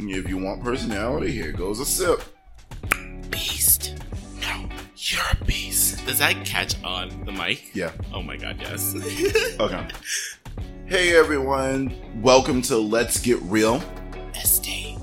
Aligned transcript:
If 0.00 0.28
you 0.28 0.38
want 0.38 0.62
personality, 0.62 1.32
here 1.32 1.50
goes 1.50 1.80
a 1.80 1.84
sip. 1.84 2.20
Beast. 3.30 3.96
No, 4.40 4.68
you're 4.96 5.20
a 5.32 5.44
beast. 5.44 6.06
Does 6.06 6.20
that 6.20 6.44
catch 6.44 6.80
on 6.84 7.24
the 7.24 7.32
mic? 7.32 7.74
Yeah. 7.74 7.90
Oh 8.14 8.22
my 8.22 8.36
god, 8.36 8.58
yes. 8.60 8.94
Okay. 9.60 9.86
Hey 10.86 11.16
everyone, 11.16 11.92
welcome 12.22 12.62
to 12.62 12.76
Let's 12.78 13.18
Get 13.18 13.42
Real. 13.42 13.82
Estate. 14.36 14.98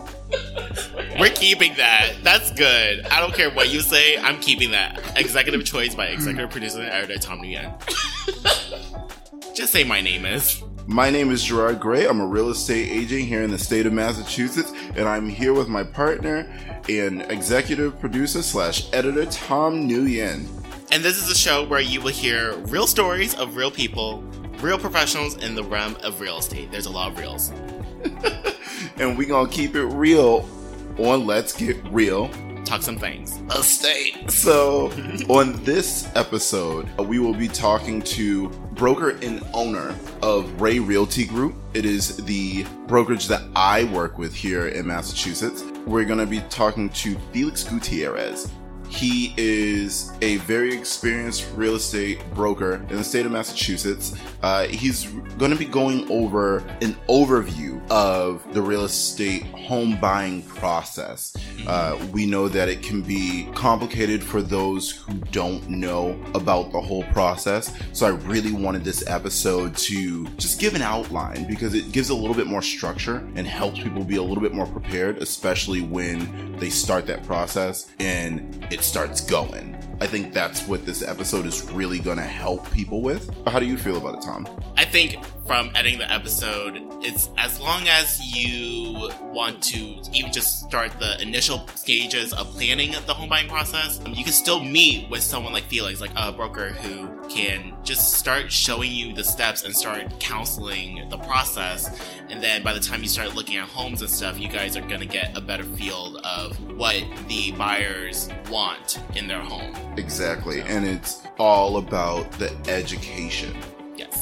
We're 1.19 1.29
keeping 1.29 1.75
that. 1.75 2.13
That's 2.23 2.51
good. 2.53 3.05
I 3.07 3.19
don't 3.19 3.33
care 3.33 3.51
what 3.51 3.69
you 3.69 3.81
say. 3.81 4.17
I'm 4.17 4.39
keeping 4.39 4.71
that. 4.71 5.17
Executive 5.17 5.65
choice 5.65 5.93
by 5.93 6.05
executive 6.07 6.51
producer 6.51 6.79
and 6.79 6.89
editor 6.89 7.19
Tom 7.19 7.41
Nguyen. 7.41 7.73
Just 9.55 9.73
say 9.73 9.83
my 9.83 9.99
name 9.99 10.25
is. 10.25 10.63
My 10.87 11.09
name 11.09 11.31
is 11.31 11.43
Gerard 11.43 11.83
Rea. 11.83 12.05
I'm 12.05 12.21
a 12.21 12.27
real 12.27 12.51
estate 12.51 12.87
agent 12.91 13.23
here 13.23 13.41
in 13.41 13.49
the 13.49 13.57
state 13.57 13.87
of 13.87 13.93
Massachusetts, 13.93 14.71
and 14.95 15.07
I'm 15.07 15.29
here 15.29 15.53
with 15.53 15.67
my 15.67 15.83
partner 15.83 16.47
and 16.89 17.21
executive 17.31 17.99
producer 17.99 18.41
slash 18.41 18.91
editor 18.93 19.25
Tom 19.25 19.87
Nguyen. 19.87 20.47
And 20.91 21.03
this 21.03 21.21
is 21.21 21.29
a 21.29 21.35
show 21.35 21.65
where 21.65 21.81
you 21.81 22.01
will 22.01 22.11
hear 22.11 22.55
real 22.67 22.87
stories 22.87 23.35
of 23.35 23.55
real 23.55 23.71
people, 23.71 24.21
real 24.61 24.77
professionals 24.77 25.37
in 25.37 25.55
the 25.55 25.63
realm 25.63 25.97
of 26.03 26.21
real 26.21 26.37
estate. 26.37 26.71
There's 26.71 26.85
a 26.85 26.91
lot 26.91 27.11
of 27.11 27.19
reals. 27.19 27.51
And 28.97 29.17
we 29.17 29.25
gonna 29.25 29.49
keep 29.49 29.75
it 29.75 29.85
real 29.85 30.47
on 30.97 31.25
Let's 31.25 31.53
Get 31.53 31.77
Real. 31.91 32.29
Talk 32.65 32.81
some 32.81 32.97
things. 32.97 33.39
estate. 33.55 34.29
So, 34.31 34.87
on 35.29 35.63
this 35.63 36.09
episode, 36.15 36.89
uh, 36.99 37.03
we 37.03 37.19
will 37.19 37.35
be 37.35 37.47
talking 37.47 38.01
to 38.01 38.49
broker 38.73 39.11
and 39.21 39.43
owner 39.53 39.95
of 40.23 40.59
Rey 40.59 40.79
Realty 40.79 41.25
Group. 41.25 41.55
It 41.75 41.85
is 41.85 42.17
the 42.17 42.65
brokerage 42.87 43.27
that 43.27 43.43
I 43.55 43.83
work 43.85 44.17
with 44.17 44.33
here 44.33 44.67
in 44.67 44.87
Massachusetts. 44.87 45.63
We're 45.85 46.05
going 46.05 46.19
to 46.19 46.25
be 46.25 46.41
talking 46.49 46.89
to 46.89 47.15
Felix 47.31 47.63
Gutierrez. 47.63 48.51
He 48.89 49.33
is 49.37 50.11
a 50.21 50.37
very 50.37 50.73
experienced 50.73 51.47
real 51.55 51.75
estate 51.75 52.21
broker 52.33 52.85
in 52.89 52.97
the 52.97 53.03
state 53.03 53.25
of 53.25 53.31
Massachusetts. 53.31 54.15
Uh, 54.41 54.67
he's 54.67 55.05
going 55.37 55.51
to 55.51 55.57
be 55.57 55.65
going 55.65 56.09
over 56.09 56.59
an 56.81 56.95
overview 57.09 57.85
of 57.89 58.41
the 58.53 58.61
real 58.61 58.85
estate 58.85 59.43
home 59.43 59.99
buying 59.99 60.43
process. 60.43 61.35
Uh, 61.67 61.97
we 62.11 62.25
know 62.25 62.47
that 62.47 62.69
it 62.69 62.83
can 62.83 63.01
be 63.01 63.49
complicated 63.55 64.23
for 64.23 64.41
those 64.41 64.91
who 64.91 65.13
don't 65.31 65.67
know 65.69 66.19
about 66.33 66.71
the 66.71 66.79
whole 66.79 67.03
process. 67.05 67.75
So 67.93 68.05
I 68.05 68.09
really 68.09 68.51
wanted 68.51 68.83
this 68.83 69.05
episode 69.07 69.75
to 69.77 70.27
just 70.37 70.59
give 70.59 70.75
an 70.75 70.81
outline 70.81 71.47
because 71.47 71.73
it 71.73 71.91
gives 71.91 72.09
a 72.09 72.15
little 72.15 72.35
bit 72.35 72.47
more 72.47 72.61
structure 72.61 73.27
and 73.35 73.47
helps 73.47 73.79
people 73.79 74.03
be 74.03 74.17
a 74.17 74.23
little 74.23 74.41
bit 74.41 74.53
more 74.53 74.67
prepared, 74.67 75.17
especially 75.17 75.81
when 75.81 76.55
they 76.57 76.69
start 76.69 77.05
that 77.07 77.23
process 77.25 77.91
and 77.99 78.67
it 78.75 78.83
starts 78.83 79.21
going. 79.21 79.73
I 80.01 80.07
think 80.07 80.33
that's 80.33 80.67
what 80.67 80.85
this 80.85 81.01
episode 81.01 81.45
is 81.45 81.63
really 81.71 81.97
going 81.97 82.17
to 82.17 82.23
help 82.23 82.69
people 82.73 83.01
with. 83.01 83.33
How 83.47 83.57
do 83.57 83.65
you 83.65 83.77
feel 83.77 83.95
about 83.95 84.15
it, 84.15 84.21
Tom? 84.21 84.45
I 84.75 84.83
think 84.83 85.15
from 85.45 85.69
editing 85.75 85.99
the 85.99 86.11
episode, 86.11 86.81
it's 87.01 87.29
as 87.37 87.59
long 87.59 87.87
as 87.87 88.19
you 88.21 89.09
want 89.21 89.61
to 89.61 89.77
even 90.13 90.31
just 90.31 90.63
start 90.63 90.91
the 90.99 91.21
initial 91.21 91.67
stages 91.75 92.33
of 92.33 92.51
planning 92.51 92.95
the 93.05 93.13
home 93.13 93.29
buying 93.29 93.47
process, 93.47 93.99
um, 94.05 94.13
you 94.13 94.23
can 94.23 94.33
still 94.33 94.63
meet 94.63 95.09
with 95.09 95.21
someone 95.21 95.53
like 95.53 95.65
Felix, 95.65 96.01
like 96.01 96.11
a 96.15 96.31
broker 96.31 96.69
who 96.69 97.07
can 97.29 97.75
just 97.83 98.13
start 98.13 98.51
showing 98.51 98.91
you 98.91 99.13
the 99.13 99.23
steps 99.23 99.63
and 99.63 99.75
start 99.75 100.19
counseling 100.19 101.07
the 101.09 101.17
process. 101.19 101.99
And 102.29 102.41
then 102.41 102.63
by 102.63 102.73
the 102.73 102.79
time 102.79 103.03
you 103.03 103.09
start 103.09 103.35
looking 103.35 103.57
at 103.57 103.67
homes 103.67 104.01
and 104.01 104.09
stuff, 104.09 104.39
you 104.39 104.47
guys 104.47 104.75
are 104.75 104.81
to 104.81 105.05
get 105.05 105.37
a 105.37 105.41
better 105.41 105.63
feel 105.63 106.19
of 106.23 106.57
what 106.75 107.03
the 107.27 107.51
buyers 107.51 108.29
want 108.49 108.99
in 109.15 109.27
their 109.27 109.41
home. 109.41 109.75
Exactly. 109.97 110.61
And 110.61 110.85
it's 110.85 111.21
all 111.37 111.77
about 111.77 112.31
the 112.33 112.55
education. 112.67 113.55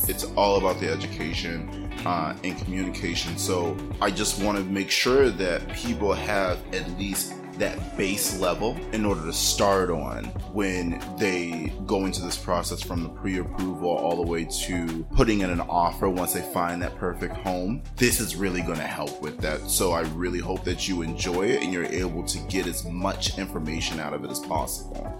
It's 0.09 0.25
all 0.35 0.57
about 0.57 0.79
the 0.79 0.89
education 0.89 1.91
uh, 2.05 2.35
and 2.43 2.57
communication. 2.59 3.37
So 3.37 3.77
I 4.01 4.11
just 4.11 4.41
want 4.41 4.57
to 4.57 4.63
make 4.65 4.89
sure 4.91 5.29
that 5.29 5.67
people 5.73 6.13
have 6.13 6.59
at 6.73 6.89
least 6.97 7.33
that 7.59 7.95
base 7.95 8.39
level 8.39 8.75
in 8.93 9.05
order 9.05 9.21
to 9.21 9.31
start 9.31 9.91
on 9.91 10.25
when 10.53 10.99
they 11.19 11.71
go 11.85 12.05
into 12.05 12.19
this 12.21 12.35
process 12.35 12.81
from 12.81 13.03
the 13.03 13.09
pre-approval 13.09 13.89
all 13.89 14.15
the 14.15 14.27
way 14.27 14.43
to 14.45 15.03
putting 15.15 15.41
in 15.41 15.51
an 15.51 15.61
offer 15.61 16.09
once 16.09 16.33
they 16.33 16.41
find 16.41 16.81
that 16.81 16.95
perfect 16.95 17.37
home. 17.37 17.83
This 17.95 18.19
is 18.19 18.35
really 18.35 18.61
going 18.63 18.79
to 18.79 18.87
help 18.87 19.21
with 19.21 19.37
that. 19.41 19.69
So 19.69 19.91
I 19.91 20.01
really 20.01 20.39
hope 20.39 20.63
that 20.63 20.87
you 20.87 21.03
enjoy 21.03 21.43
it 21.43 21.61
and 21.61 21.71
you're 21.71 21.85
able 21.85 22.23
to 22.23 22.39
get 22.49 22.65
as 22.65 22.85
much 22.85 23.37
information 23.37 23.99
out 23.99 24.13
of 24.13 24.23
it 24.23 24.31
as 24.31 24.39
possible. 24.39 25.15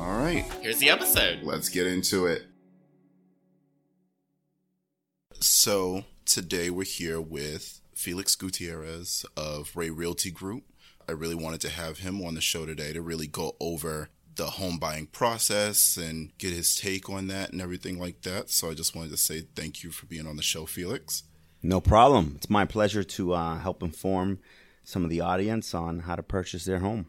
All 0.00 0.18
right, 0.18 0.44
Here's 0.60 0.78
the 0.78 0.90
episode. 0.90 1.44
let's 1.44 1.68
get 1.68 1.86
into 1.86 2.26
it. 2.26 2.42
So 5.40 6.04
today 6.24 6.70
we're 6.70 6.84
here 6.84 7.20
with 7.20 7.80
Felix 7.94 8.34
Gutierrez 8.34 9.24
of 9.36 9.70
Rey 9.74 9.90
Realty 9.90 10.30
Group. 10.30 10.64
I 11.08 11.12
really 11.12 11.34
wanted 11.34 11.60
to 11.62 11.70
have 11.70 11.98
him 11.98 12.24
on 12.24 12.34
the 12.34 12.40
show 12.40 12.64
today 12.64 12.92
to 12.92 13.02
really 13.02 13.26
go 13.26 13.56
over 13.60 14.10
the 14.36 14.46
home 14.46 14.78
buying 14.78 15.06
process 15.06 15.96
and 15.96 16.36
get 16.38 16.52
his 16.52 16.74
take 16.74 17.08
on 17.08 17.28
that 17.28 17.52
and 17.52 17.60
everything 17.60 17.98
like 17.98 18.22
that. 18.22 18.50
So 18.50 18.70
I 18.70 18.74
just 18.74 18.96
wanted 18.96 19.10
to 19.10 19.16
say 19.16 19.42
thank 19.54 19.82
you 19.82 19.90
for 19.90 20.06
being 20.06 20.26
on 20.26 20.36
the 20.36 20.42
show, 20.42 20.66
Felix. 20.66 21.24
No 21.62 21.80
problem. 21.80 22.34
It's 22.36 22.50
my 22.50 22.64
pleasure 22.64 23.04
to 23.04 23.32
uh, 23.32 23.58
help 23.58 23.82
inform 23.82 24.38
some 24.82 25.04
of 25.04 25.10
the 25.10 25.20
audience 25.20 25.74
on 25.74 26.00
how 26.00 26.16
to 26.16 26.22
purchase 26.22 26.64
their 26.64 26.80
home. 26.80 27.06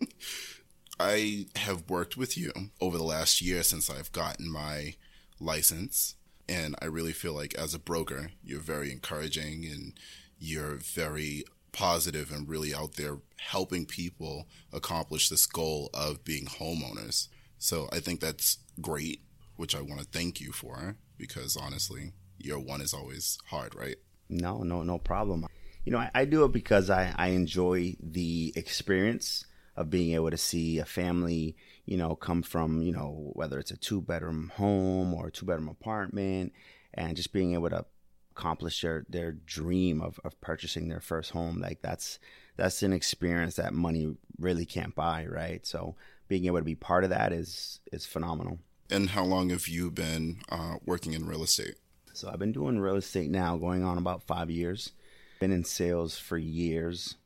I 1.00 1.46
have 1.56 1.88
worked 1.88 2.16
with 2.16 2.36
you 2.36 2.52
over 2.80 2.96
the 2.96 3.04
last 3.04 3.42
year 3.42 3.62
since 3.62 3.90
I've 3.90 4.12
gotten 4.12 4.50
my 4.50 4.94
license. 5.40 6.16
And 6.48 6.76
I 6.80 6.86
really 6.86 7.12
feel 7.12 7.32
like 7.32 7.54
as 7.54 7.74
a 7.74 7.78
broker, 7.78 8.30
you're 8.42 8.60
very 8.60 8.92
encouraging 8.92 9.64
and 9.64 9.94
you're 10.38 10.76
very 10.76 11.44
positive 11.72 12.30
and 12.30 12.48
really 12.48 12.74
out 12.74 12.94
there 12.94 13.18
helping 13.38 13.84
people 13.84 14.46
accomplish 14.72 15.28
this 15.28 15.46
goal 15.46 15.90
of 15.92 16.24
being 16.24 16.46
homeowners. 16.46 17.28
So 17.58 17.88
I 17.92 18.00
think 18.00 18.20
that's 18.20 18.58
great, 18.80 19.22
which 19.56 19.74
I 19.74 19.80
want 19.80 20.00
to 20.00 20.06
thank 20.06 20.40
you 20.40 20.52
for 20.52 20.96
because 21.18 21.56
honestly, 21.56 22.12
year 22.38 22.58
one 22.58 22.80
is 22.80 22.94
always 22.94 23.38
hard, 23.46 23.74
right? 23.74 23.96
No, 24.28 24.62
no, 24.62 24.82
no 24.82 24.98
problem. 24.98 25.46
You 25.84 25.92
know, 25.92 25.98
I, 25.98 26.10
I 26.14 26.24
do 26.24 26.44
it 26.44 26.52
because 26.52 26.90
I, 26.90 27.14
I 27.16 27.28
enjoy 27.28 27.96
the 28.00 28.52
experience 28.56 29.44
of 29.76 29.90
being 29.90 30.14
able 30.14 30.30
to 30.30 30.36
see 30.36 30.78
a 30.78 30.84
family, 30.84 31.56
you 31.86 31.96
know, 31.96 32.14
come 32.14 32.42
from, 32.42 32.82
you 32.82 32.92
know, 32.92 33.30
whether 33.34 33.58
it's 33.58 33.70
a 33.70 33.76
two 33.76 34.00
bedroom 34.00 34.52
home 34.56 35.14
or 35.14 35.28
a 35.28 35.32
two 35.32 35.46
bedroom 35.46 35.68
apartment 35.68 36.52
and 36.94 37.16
just 37.16 37.32
being 37.32 37.54
able 37.54 37.70
to 37.70 37.84
accomplish 38.30 38.80
their, 38.80 39.04
their 39.08 39.32
dream 39.32 40.00
of, 40.00 40.18
of 40.24 40.40
purchasing 40.40 40.88
their 40.88 41.00
first 41.00 41.30
home. 41.32 41.60
Like 41.60 41.82
that's, 41.82 42.18
that's 42.56 42.82
an 42.82 42.92
experience 42.92 43.56
that 43.56 43.74
money 43.74 44.16
really 44.38 44.66
can't 44.66 44.94
buy. 44.94 45.26
Right. 45.26 45.66
So 45.66 45.96
being 46.28 46.46
able 46.46 46.58
to 46.58 46.64
be 46.64 46.74
part 46.74 47.04
of 47.04 47.10
that 47.10 47.32
is, 47.32 47.80
is 47.92 48.06
phenomenal. 48.06 48.58
And 48.90 49.10
how 49.10 49.24
long 49.24 49.50
have 49.50 49.68
you 49.68 49.90
been 49.90 50.40
uh, 50.48 50.76
working 50.84 51.12
in 51.12 51.26
real 51.26 51.42
estate? 51.42 51.76
So 52.12 52.30
I've 52.32 52.38
been 52.38 52.52
doing 52.52 52.78
real 52.78 52.96
estate 52.96 53.30
now 53.30 53.56
going 53.56 53.82
on 53.82 53.98
about 53.98 54.22
five 54.22 54.50
years. 54.50 54.92
Been 55.40 55.50
in 55.50 55.64
sales 55.64 56.16
for 56.16 56.38
years. 56.38 57.16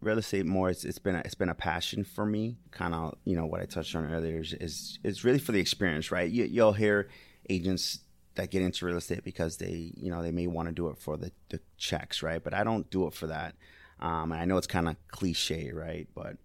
Real 0.00 0.18
estate 0.18 0.46
more 0.46 0.70
it's, 0.70 0.84
it's 0.84 0.98
been 0.98 1.16
a, 1.16 1.18
it's 1.24 1.34
been 1.34 1.48
a 1.48 1.54
passion 1.54 2.04
for 2.04 2.24
me. 2.24 2.56
Kind 2.70 2.94
of 2.94 3.16
you 3.24 3.34
know 3.34 3.46
what 3.46 3.60
I 3.60 3.64
touched 3.64 3.96
on 3.96 4.10
earlier 4.10 4.40
is 4.40 4.54
is, 4.54 4.98
is 5.02 5.24
really 5.24 5.38
for 5.38 5.52
the 5.52 5.60
experience, 5.60 6.10
right? 6.12 6.30
You, 6.30 6.44
you'll 6.44 6.72
hear 6.72 7.08
agents 7.50 8.00
that 8.36 8.50
get 8.50 8.62
into 8.62 8.86
real 8.86 8.96
estate 8.96 9.24
because 9.24 9.56
they 9.56 9.92
you 9.96 10.10
know 10.10 10.22
they 10.22 10.30
may 10.30 10.46
want 10.46 10.68
to 10.68 10.74
do 10.74 10.88
it 10.88 10.98
for 10.98 11.16
the, 11.16 11.32
the 11.48 11.60
checks, 11.76 12.22
right? 12.22 12.42
But 12.42 12.54
I 12.54 12.62
don't 12.62 12.88
do 12.90 13.06
it 13.06 13.14
for 13.14 13.26
that. 13.26 13.56
Um, 14.00 14.30
and 14.30 14.40
I 14.40 14.44
know 14.44 14.56
it's 14.56 14.68
kind 14.68 14.88
of 14.88 14.96
cliche, 15.08 15.72
right? 15.72 16.06
But 16.14 16.36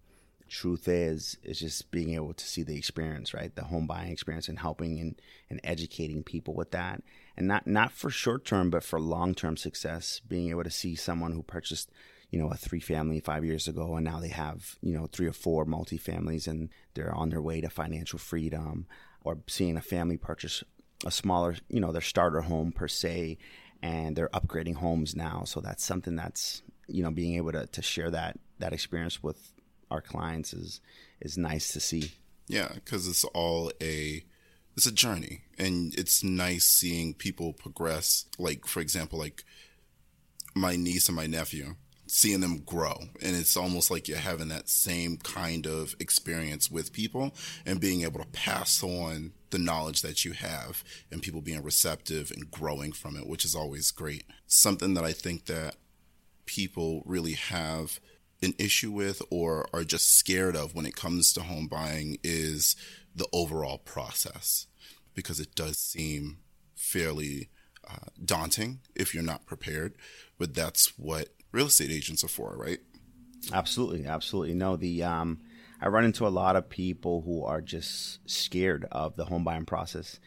truth 0.48 0.88
is 0.88 1.36
is 1.42 1.58
just 1.58 1.90
being 1.90 2.14
able 2.14 2.32
to 2.32 2.46
see 2.46 2.62
the 2.62 2.76
experience 2.76 3.32
right 3.34 3.56
the 3.56 3.64
home 3.64 3.86
buying 3.86 4.12
experience 4.12 4.48
and 4.48 4.58
helping 4.58 5.00
and, 5.00 5.20
and 5.50 5.60
educating 5.64 6.22
people 6.22 6.54
with 6.54 6.70
that 6.70 7.02
and 7.36 7.48
not 7.48 7.66
not 7.66 7.90
for 7.90 8.10
short 8.10 8.44
term 8.44 8.70
but 8.70 8.84
for 8.84 9.00
long 9.00 9.34
term 9.34 9.56
success 9.56 10.20
being 10.28 10.50
able 10.50 10.62
to 10.62 10.70
see 10.70 10.94
someone 10.94 11.32
who 11.32 11.42
purchased 11.42 11.90
you 12.34 12.40
know 12.40 12.50
a 12.50 12.56
three 12.56 12.80
family 12.80 13.20
five 13.20 13.44
years 13.44 13.68
ago 13.68 13.94
and 13.94 14.04
now 14.04 14.18
they 14.18 14.28
have 14.28 14.76
you 14.82 14.92
know 14.92 15.06
three 15.06 15.26
or 15.26 15.32
four 15.32 15.64
multifamilies 15.64 16.48
and 16.48 16.68
they're 16.94 17.14
on 17.14 17.30
their 17.30 17.42
way 17.42 17.60
to 17.60 17.68
financial 17.68 18.18
freedom 18.18 18.86
or 19.22 19.38
seeing 19.46 19.76
a 19.76 19.82
family 19.82 20.16
purchase 20.16 20.64
a 21.06 21.10
smaller 21.10 21.54
you 21.68 21.80
know 21.80 21.92
their 21.92 22.00
starter 22.00 22.40
home 22.40 22.72
per 22.72 22.88
se 22.88 23.38
and 23.82 24.16
they're 24.16 24.30
upgrading 24.30 24.76
homes 24.76 25.14
now 25.14 25.44
so 25.44 25.60
that's 25.60 25.84
something 25.84 26.16
that's 26.16 26.62
you 26.88 27.02
know 27.02 27.10
being 27.10 27.36
able 27.36 27.52
to, 27.52 27.66
to 27.66 27.82
share 27.82 28.10
that 28.10 28.38
that 28.58 28.72
experience 28.72 29.22
with 29.22 29.52
our 29.90 30.00
clients 30.00 30.52
is 30.52 30.80
is 31.20 31.38
nice 31.38 31.72
to 31.72 31.80
see. 31.80 32.12
Yeah, 32.48 32.68
because 32.74 33.08
it's 33.08 33.24
all 33.24 33.72
a 33.82 34.24
it's 34.76 34.86
a 34.86 34.92
journey, 34.92 35.42
and 35.58 35.94
it's 35.94 36.22
nice 36.24 36.64
seeing 36.64 37.14
people 37.14 37.52
progress. 37.52 38.26
Like 38.38 38.66
for 38.66 38.80
example, 38.80 39.18
like 39.18 39.44
my 40.54 40.76
niece 40.76 41.08
and 41.08 41.16
my 41.16 41.26
nephew, 41.26 41.76
seeing 42.06 42.40
them 42.40 42.58
grow. 42.58 42.94
And 43.22 43.36
it's 43.36 43.56
almost 43.56 43.90
like 43.90 44.08
you're 44.08 44.18
having 44.18 44.48
that 44.48 44.68
same 44.68 45.16
kind 45.16 45.66
of 45.66 45.94
experience 45.98 46.70
with 46.70 46.92
people 46.92 47.34
and 47.64 47.80
being 47.80 48.02
able 48.02 48.20
to 48.20 48.28
pass 48.28 48.82
on 48.82 49.32
the 49.50 49.58
knowledge 49.58 50.02
that 50.02 50.24
you 50.24 50.32
have 50.32 50.84
and 51.10 51.22
people 51.22 51.40
being 51.40 51.62
receptive 51.62 52.30
and 52.30 52.50
growing 52.50 52.92
from 52.92 53.16
it, 53.16 53.26
which 53.26 53.44
is 53.44 53.54
always 53.54 53.90
great. 53.90 54.24
Something 54.46 54.94
that 54.94 55.04
I 55.04 55.12
think 55.12 55.46
that 55.46 55.76
people 56.46 57.02
really 57.06 57.32
have 57.32 58.00
an 58.42 58.54
issue 58.58 58.90
with 58.90 59.22
or 59.30 59.66
are 59.72 59.84
just 59.84 60.18
scared 60.18 60.56
of 60.56 60.74
when 60.74 60.86
it 60.86 60.96
comes 60.96 61.32
to 61.32 61.42
home 61.42 61.66
buying 61.66 62.18
is 62.22 62.76
the 63.14 63.26
overall 63.32 63.78
process 63.78 64.66
because 65.14 65.40
it 65.40 65.54
does 65.54 65.78
seem 65.78 66.38
fairly 66.74 67.48
uh, 67.88 68.10
daunting 68.22 68.80
if 68.94 69.14
you're 69.14 69.22
not 69.22 69.46
prepared. 69.46 69.94
But 70.38 70.54
that's 70.54 70.98
what 70.98 71.28
real 71.54 71.66
estate 71.66 71.90
agents 71.90 72.24
are 72.24 72.28
for, 72.28 72.56
right? 72.56 72.80
Absolutely, 73.52 74.06
absolutely. 74.06 74.54
No, 74.54 74.76
the 74.76 75.04
um, 75.04 75.40
I 75.80 75.88
run 75.88 76.04
into 76.04 76.26
a 76.26 76.28
lot 76.28 76.56
of 76.56 76.68
people 76.68 77.22
who 77.22 77.44
are 77.44 77.60
just 77.60 78.18
scared 78.28 78.86
of 78.90 79.16
the 79.16 79.26
home 79.26 79.44
buying 79.44 79.64
process. 79.64 80.18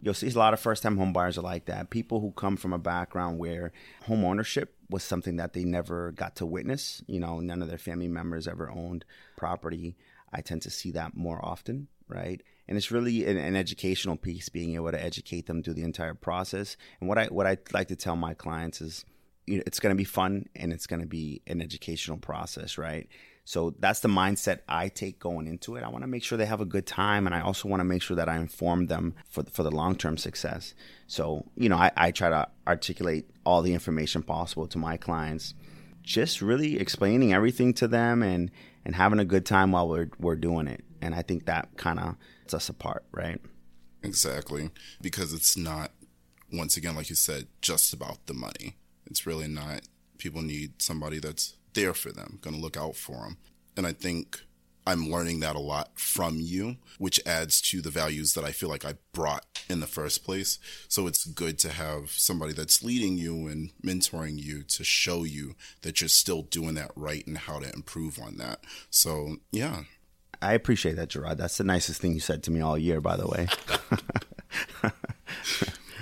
You'll 0.00 0.14
see 0.14 0.30
a 0.30 0.38
lot 0.38 0.52
of 0.52 0.60
first 0.60 0.82
time 0.82 0.98
home 0.98 1.12
buyers 1.12 1.38
are 1.38 1.42
like 1.42 1.64
that. 1.66 1.90
People 1.90 2.20
who 2.20 2.30
come 2.32 2.56
from 2.56 2.72
a 2.72 2.78
background 2.78 3.38
where 3.38 3.72
home 4.04 4.24
ownership 4.24 4.76
was 4.88 5.02
something 5.02 5.36
that 5.36 5.54
they 5.54 5.64
never 5.64 6.12
got 6.12 6.36
to 6.36 6.46
witness. 6.46 7.02
You 7.08 7.18
know, 7.18 7.40
none 7.40 7.62
of 7.62 7.68
their 7.68 7.78
family 7.78 8.08
members 8.08 8.46
ever 8.46 8.70
owned 8.70 9.04
property. 9.36 9.96
I 10.32 10.40
tend 10.42 10.62
to 10.62 10.70
see 10.70 10.92
that 10.92 11.16
more 11.16 11.44
often, 11.44 11.88
right? 12.08 12.42
And 12.68 12.76
it's 12.76 12.92
really 12.92 13.24
an, 13.24 13.38
an 13.38 13.56
educational 13.56 14.16
piece, 14.16 14.48
being 14.48 14.74
able 14.74 14.90
to 14.92 15.02
educate 15.02 15.46
them 15.46 15.62
through 15.62 15.74
the 15.74 15.82
entire 15.82 16.14
process. 16.14 16.76
And 17.00 17.08
what 17.08 17.18
I 17.18 17.26
what 17.26 17.46
I 17.46 17.56
like 17.72 17.88
to 17.88 17.96
tell 17.96 18.16
my 18.16 18.34
clients 18.34 18.80
is, 18.80 19.04
you 19.46 19.58
know, 19.58 19.62
it's 19.66 19.80
going 19.80 19.94
to 19.94 19.96
be 19.96 20.04
fun 20.04 20.46
and 20.54 20.72
it's 20.72 20.86
going 20.86 21.00
to 21.00 21.06
be 21.06 21.42
an 21.46 21.60
educational 21.60 22.18
process, 22.18 22.78
right? 22.78 23.08
So 23.44 23.74
that's 23.78 24.00
the 24.00 24.08
mindset 24.08 24.60
I 24.68 24.88
take 24.88 25.20
going 25.20 25.46
into 25.46 25.76
it. 25.76 25.84
I 25.84 25.88
want 25.88 26.02
to 26.02 26.08
make 26.08 26.24
sure 26.24 26.36
they 26.36 26.46
have 26.46 26.60
a 26.60 26.64
good 26.64 26.84
time, 26.84 27.26
and 27.26 27.34
I 27.34 27.40
also 27.40 27.68
want 27.68 27.78
to 27.78 27.84
make 27.84 28.02
sure 28.02 28.16
that 28.16 28.28
I 28.28 28.36
inform 28.36 28.86
them 28.86 29.14
for 29.28 29.44
for 29.44 29.62
the 29.62 29.70
long 29.70 29.94
term 29.94 30.16
success. 30.16 30.74
So 31.06 31.46
you 31.56 31.68
know, 31.68 31.76
I, 31.76 31.92
I 31.96 32.10
try 32.10 32.28
to 32.28 32.48
articulate 32.66 33.30
all 33.44 33.62
the 33.62 33.72
information 33.72 34.24
possible 34.24 34.66
to 34.66 34.78
my 34.78 34.96
clients, 34.96 35.54
just 36.02 36.42
really 36.42 36.80
explaining 36.80 37.32
everything 37.32 37.72
to 37.74 37.86
them 37.86 38.20
and 38.20 38.50
and 38.84 38.96
having 38.96 39.20
a 39.20 39.24
good 39.24 39.46
time 39.46 39.70
while 39.70 39.88
we're 39.88 40.10
we're 40.18 40.34
doing 40.34 40.66
it. 40.66 40.84
And 41.00 41.14
I 41.14 41.22
think 41.22 41.46
that 41.46 41.68
kind 41.76 42.00
of 42.00 42.16
sets 42.46 42.54
us 42.54 42.68
apart, 42.68 43.04
right? 43.12 43.40
Exactly, 44.02 44.70
because 45.00 45.32
it's 45.32 45.56
not 45.56 45.92
once 46.52 46.76
again, 46.76 46.96
like 46.96 47.10
you 47.10 47.16
said, 47.16 47.46
just 47.60 47.92
about 47.92 48.26
the 48.26 48.34
money. 48.34 48.76
It's 49.06 49.26
really 49.26 49.48
not. 49.48 49.82
People 50.18 50.42
need 50.42 50.80
somebody 50.82 51.18
that's 51.18 51.54
there 51.74 51.94
for 51.94 52.10
them, 52.10 52.38
going 52.40 52.56
to 52.56 52.62
look 52.62 52.76
out 52.76 52.96
for 52.96 53.24
them. 53.24 53.36
And 53.76 53.86
I 53.86 53.92
think 53.92 54.40
I'm 54.86 55.10
learning 55.10 55.40
that 55.40 55.56
a 55.56 55.60
lot 55.60 55.98
from 55.98 56.38
you, 56.38 56.76
which 56.98 57.20
adds 57.26 57.60
to 57.62 57.82
the 57.82 57.90
values 57.90 58.34
that 58.34 58.44
I 58.44 58.52
feel 58.52 58.68
like 58.68 58.84
I 58.84 58.94
brought 59.12 59.44
in 59.68 59.80
the 59.80 59.86
first 59.86 60.24
place. 60.24 60.60
So 60.88 61.08
it's 61.08 61.26
good 61.26 61.58
to 61.60 61.70
have 61.70 62.10
somebody 62.10 62.52
that's 62.52 62.84
leading 62.84 63.18
you 63.18 63.48
and 63.48 63.72
mentoring 63.84 64.38
you 64.38 64.62
to 64.62 64.84
show 64.84 65.24
you 65.24 65.56
that 65.82 66.00
you're 66.00 66.08
still 66.08 66.42
doing 66.42 66.74
that 66.74 66.92
right 66.94 67.26
and 67.26 67.36
how 67.36 67.58
to 67.58 67.72
improve 67.74 68.20
on 68.20 68.36
that. 68.36 68.60
So, 68.88 69.38
yeah. 69.50 69.82
I 70.40 70.52
appreciate 70.52 70.96
that, 70.96 71.08
Gerard. 71.08 71.38
That's 71.38 71.58
the 71.58 71.64
nicest 71.64 72.00
thing 72.00 72.14
you 72.14 72.20
said 72.20 72.44
to 72.44 72.52
me 72.52 72.60
all 72.60 72.78
year, 72.78 73.00
by 73.00 73.16
the 73.16 73.26
way. 73.26 73.48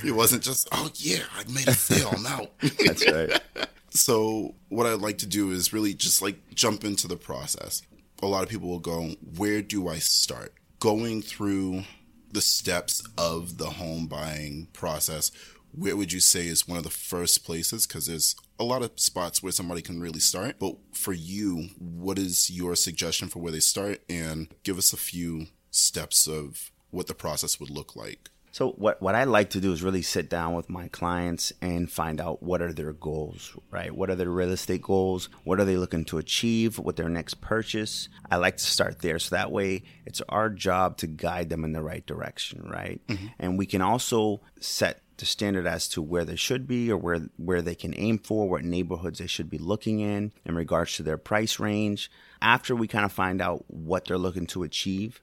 it 0.05 0.15
wasn't 0.15 0.43
just, 0.43 0.69
oh, 0.73 0.91
yeah, 0.97 1.23
I 1.37 1.45
made 1.51 1.69
a 1.69 1.75
sale. 1.75 2.15
Out. 2.27 2.51
That's 2.85 3.11
right. 3.11 3.41
So, 3.97 4.57
what 4.71 4.87
I'd 4.89 4.99
like 4.99 5.19
to 5.19 5.27
do 5.27 5.53
is 5.53 5.73
really 5.73 5.95
just 5.95 6.21
like 6.21 6.53
jump 6.53 6.83
into 6.83 7.07
the 7.07 7.17
process. 7.17 7.81
A 8.25 8.27
lot 8.27 8.43
of 8.43 8.49
people 8.49 8.69
will 8.69 8.81
go, 8.81 9.15
Where 9.37 9.63
do 9.63 9.89
I 9.89 9.99
start? 9.99 10.53
Going 10.81 11.23
through 11.23 11.85
the 12.33 12.41
steps 12.41 13.05
of 13.17 13.59
the 13.59 13.71
home 13.71 14.09
buying 14.09 14.67
process, 14.73 15.31
where 15.71 15.97
would 15.97 16.13
you 16.13 16.19
say 16.19 16.47
is 16.47 16.67
one 16.67 16.77
of 16.77 16.83
the 16.85 16.91
first 16.91 17.45
places? 17.45 17.87
Because 17.87 18.07
there's 18.07 18.35
a 18.59 18.65
lot 18.65 18.83
of 18.83 18.99
spots 18.99 19.43
where 19.43 19.53
somebody 19.53 19.81
can 19.83 20.01
really 20.01 20.21
start. 20.21 20.57
But 20.59 20.77
for 20.93 21.13
you, 21.13 21.69
what 21.79 22.19
is 22.19 22.51
your 22.51 22.75
suggestion 22.75 23.29
for 23.29 23.41
where 23.41 23.53
they 23.53 23.61
start? 23.61 24.01
And 24.09 24.49
give 24.63 24.79
us 24.79 24.93
a 24.93 24.97
few 24.97 25.47
steps 25.71 26.27
of 26.27 26.73
what 26.91 27.07
the 27.07 27.15
process 27.15 27.59
would 27.59 27.71
look 27.71 27.97
like. 27.97 28.31
So 28.55 28.71
what 28.71 29.03
what 29.03 29.17
I 29.17 29.25
like 29.25 29.51
to 29.51 29.61
do 29.61 29.73
is 29.73 29.83
really 29.83 30.03
sit 30.03 30.31
down 30.31 30.55
with 30.55 30.71
my 30.71 30.87
clients 30.87 31.53
and 31.61 31.91
find 31.91 32.21
out 32.21 32.41
what 32.41 32.63
are 32.63 32.73
their 32.73 32.93
goals, 32.93 33.51
right? 33.73 33.93
What 33.93 34.11
are 34.11 34.15
their 34.15 34.31
real 34.31 34.53
estate 34.53 34.83
goals? 34.83 35.29
What 35.43 35.59
are 35.59 35.65
they 35.65 35.77
looking 35.77 36.05
to 36.05 36.19
achieve 36.19 36.79
with 36.79 36.95
their 36.95 37.09
next 37.09 37.41
purchase? 37.41 38.09
I 38.31 38.37
like 38.37 38.59
to 38.59 38.65
start 38.65 39.01
there 39.01 39.19
so 39.19 39.35
that 39.35 39.51
way 39.51 39.83
it's 40.07 40.23
our 40.29 40.51
job 40.51 40.99
to 40.99 41.09
guide 41.09 41.49
them 41.49 41.65
in 41.65 41.73
the 41.73 41.83
right 41.83 42.07
direction, 42.07 42.63
right? 42.71 43.01
Mm-hmm. 43.09 43.27
And 43.41 43.59
we 43.59 43.67
can 43.67 43.83
also 43.83 44.41
set 44.61 45.03
the 45.17 45.27
standard 45.27 45.67
as 45.67 45.89
to 45.89 46.01
where 46.01 46.25
they 46.25 46.37
should 46.37 46.69
be 46.69 46.93
or 46.93 46.97
where 46.97 47.23
where 47.37 47.61
they 47.61 47.75
can 47.75 47.93
aim 47.97 48.19
for, 48.19 48.49
what 48.49 48.63
neighborhoods 48.63 49.19
they 49.19 49.27
should 49.27 49.51
be 49.51 49.59
looking 49.59 49.99
in 49.99 50.31
in 50.45 50.55
regards 50.55 50.95
to 50.95 51.03
their 51.03 51.19
price 51.19 51.59
range. 51.59 52.09
After 52.41 52.77
we 52.77 52.87
kind 52.87 53.05
of 53.05 53.11
find 53.11 53.43
out 53.43 53.65
what 53.67 54.05
they're 54.05 54.17
looking 54.17 54.47
to 54.49 54.63
achieve, 54.63 55.21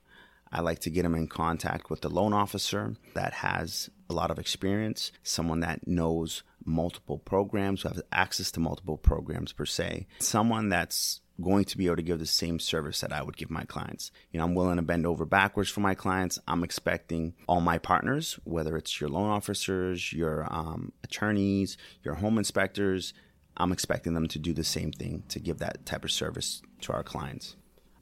I 0.52 0.62
like 0.62 0.80
to 0.80 0.90
get 0.90 1.04
them 1.04 1.16
in 1.16 1.28
contact 1.28 1.90
with 1.90 2.02
the 2.02 2.10
loan 2.10 2.34
officer 2.34 2.96
that 3.14 3.34
has 3.34 3.90
a 4.10 4.14
lot 4.14 4.32
of 4.32 4.40
experience, 4.40 5.12
someone 5.24 5.62
that 5.62 5.88
knows 5.88 6.44
multiple 6.66 7.18
programs, 7.18 7.82
who 7.82 7.90
has 7.90 8.02
access 8.12 8.52
to 8.52 8.60
multiple 8.60 8.98
programs 8.98 9.54
per 9.54 9.66
se, 9.66 10.08
someone 10.20 10.70
that's 10.70 11.22
going 11.42 11.66
to 11.66 11.78
be 11.78 11.88
able 11.88 11.96
to 11.96 12.04
give 12.04 12.20
the 12.20 12.26
same 12.26 12.60
service 12.60 13.02
that 13.02 13.14
I 13.14 13.24
would 13.24 13.38
give 13.38 13.50
my 13.50 13.64
clients. 13.64 14.12
You 14.32 14.38
know, 14.38 14.46
I'm 14.46 14.54
willing 14.54 14.76
to 14.76 14.84
bend 14.84 15.08
over 15.08 15.26
backwards 15.26 15.70
for 15.70 15.80
my 15.80 15.96
clients. 15.96 16.38
I'm 16.48 16.64
expecting 16.64 17.34
all 17.48 17.62
my 17.62 17.78
partners, 17.80 18.38
whether 18.44 18.78
it's 18.78 19.00
your 19.02 19.10
loan 19.10 19.30
officers, 19.30 20.14
your 20.14 20.46
um, 20.54 20.92
attorneys, 21.04 21.78
your 22.04 22.16
home 22.16 22.38
inspectors, 22.38 23.14
I'm 23.58 23.72
expecting 23.72 24.14
them 24.14 24.28
to 24.30 24.40
do 24.40 24.54
the 24.54 24.64
same 24.64 24.92
thing 24.92 25.24
to 25.30 25.40
give 25.40 25.60
that 25.60 25.86
type 25.86 26.04
of 26.04 26.12
service 26.12 26.62
to 26.82 26.94
our 26.94 27.04
clients. 27.04 27.56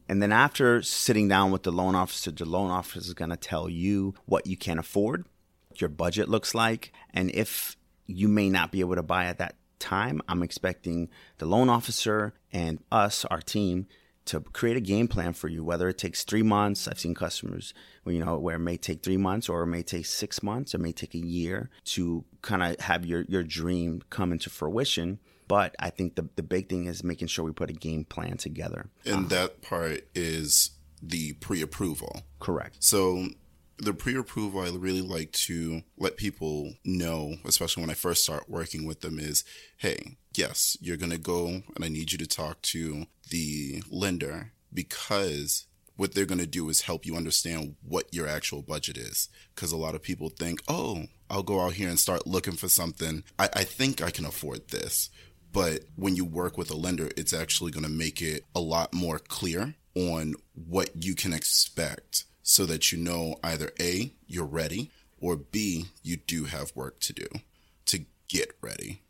And 0.10 0.24
then 0.24 0.32
after 0.32 0.82
sitting 0.82 1.28
down 1.28 1.52
with 1.52 1.62
the 1.62 1.72
loan 1.72 1.94
officer, 1.94 2.32
the 2.32 2.44
loan 2.44 2.72
officer 2.72 3.00
is 3.00 3.14
going 3.14 3.30
to 3.30 3.38
tell 3.38 3.70
you 3.70 4.16
what 4.26 4.48
you 4.48 4.58
can 4.58 4.80
afford, 4.80 5.28
your 5.76 5.90
budget 5.90 6.28
looks 6.28 6.56
like, 6.56 6.92
and 7.14 7.30
if 7.30 7.78
you 8.07 8.28
may 8.28 8.50
not 8.50 8.72
be 8.72 8.80
able 8.80 8.95
to 8.95 9.04
buy 9.04 9.26
at 9.26 9.38
that 9.38 9.56
time, 9.78 10.19
I'm 10.28 10.42
expecting 10.42 11.10
the 11.38 11.45
loan 11.45 11.69
officer 11.69 12.33
and 12.52 12.80
us, 12.92 13.24
our 13.26 13.40
team, 13.40 13.86
to 14.26 14.40
create 14.42 14.78
a 14.78 14.81
game 14.81 15.07
plan 15.07 15.33
for 15.33 15.48
you, 15.48 15.64
whether 15.64 15.88
it 15.90 15.98
takes 16.00 16.24
three 16.24 16.44
months. 16.44 16.88
I've 16.88 17.00
seen 17.00 17.16
customers, 17.16 17.74
you 18.06 18.24
know, 18.24 18.38
where 18.40 18.56
it 18.56 18.60
may 18.60 18.78
take 18.78 19.04
three 19.04 19.18
months 19.18 19.48
or 19.48 19.62
it 19.64 19.68
may 19.68 19.83
take 19.83 20.07
six 20.07 20.42
months 20.42 20.74
or 20.74 20.78
it 20.78 20.81
may 20.81 20.92
take 20.92 21.14
a 21.14 21.19
year 21.19 21.69
to 21.86 22.26
kind 22.42 22.64
of 22.64 22.80
have 22.81 23.06
your, 23.06 23.26
your 23.28 23.44
dream 23.44 24.02
come 24.10 24.31
into 24.31 24.50
fruition. 24.50 25.19
But 25.50 25.76
I 25.80 25.90
think 25.90 26.16
the 26.16 26.30
the 26.38 26.44
big 26.44 26.70
thing 26.70 26.86
is 26.86 27.04
making 27.04 27.28
sure 27.28 27.44
we 27.44 27.52
put 27.52 27.70
a 27.70 27.74
game 27.74 28.06
plan 28.06 28.38
together. 28.38 28.90
And 29.04 29.16
um, 29.16 29.28
that 29.30 29.62
part 29.62 30.08
is 30.16 30.70
the 31.02 31.34
pre-approval. 31.34 32.22
Correct. 32.40 32.78
So 32.80 33.30
the 33.78 33.94
pre-approval 33.94 34.62
I 34.62 34.70
really 34.70 35.02
like 35.02 35.32
to 35.32 35.82
let 35.98 36.18
people 36.18 36.74
know, 36.86 37.36
especially 37.46 37.82
when 37.82 37.90
I 37.90 37.96
first 37.96 38.24
start 38.24 38.48
working 38.48 38.86
with 38.86 39.02
them, 39.02 39.20
is 39.20 39.44
hey, 39.78 40.18
yes, 40.36 40.78
you're 40.80 40.98
gonna 40.98 41.18
go 41.18 41.48
and 41.48 41.84
I 41.84 41.90
need 41.90 42.12
you 42.12 42.20
to 42.20 42.28
talk 42.28 42.62
to 42.74 43.08
the 43.30 43.82
lender 43.90 44.52
because 44.72 45.66
what 45.96 46.14
they're 46.14 46.26
going 46.26 46.40
to 46.40 46.48
do 46.48 46.70
is 46.70 46.84
help 46.84 47.06
you 47.06 47.18
understand 47.18 47.76
what 47.86 48.14
your 48.14 48.26
actual 48.26 48.62
budget 48.62 48.98
is. 48.98 49.28
Because 49.54 49.74
a 49.74 49.78
lot 49.78 49.96
of 49.96 50.02
people 50.02 50.30
think, 50.30 50.62
oh, 50.70 51.08
I'll 51.30 51.44
go 51.44 51.60
out 51.60 51.74
here 51.74 51.90
and 51.90 52.00
start 52.00 52.26
looking 52.26 52.56
for 52.56 52.70
something. 52.70 53.26
I, 53.38 53.50
I 53.54 53.64
think 53.66 54.02
I 54.02 54.10
can 54.10 54.24
afford 54.24 54.70
this. 54.70 55.10
But 55.52 55.82
when 55.96 56.16
you 56.16 56.26
work 56.26 56.58
with 56.58 56.70
a 56.70 56.76
lender, 56.76 57.10
it's 57.18 57.34
actually 57.34 57.72
going 57.72 57.86
to 57.86 57.90
make 57.90 58.22
it 58.22 58.46
a 58.56 58.60
lot 58.60 58.94
more 58.94 59.20
clear 59.20 59.76
on 59.96 60.36
what 60.54 60.92
you 61.04 61.16
can 61.16 61.34
expect 61.34 62.26
so 62.44 62.66
that 62.66 62.92
you 62.92 62.98
know 62.98 63.36
either 63.44 63.72
A, 63.80 64.14
you're 64.28 64.46
ready, 64.46 64.92
or 65.20 65.36
B, 65.36 65.86
you 66.04 66.18
do 66.18 66.46
have 66.46 66.76
work 66.76 67.00
to 67.02 67.14
do 67.14 67.28
to 67.88 68.06
get 68.28 68.56
ready. 68.62 69.02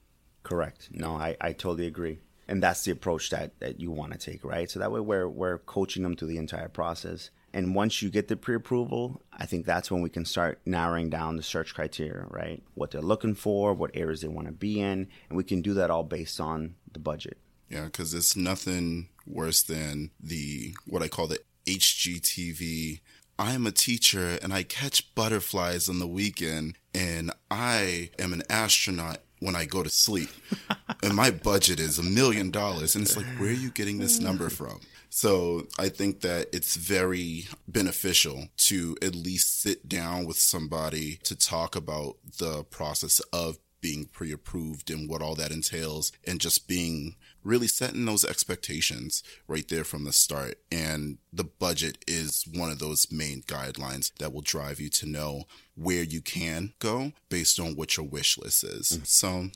Correct. 0.44 0.90
No, 0.92 1.16
I, 1.16 1.36
I 1.40 1.54
totally 1.54 1.88
agree. 1.88 2.20
And 2.48 2.64
that's 2.64 2.84
the 2.84 2.92
approach 2.92 3.30
that, 3.30 3.60
that 3.60 3.80
you 3.80 3.92
want 3.92 4.14
to 4.14 4.18
take, 4.18 4.44
right? 4.44 4.70
So 4.70 4.80
that 4.80 4.92
way 4.92 5.00
we're, 5.00 5.28
we're 5.28 5.60
coaching 5.60 6.04
them 6.04 6.16
through 6.16 6.30
the 6.30 6.38
entire 6.38 6.70
process. 6.70 7.30
And 7.54 7.76
once 7.76 8.02
you 8.02 8.10
get 8.10 8.28
the 8.28 8.36
pre 8.36 8.56
approval, 8.56 9.22
I 9.32 9.46
think 9.46 9.66
that's 9.66 9.90
when 9.90 10.02
we 10.02 10.10
can 10.10 10.26
start 10.26 10.60
narrowing 10.66 11.10
down 11.10 11.36
the 11.36 11.44
search 11.44 11.74
criteria, 11.74 12.26
right? 12.30 12.62
What 12.76 12.92
they're 12.92 13.02
looking 13.02 13.36
for, 13.36 13.74
what 13.74 13.92
areas 13.94 14.22
they 14.22 14.28
want 14.28 14.48
to 14.48 14.54
be 14.54 14.80
in. 14.80 15.08
And 15.30 15.38
we 15.38 15.44
can 15.44 15.62
do 15.62 15.74
that 15.76 15.90
all 15.90 16.04
based 16.04 16.40
on 16.40 16.76
the 16.92 17.00
budget. 17.00 17.38
Yeah, 17.70 17.86
because 17.86 18.14
it's 18.14 18.36
nothing 18.36 19.10
worse 19.26 19.62
than 19.62 20.12
the, 20.20 20.76
what 20.88 21.04
I 21.04 21.08
call 21.08 21.28
the 21.28 21.40
HGTV. 21.66 23.02
I 23.38 23.54
am 23.54 23.66
a 23.66 23.72
teacher 23.72 24.38
and 24.42 24.54
I 24.54 24.64
catch 24.64 25.14
butterflies 25.16 25.88
on 25.88 26.00
the 26.00 26.08
weekend 26.08 26.78
and 26.94 27.32
I 27.50 28.10
am 28.20 28.34
an 28.34 28.44
astronaut 28.50 29.20
when 29.40 29.56
I 29.56 29.66
go 29.66 29.84
to 29.84 29.90
sleep. 29.90 30.30
and 31.02 31.16
my 31.16 31.32
budget 31.32 31.80
is 31.80 31.98
a 31.98 32.04
million 32.04 32.52
dollars. 32.52 32.96
And 32.96 33.06
it's 33.06 33.16
like, 33.16 33.26
where 33.38 33.50
are 33.50 33.54
you 33.54 33.72
getting 33.72 34.00
this 34.00 34.20
number 34.20 34.50
from? 34.50 34.82
So 35.10 35.68
I 35.78 35.90
think 35.90 36.22
that 36.22 36.48
it's 36.54 36.76
very 36.76 37.48
beneficial 37.68 38.50
to 38.58 38.96
at 39.02 39.16
least 39.16 39.62
sit 39.62 39.90
down 39.90 40.26
with 40.26 40.38
somebody 40.38 41.20
to 41.24 41.36
talk 41.36 41.76
about 41.76 42.18
the 42.38 42.64
process 42.66 43.20
of 43.34 43.58
being 43.82 44.06
pre-approved 44.06 44.90
and 44.92 45.10
what 45.10 45.22
all 45.22 45.36
that 45.36 45.52
entails 45.52 46.12
and 46.28 46.42
just 46.42 46.68
being 46.68 47.16
really 47.44 47.68
setting 47.68 48.06
those 48.06 48.26
expectations 48.26 49.24
right 49.48 49.70
there 49.70 49.86
from 49.86 50.04
the 50.04 50.12
start 50.12 50.56
and 50.70 51.18
the 51.32 51.46
budget 51.46 51.98
is 52.06 52.46
one 52.54 52.70
of 52.70 52.80
those 52.80 53.10
main 53.10 53.42
guidelines 53.44 54.12
that 54.18 54.34
will 54.34 54.42
drive 54.42 54.80
you 54.82 54.90
to 54.90 55.06
know 55.06 55.44
where 55.76 56.04
you 56.04 56.22
can 56.22 56.74
go 56.80 57.14
based 57.30 57.58
on 57.58 57.76
what 57.76 57.96
your 57.96 58.06
wish 58.06 58.38
list 58.38 58.66
is 58.66 58.90
mm-hmm. 58.90 59.04
so 59.06 59.50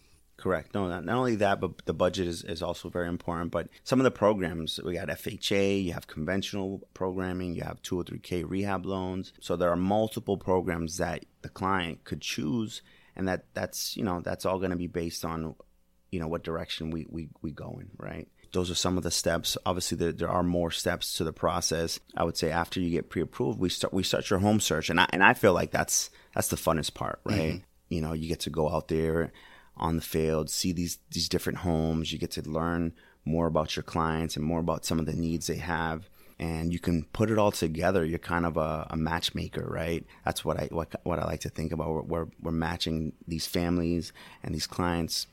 Correct. 0.43 0.73
No, 0.73 0.89
not, 0.89 1.05
not 1.05 1.15
only 1.15 1.37
that, 1.37 1.61
but 1.61 1.85
the 1.85 1.93
budget 1.93 2.27
is, 2.27 2.43
is 2.43 2.61
also 2.61 2.89
very 2.89 3.07
important. 3.07 3.51
But 3.51 3.69
some 3.85 4.01
of 4.01 4.03
the 4.03 4.11
programs, 4.11 4.77
we 4.83 4.95
got 4.95 5.07
FHA, 5.07 5.85
you 5.85 5.93
have 5.93 6.05
conventional 6.05 6.85
programming, 6.93 7.55
you 7.55 7.63
have 7.63 7.81
203K 7.81 8.43
rehab 8.45 8.85
loans. 8.85 9.31
So 9.39 9.55
there 9.55 9.69
are 9.69 9.77
multiple 9.77 10.35
programs 10.35 10.97
that 10.97 11.23
the 11.43 11.47
client 11.47 12.03
could 12.03 12.19
choose. 12.19 12.81
And 13.15 13.25
that, 13.29 13.45
that's, 13.53 13.95
you 13.95 14.03
know, 14.03 14.19
that's 14.19 14.45
all 14.45 14.57
going 14.57 14.71
to 14.71 14.75
be 14.75 14.87
based 14.87 15.23
on, 15.23 15.55
you 16.11 16.19
know, 16.19 16.27
what 16.27 16.43
direction 16.43 16.91
we, 16.91 17.07
we, 17.09 17.29
we 17.41 17.51
go 17.51 17.79
in, 17.79 17.91
right? 17.97 18.27
those 18.51 18.69
are 18.69 18.75
some 18.75 18.97
of 18.97 19.03
the 19.03 19.09
steps. 19.09 19.57
Obviously, 19.65 19.97
there, 19.97 20.11
there, 20.11 20.29
are 20.29 20.43
more 20.43 20.69
steps 20.69 21.15
to 21.15 21.23
the 21.23 21.33
process. 21.33 21.99
I 22.15 22.23
would 22.23 22.37
say 22.37 22.51
after 22.51 22.79
you 22.79 22.91
get 22.91 23.09
pre-approved, 23.09 23.59
we 23.59 23.69
start 23.69 23.93
we 23.93 24.03
start 24.03 24.29
your 24.29 24.37
home 24.37 24.59
search, 24.59 24.91
and 24.91 24.99
I 24.99 25.07
and 25.09 25.23
I 25.23 25.33
feel 25.33 25.53
like 25.53 25.71
that's 25.71 26.11
that's 26.35 26.49
the 26.49 26.55
funnest 26.55 26.93
part, 26.93 27.19
right? 27.23 27.53
Mm-hmm. 27.53 27.63
You 27.89 28.01
know, 28.01 28.13
you 28.13 28.27
get 28.27 28.41
to 28.41 28.51
go 28.51 28.69
out 28.69 28.89
there 28.89 29.31
on 29.77 29.95
the 29.95 30.01
field, 30.01 30.49
see 30.49 30.71
these 30.71 30.99
these 31.11 31.29
different 31.29 31.59
homes. 31.59 32.11
You 32.11 32.19
get 32.19 32.31
to 32.31 32.49
learn 32.49 32.93
more 33.25 33.47
about 33.47 33.75
your 33.75 33.83
clients 33.83 34.35
and 34.35 34.45
more 34.45 34.59
about 34.59 34.85
some 34.85 34.99
of 34.99 35.05
the 35.05 35.13
needs 35.13 35.47
they 35.47 35.57
have. 35.57 36.09
And 36.39 36.73
you 36.73 36.79
can 36.79 37.03
put 37.13 37.29
it 37.29 37.37
all 37.37 37.51
together. 37.51 38.03
You're 38.03 38.19
kind 38.19 38.45
of 38.45 38.57
a, 38.57 38.87
a 38.89 38.97
matchmaker, 38.97 39.65
right? 39.65 40.05
That's 40.25 40.43
what 40.43 40.59
I 40.59 40.67
what, 40.71 40.93
what 41.03 41.19
I 41.19 41.25
like 41.25 41.41
to 41.41 41.49
think 41.49 41.71
about. 41.71 42.07
We're, 42.07 42.27
we're 42.41 42.51
matching 42.51 43.13
these 43.27 43.47
families 43.47 44.11
and 44.43 44.53
these 44.53 44.67
clients 44.67 45.27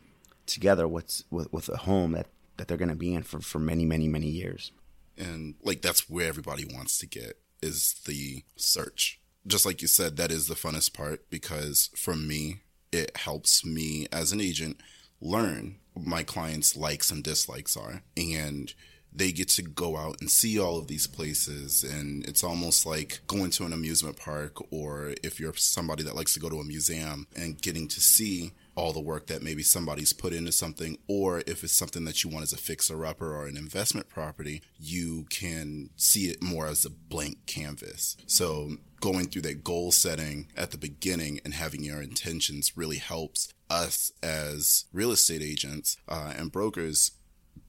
together 0.46 0.86
with 0.86 1.22
with, 1.30 1.52
with 1.52 1.68
a 1.68 1.78
home 1.78 2.12
that, 2.12 2.26
that 2.58 2.68
they're 2.68 2.76
going 2.76 2.90
to 2.90 2.94
be 2.94 3.14
in 3.14 3.22
for, 3.22 3.40
for 3.40 3.58
many, 3.58 3.84
many, 3.84 4.08
many 4.08 4.28
years. 4.28 4.72
And 5.16 5.54
like 5.62 5.82
that's 5.82 6.08
where 6.08 6.28
everybody 6.28 6.64
wants 6.64 6.98
to 6.98 7.06
get 7.06 7.38
is 7.62 8.00
the 8.06 8.44
search. 8.56 9.20
Just 9.46 9.66
like 9.66 9.82
you 9.82 9.88
said, 9.88 10.16
that 10.16 10.30
is 10.30 10.48
the 10.48 10.54
funnest 10.54 10.92
part 10.92 11.28
because 11.30 11.90
for 11.96 12.14
me, 12.14 12.60
it 12.92 13.16
helps 13.16 13.64
me 13.64 14.06
as 14.12 14.32
an 14.32 14.40
agent 14.40 14.80
learn 15.20 15.76
my 15.94 16.22
clients' 16.22 16.76
likes 16.76 17.10
and 17.10 17.22
dislikes 17.22 17.76
are. 17.76 18.02
And 18.16 18.72
they 19.12 19.32
get 19.32 19.48
to 19.48 19.62
go 19.62 19.96
out 19.96 20.20
and 20.20 20.30
see 20.30 20.58
all 20.58 20.78
of 20.78 20.86
these 20.86 21.06
places 21.06 21.82
and 21.82 22.24
it's 22.26 22.44
almost 22.44 22.86
like 22.86 23.20
going 23.26 23.50
to 23.50 23.64
an 23.64 23.72
amusement 23.72 24.16
park 24.16 24.56
or 24.72 25.14
if 25.24 25.40
you're 25.40 25.54
somebody 25.54 26.04
that 26.04 26.14
likes 26.14 26.32
to 26.34 26.40
go 26.40 26.48
to 26.48 26.60
a 26.60 26.64
museum 26.64 27.26
and 27.34 27.60
getting 27.60 27.88
to 27.88 28.00
see 28.00 28.52
all 28.80 28.94
the 28.94 29.00
work 29.00 29.26
that 29.26 29.42
maybe 29.42 29.62
somebody's 29.62 30.14
put 30.14 30.32
into 30.32 30.50
something, 30.50 30.96
or 31.06 31.42
if 31.46 31.62
it's 31.62 31.74
something 31.74 32.06
that 32.06 32.24
you 32.24 32.30
want 32.30 32.42
as 32.42 32.52
a 32.54 32.56
fixer 32.56 33.04
upper 33.04 33.36
or 33.36 33.46
an 33.46 33.58
investment 33.58 34.08
property, 34.08 34.62
you 34.78 35.26
can 35.28 35.90
see 35.96 36.30
it 36.30 36.42
more 36.42 36.66
as 36.66 36.86
a 36.86 36.90
blank 36.90 37.44
canvas. 37.46 38.16
So 38.26 38.78
going 39.00 39.26
through 39.26 39.42
that 39.42 39.62
goal 39.62 39.92
setting 39.92 40.48
at 40.56 40.70
the 40.70 40.78
beginning 40.78 41.40
and 41.44 41.52
having 41.52 41.84
your 41.84 42.00
intentions 42.00 42.74
really 42.74 42.96
helps 42.96 43.52
us 43.68 44.12
as 44.22 44.86
real 44.94 45.12
estate 45.12 45.42
agents 45.42 45.98
uh, 46.08 46.32
and 46.34 46.50
brokers 46.50 47.12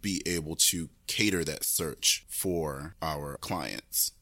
be 0.02 0.22
able 0.26 0.56
to 0.56 0.90
cater 1.08 1.44
that 1.44 1.66
search 1.66 2.26
for 2.30 2.96
our 3.02 3.38
clients. 3.42 4.14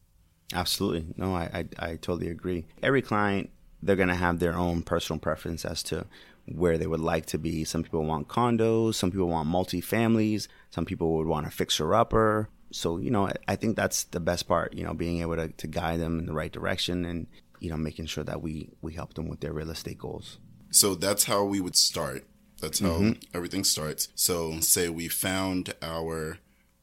Absolutely. 0.53 1.13
No, 1.15 1.36
I, 1.36 1.65
I, 1.79 1.91
I 1.91 1.96
totally 1.98 2.29
agree. 2.29 2.65
Every 2.81 3.03
client, 3.03 3.51
they're 3.84 3.96
going 3.96 4.10
to 4.10 4.15
have 4.15 4.39
their 4.39 4.55
own 4.55 4.81
personal 4.81 5.19
preference 5.19 5.63
as 5.63 5.84
to 5.84 6.08
where 6.56 6.77
they 6.77 6.88
would 6.88 7.00
like 7.00 7.25
to 7.27 7.38
be. 7.38 7.63
Some 7.63 7.84
people 7.84 8.03
want 8.06 8.27
condos, 8.27 8.96
some 8.96 9.12
people 9.12 9.27
want 9.27 9.48
multi-families, 9.48 10.48
some 10.70 10.86
people 10.86 11.15
would 11.18 11.27
want 11.27 11.48
a 11.48 11.51
fixer 11.51 11.94
upper. 11.94 12.50
So, 12.72 12.98
you 12.98 13.12
know, 13.12 13.32
I 13.48 13.56
think 13.56 13.75
that's 13.75 14.03
the 14.06 14.20
best 14.20 14.48
part, 14.48 14.74
you 14.74 14.84
know, 14.84 14.94
being 14.94 15.22
able 15.22 15.36
to, 15.38 15.48
to 15.48 15.68
guide 15.68 16.00
them 16.00 16.20
in 16.20 16.25
the 16.25 16.34
right 16.34 16.51
direction 16.51 17.03
and, 17.06 17.27
you 17.60 17.70
know, 17.70 17.77
making 17.77 18.06
sure 18.06 18.24
that 18.24 18.41
we, 18.41 18.70
we 18.82 18.94
help 18.94 19.15
them 19.15 19.27
with 19.27 19.39
their 19.39 19.53
real 19.53 19.72
estate 19.72 19.98
goals. 19.98 20.38
So 20.72 20.94
that's 20.94 21.25
how 21.25 21.44
we 21.44 21.60
would 21.62 21.75
start. 21.75 22.27
That's 22.62 22.79
how 22.79 23.00
mm-hmm. 23.00 23.20
everything 23.34 23.63
starts. 23.63 24.10
So, 24.15 24.60
say 24.60 24.89
we 24.89 25.08
found 25.08 25.74
our 25.82 26.38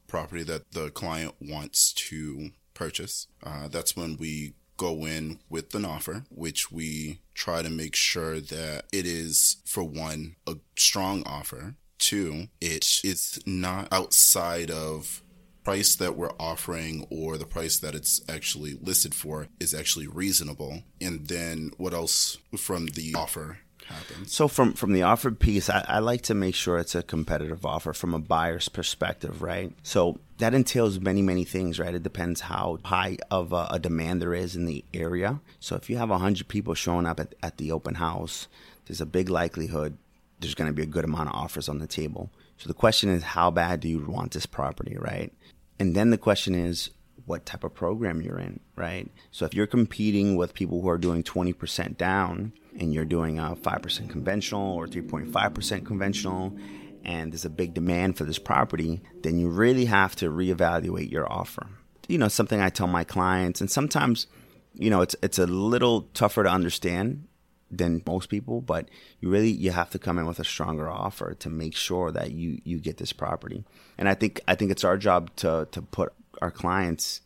property 0.07 0.43
that 0.43 0.71
the 0.71 0.89
client 0.89 1.35
wants 1.39 1.93
to 1.93 2.49
purchase. 2.73 3.27
Uh, 3.43 3.67
that's 3.67 3.95
when 3.95 4.17
we 4.17 4.53
go 4.77 5.05
in 5.05 5.39
with 5.49 5.73
an 5.75 5.85
offer, 5.85 6.23
which 6.29 6.71
we 6.71 7.19
try 7.33 7.61
to 7.61 7.69
make 7.69 7.95
sure 7.95 8.39
that 8.39 8.85
it 8.93 9.05
is, 9.05 9.57
for 9.65 9.83
one, 9.83 10.35
a 10.47 10.55
strong 10.77 11.23
offer. 11.25 11.75
Two, 11.99 12.47
it 12.61 13.01
is 13.03 13.39
not 13.45 13.87
outside 13.91 14.69
of 14.69 15.23
price 15.63 15.95
that 15.97 16.15
we're 16.15 16.31
offering 16.39 17.05
or 17.09 17.37
the 17.37 17.45
price 17.45 17.77
that 17.79 17.93
it's 17.93 18.21
actually 18.29 18.77
listed 18.81 19.13
for 19.13 19.47
is 19.59 19.73
actually 19.73 20.07
reasonable. 20.07 20.83
And 21.01 21.27
then 21.27 21.71
what 21.77 21.93
else 21.93 22.37
from 22.55 22.85
the 22.87 23.15
offer 23.15 23.59
happens. 23.87 24.33
So 24.33 24.47
from 24.47 24.73
from 24.73 24.93
the 24.93 25.03
offer 25.03 25.31
piece, 25.31 25.69
I, 25.69 25.85
I, 25.87 25.99
like 25.99 26.21
to 26.23 26.33
make 26.33 26.55
sure 26.55 26.77
it's 26.77 26.95
a 26.95 27.03
competitive 27.03 27.65
offer 27.65 27.93
from 27.93 28.13
a 28.13 28.19
buyer's 28.19 28.69
perspective, 28.69 29.41
right? 29.41 29.73
So 29.83 30.19
that 30.37 30.53
entails 30.53 30.99
many 30.99 31.21
many 31.21 31.43
things, 31.43 31.79
right? 31.79 31.95
It 31.95 32.03
depends 32.03 32.41
how 32.41 32.79
high 32.85 33.17
of 33.31 33.53
a, 33.53 33.67
a 33.71 33.79
demand 33.79 34.21
there 34.21 34.33
is 34.33 34.55
in 34.55 34.65
the 34.65 34.83
area. 34.93 35.39
So 35.59 35.75
if 35.75 35.89
you 35.89 35.97
have 35.97 36.09
hundred 36.09 36.47
people 36.47 36.73
showing 36.73 37.05
up 37.05 37.19
at, 37.19 37.35
at 37.41 37.57
the 37.57 37.71
open 37.71 37.95
house, 37.95 38.47
there's 38.85 39.01
a 39.01 39.05
big 39.05 39.29
likelihood 39.29 39.97
there's 40.39 40.55
going 40.55 40.69
to 40.69 40.73
be 40.73 40.83
a 40.83 40.87
good 40.87 41.03
amount 41.03 41.29
of 41.29 41.35
offers 41.35 41.67
on 41.67 41.79
the 41.79 41.87
table. 41.87 42.29
So 42.57 42.67
the 42.67 42.73
question 42.73 43.09
is, 43.09 43.23
how 43.23 43.51
bad 43.51 43.79
do 43.79 43.87
you 43.87 43.99
want 43.99 44.31
this 44.33 44.45
property, 44.45 44.97
right? 44.99 45.33
And 45.79 45.95
then 45.95 46.09
the 46.09 46.17
question 46.17 46.55
is, 46.55 46.91
what 47.25 47.45
type 47.45 47.63
of 47.63 47.73
program 47.73 48.21
you're 48.21 48.39
in, 48.39 48.59
right? 48.75 49.09
So 49.31 49.45
if 49.45 49.53
you're 49.53 49.67
competing 49.67 50.35
with 50.35 50.53
people 50.53 50.81
who 50.81 50.89
are 50.89 50.97
doing 50.97 51.23
20% 51.23 51.97
down 51.97 52.53
and 52.79 52.93
you're 52.93 53.05
doing 53.05 53.39
a 53.39 53.55
5% 53.55 54.09
conventional 54.09 54.75
or 54.75 54.87
3.5% 54.87 55.85
conventional 55.85 56.55
and 57.03 57.31
there's 57.31 57.45
a 57.45 57.49
big 57.49 57.73
demand 57.73 58.17
for 58.17 58.25
this 58.25 58.37
property, 58.37 59.01
then 59.21 59.39
you 59.39 59.47
really 59.47 59.85
have 59.85 60.15
to 60.17 60.29
reevaluate 60.29 61.09
your 61.09 61.31
offer. 61.31 61.67
You 62.07 62.17
know, 62.17 62.27
something 62.27 62.59
I 62.59 62.69
tell 62.69 62.87
my 62.87 63.03
clients 63.03 63.61
and 63.61 63.71
sometimes, 63.71 64.27
you 64.73 64.89
know, 64.89 65.01
it's 65.01 65.15
it's 65.21 65.39
a 65.39 65.47
little 65.47 66.03
tougher 66.13 66.43
to 66.43 66.49
understand 66.49 67.27
than 67.69 68.01
most 68.05 68.29
people, 68.29 68.61
but 68.61 68.89
you 69.19 69.29
really 69.29 69.49
you 69.49 69.71
have 69.71 69.89
to 69.91 69.99
come 69.99 70.17
in 70.17 70.25
with 70.25 70.39
a 70.39 70.43
stronger 70.43 70.89
offer 70.89 71.33
to 71.35 71.49
make 71.49 71.75
sure 71.75 72.11
that 72.11 72.31
you 72.31 72.59
you 72.63 72.79
get 72.79 72.97
this 72.97 73.13
property. 73.13 73.65
And 73.97 74.07
I 74.07 74.13
think 74.13 74.41
I 74.47 74.55
think 74.55 74.71
it's 74.71 74.83
our 74.83 74.97
job 74.97 75.35
to 75.37 75.67
to 75.71 75.81
put 75.81 76.13
our 76.41 76.51
clients 76.51 77.21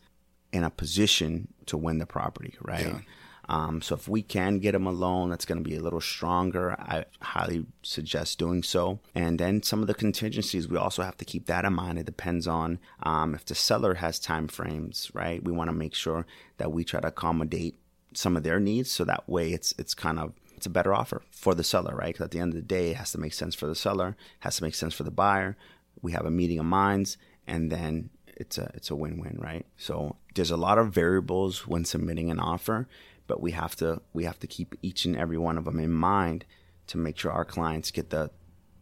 in 0.52 0.64
a 0.64 0.70
position 0.70 1.48
to 1.66 1.76
win 1.76 1.98
the 1.98 2.06
property, 2.06 2.54
right? 2.60 2.86
Yeah. 2.86 3.00
Um, 3.48 3.82
so 3.82 3.94
if 3.94 4.08
we 4.08 4.22
can 4.22 4.58
get 4.58 4.72
them 4.72 4.86
a 4.86 4.92
loan 4.92 5.30
that's 5.30 5.44
going 5.44 5.62
to 5.62 5.68
be 5.68 5.76
a 5.76 5.82
little 5.82 6.00
stronger, 6.00 6.72
I 6.78 7.04
highly 7.20 7.66
suggest 7.82 8.38
doing 8.38 8.62
so. 8.62 9.00
And 9.14 9.38
then 9.38 9.62
some 9.62 9.80
of 9.80 9.88
the 9.88 9.94
contingencies, 9.94 10.68
we 10.68 10.76
also 10.76 11.02
have 11.02 11.16
to 11.18 11.24
keep 11.24 11.46
that 11.46 11.64
in 11.64 11.72
mind. 11.72 11.98
It 11.98 12.06
depends 12.06 12.46
on 12.46 12.78
um, 13.02 13.34
if 13.34 13.44
the 13.44 13.54
seller 13.54 13.94
has 13.94 14.18
time 14.18 14.48
frames, 14.48 15.10
right? 15.12 15.42
We 15.42 15.52
want 15.52 15.68
to 15.68 15.76
make 15.76 15.94
sure 15.94 16.26
that 16.58 16.72
we 16.72 16.84
try 16.84 17.00
to 17.00 17.08
accommodate 17.08 17.78
some 18.14 18.36
of 18.36 18.42
their 18.42 18.60
needs, 18.60 18.90
so 18.90 19.04
that 19.04 19.28
way 19.28 19.52
it's 19.52 19.74
it's 19.78 19.94
kind 19.94 20.18
of 20.18 20.34
it's 20.54 20.66
a 20.66 20.70
better 20.70 20.94
offer 20.94 21.22
for 21.30 21.54
the 21.54 21.64
seller, 21.64 21.94
right? 21.94 22.14
Because 22.14 22.24
at 22.24 22.30
the 22.30 22.38
end 22.38 22.52
of 22.52 22.56
the 22.56 22.62
day, 22.62 22.90
it 22.90 22.96
has 22.96 23.12
to 23.12 23.18
make 23.18 23.32
sense 23.32 23.54
for 23.54 23.66
the 23.66 23.74
seller, 23.74 24.16
has 24.40 24.56
to 24.56 24.62
make 24.62 24.74
sense 24.74 24.94
for 24.94 25.02
the 25.02 25.10
buyer. 25.10 25.56
We 26.02 26.12
have 26.12 26.26
a 26.26 26.30
meeting 26.30 26.58
of 26.58 26.66
minds, 26.66 27.16
and 27.46 27.72
then 27.72 28.10
it's 28.26 28.58
a 28.58 28.70
it's 28.74 28.90
a 28.90 28.96
win-win, 28.96 29.38
right? 29.40 29.66
So 29.76 30.16
there's 30.34 30.50
a 30.50 30.56
lot 30.56 30.78
of 30.78 30.92
variables 30.92 31.66
when 31.66 31.84
submitting 31.84 32.30
an 32.30 32.38
offer, 32.38 32.86
but 33.32 33.40
we 33.40 33.52
have 33.52 33.74
to 33.74 33.98
we 34.12 34.24
have 34.24 34.38
to 34.38 34.46
keep 34.46 34.74
each 34.82 35.06
and 35.06 35.16
every 35.16 35.38
one 35.38 35.56
of 35.56 35.64
them 35.64 35.80
in 35.80 35.90
mind 35.90 36.44
to 36.86 36.98
make 36.98 37.16
sure 37.16 37.32
our 37.32 37.46
clients 37.46 37.90
get 37.90 38.10
the 38.10 38.30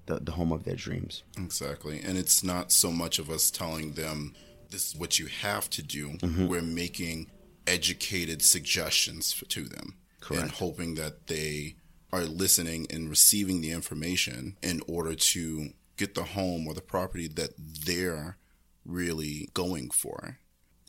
the, 0.06 0.18
the 0.18 0.32
home 0.32 0.50
of 0.50 0.64
their 0.64 0.74
dreams. 0.74 1.22
Exactly, 1.38 2.00
and 2.00 2.18
it's 2.18 2.42
not 2.42 2.72
so 2.72 2.90
much 2.90 3.20
of 3.20 3.30
us 3.30 3.48
telling 3.48 3.92
them 3.92 4.34
this 4.70 4.88
is 4.88 4.96
what 4.96 5.20
you 5.20 5.26
have 5.26 5.70
to 5.70 5.84
do. 5.84 6.08
Mm-hmm. 6.08 6.48
We're 6.48 6.62
making 6.62 7.30
educated 7.64 8.42
suggestions 8.42 9.32
for, 9.32 9.44
to 9.44 9.62
them, 9.62 9.94
Correct. 10.20 10.42
and 10.42 10.50
hoping 10.50 10.96
that 10.96 11.28
they 11.28 11.76
are 12.12 12.24
listening 12.24 12.88
and 12.90 13.08
receiving 13.08 13.60
the 13.60 13.70
information 13.70 14.56
in 14.64 14.80
order 14.88 15.14
to 15.14 15.68
get 15.96 16.16
the 16.16 16.24
home 16.24 16.66
or 16.66 16.74
the 16.74 16.80
property 16.80 17.28
that 17.28 17.50
they're 17.56 18.36
really 18.84 19.48
going 19.54 19.90
for. 19.90 20.38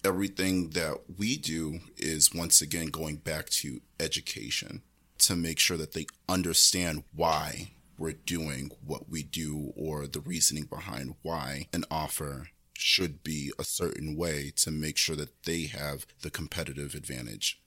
Everything 0.03 0.71
that 0.71 0.97
we 1.17 1.37
do 1.37 1.79
is 1.95 2.33
once 2.33 2.59
again 2.59 2.87
going 2.87 3.17
back 3.17 3.49
to 3.49 3.81
education 3.99 4.81
to 5.19 5.35
make 5.35 5.59
sure 5.59 5.77
that 5.77 5.93
they 5.93 6.07
understand 6.27 7.03
why 7.13 7.73
we're 7.99 8.13
doing 8.13 8.71
what 8.83 9.09
we 9.09 9.21
do 9.21 9.71
or 9.75 10.07
the 10.07 10.19
reasoning 10.19 10.63
behind 10.63 11.13
why 11.21 11.67
an 11.71 11.85
offer 11.91 12.47
should 12.73 13.23
be 13.23 13.51
a 13.59 13.63
certain 13.63 14.17
way 14.17 14.51
to 14.55 14.71
make 14.71 14.97
sure 14.97 15.15
that 15.15 15.43
they 15.43 15.65
have 15.65 16.07
the 16.23 16.31
competitive 16.31 16.95
advantage. 16.95 17.61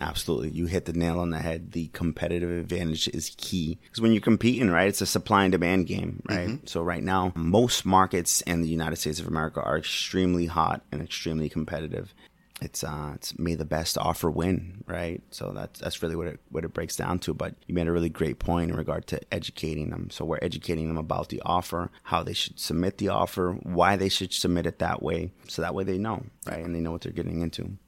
Absolutely. 0.00 0.50
You 0.50 0.66
hit 0.66 0.84
the 0.84 0.92
nail 0.92 1.18
on 1.18 1.30
the 1.30 1.38
head. 1.38 1.72
The 1.72 1.88
competitive 1.88 2.50
advantage 2.50 3.08
is 3.08 3.34
key. 3.36 3.78
Because 3.82 4.00
when 4.00 4.12
you're 4.12 4.20
competing, 4.20 4.70
right, 4.70 4.88
it's 4.88 5.00
a 5.00 5.06
supply 5.06 5.44
and 5.44 5.52
demand 5.52 5.86
game, 5.86 6.22
right? 6.28 6.48
Mm-hmm. 6.48 6.66
So, 6.66 6.82
right 6.82 7.02
now, 7.02 7.32
most 7.34 7.84
markets 7.84 8.40
in 8.42 8.62
the 8.62 8.68
United 8.68 8.96
States 8.96 9.20
of 9.20 9.26
America 9.26 9.60
are 9.62 9.78
extremely 9.78 10.46
hot 10.46 10.82
and 10.92 11.02
extremely 11.02 11.48
competitive. 11.48 12.14
It's 12.60 12.82
uh, 12.82 13.12
it's 13.14 13.38
may 13.38 13.54
the 13.54 13.64
best 13.64 13.96
offer 13.98 14.30
win, 14.30 14.82
right? 14.86 15.22
So 15.30 15.52
that's 15.52 15.78
that's 15.78 16.02
really 16.02 16.16
what 16.16 16.26
it 16.26 16.40
what 16.50 16.64
it 16.64 16.74
breaks 16.74 16.96
down 16.96 17.20
to. 17.20 17.34
But 17.34 17.54
you 17.66 17.74
made 17.74 17.86
a 17.86 17.92
really 17.92 18.08
great 18.08 18.40
point 18.40 18.70
in 18.70 18.76
regard 18.76 19.06
to 19.08 19.20
educating 19.32 19.90
them. 19.90 20.10
So 20.10 20.24
we're 20.24 20.40
educating 20.42 20.88
them 20.88 20.98
about 20.98 21.28
the 21.28 21.40
offer, 21.44 21.90
how 22.02 22.22
they 22.22 22.32
should 22.32 22.58
submit 22.58 22.98
the 22.98 23.08
offer, 23.08 23.52
why 23.62 23.96
they 23.96 24.08
should 24.08 24.32
submit 24.32 24.66
it 24.66 24.80
that 24.80 25.02
way, 25.02 25.30
so 25.46 25.62
that 25.62 25.74
way 25.74 25.84
they 25.84 25.98
know, 25.98 26.24
right, 26.46 26.64
and 26.64 26.74
they 26.74 26.80
know 26.80 26.90
what 26.90 27.02
they're 27.02 27.12
getting 27.12 27.42
into. 27.42 27.78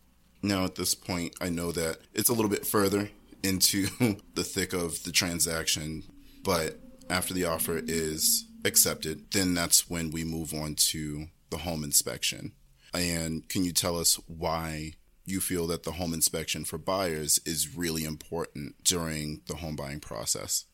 Now, 0.42 0.64
at 0.64 0.74
this 0.74 0.94
point, 0.94 1.34
I 1.40 1.50
know 1.50 1.72
that 1.72 1.98
it's 2.14 2.30
a 2.30 2.32
little 2.32 2.50
bit 2.50 2.66
further 2.66 3.10
into 3.42 3.86
the 4.34 4.44
thick 4.44 4.72
of 4.72 5.02
the 5.04 5.12
transaction, 5.12 6.04
but 6.42 6.78
after 7.08 7.34
the 7.34 7.44
offer 7.44 7.80
is 7.84 8.46
accepted, 8.64 9.30
then 9.32 9.54
that's 9.54 9.90
when 9.90 10.10
we 10.10 10.24
move 10.24 10.54
on 10.54 10.74
to 10.74 11.26
the 11.50 11.58
home 11.58 11.84
inspection. 11.84 12.52
And 12.94 13.48
can 13.48 13.64
you 13.64 13.72
tell 13.72 13.98
us 13.98 14.16
why 14.26 14.94
you 15.24 15.40
feel 15.40 15.66
that 15.68 15.84
the 15.84 15.92
home 15.92 16.14
inspection 16.14 16.64
for 16.64 16.78
buyers 16.78 17.40
is 17.44 17.76
really 17.76 18.04
important 18.04 18.82
during 18.84 19.42
the 19.46 19.56
home 19.56 19.76
buying 19.76 20.00
process? 20.00 20.64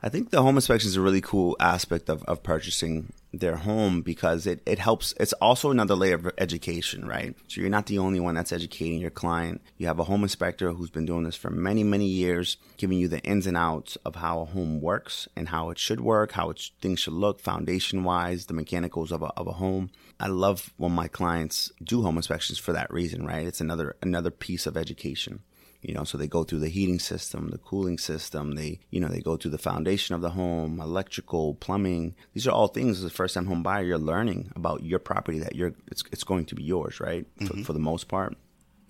I 0.00 0.08
think 0.08 0.30
the 0.30 0.42
home 0.42 0.54
inspection 0.54 0.88
is 0.88 0.94
a 0.94 1.00
really 1.00 1.20
cool 1.20 1.56
aspect 1.58 2.08
of, 2.08 2.22
of 2.24 2.44
purchasing 2.44 3.12
their 3.32 3.56
home 3.56 4.00
because 4.00 4.46
it, 4.46 4.62
it 4.64 4.78
helps. 4.78 5.12
It's 5.18 5.32
also 5.34 5.72
another 5.72 5.96
layer 5.96 6.14
of 6.14 6.30
education, 6.38 7.04
right? 7.04 7.34
So 7.48 7.60
you're 7.60 7.68
not 7.68 7.86
the 7.86 7.98
only 7.98 8.20
one 8.20 8.36
that's 8.36 8.52
educating 8.52 9.00
your 9.00 9.10
client. 9.10 9.60
You 9.76 9.88
have 9.88 9.98
a 9.98 10.04
home 10.04 10.22
inspector 10.22 10.70
who's 10.70 10.90
been 10.90 11.04
doing 11.04 11.24
this 11.24 11.34
for 11.34 11.50
many, 11.50 11.82
many 11.82 12.06
years, 12.06 12.58
giving 12.76 12.98
you 12.98 13.08
the 13.08 13.18
ins 13.22 13.48
and 13.48 13.56
outs 13.56 13.96
of 14.04 14.14
how 14.14 14.42
a 14.42 14.44
home 14.44 14.80
works 14.80 15.26
and 15.34 15.48
how 15.48 15.70
it 15.70 15.80
should 15.80 16.00
work, 16.00 16.32
how 16.32 16.50
it, 16.50 16.70
things 16.80 17.00
should 17.00 17.14
look 17.14 17.40
foundation 17.40 18.04
wise, 18.04 18.46
the 18.46 18.54
mechanicals 18.54 19.10
of 19.10 19.22
a, 19.22 19.32
of 19.36 19.48
a 19.48 19.52
home. 19.52 19.90
I 20.20 20.28
love 20.28 20.72
when 20.76 20.92
my 20.92 21.08
clients 21.08 21.72
do 21.82 22.02
home 22.02 22.18
inspections 22.18 22.58
for 22.58 22.72
that 22.72 22.92
reason, 22.92 23.26
right? 23.26 23.46
It's 23.46 23.60
another, 23.60 23.96
another 24.00 24.30
piece 24.30 24.64
of 24.64 24.76
education 24.76 25.40
you 25.88 25.94
know 25.94 26.04
so 26.04 26.18
they 26.18 26.28
go 26.28 26.44
through 26.44 26.58
the 26.58 26.68
heating 26.68 26.98
system 26.98 27.48
the 27.48 27.56
cooling 27.56 27.96
system 27.96 28.54
they 28.56 28.78
you 28.90 29.00
know 29.00 29.08
they 29.08 29.20
go 29.20 29.38
through 29.38 29.50
the 29.50 29.56
foundation 29.56 30.14
of 30.14 30.20
the 30.20 30.30
home 30.30 30.80
electrical 30.80 31.54
plumbing. 31.54 32.14
These 32.34 32.46
are 32.46 32.50
all 32.50 32.68
things 32.68 32.98
as 32.98 33.04
a 33.04 33.10
first 33.10 33.34
time 33.34 33.46
home 33.46 33.62
buyer 33.62 33.82
you're 33.82 33.98
learning 33.98 34.52
about 34.54 34.84
your 34.84 34.98
property 34.98 35.38
that 35.38 35.56
you're 35.56 35.72
it's, 35.90 36.02
it's 36.12 36.24
going 36.24 36.44
to 36.46 36.54
be 36.54 36.62
yours 36.62 37.00
right? 37.00 37.26
Mm-hmm. 37.36 37.60
for, 37.60 37.64
for 37.64 37.72
the 37.72 37.78
most 37.78 38.06
part. 38.06 38.36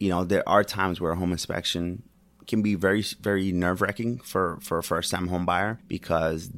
You 0.00 0.08
know 0.08 0.24
there 0.24 0.46
are 0.48 0.64
times 0.64 1.00
where 1.00 1.12
a 1.12 1.16
home 1.16 1.30
inspection 1.30 2.02
can 2.48 2.62
be 2.62 2.74
very 2.74 3.04
very 3.20 3.52
nerve 3.52 3.80
wracking 3.80 4.18
for 4.18 4.58
for 4.60 4.78
a 4.78 4.82
first 4.82 5.12
time 5.12 5.28
home 5.28 5.46
buyer 5.46 5.78
because 5.86 6.50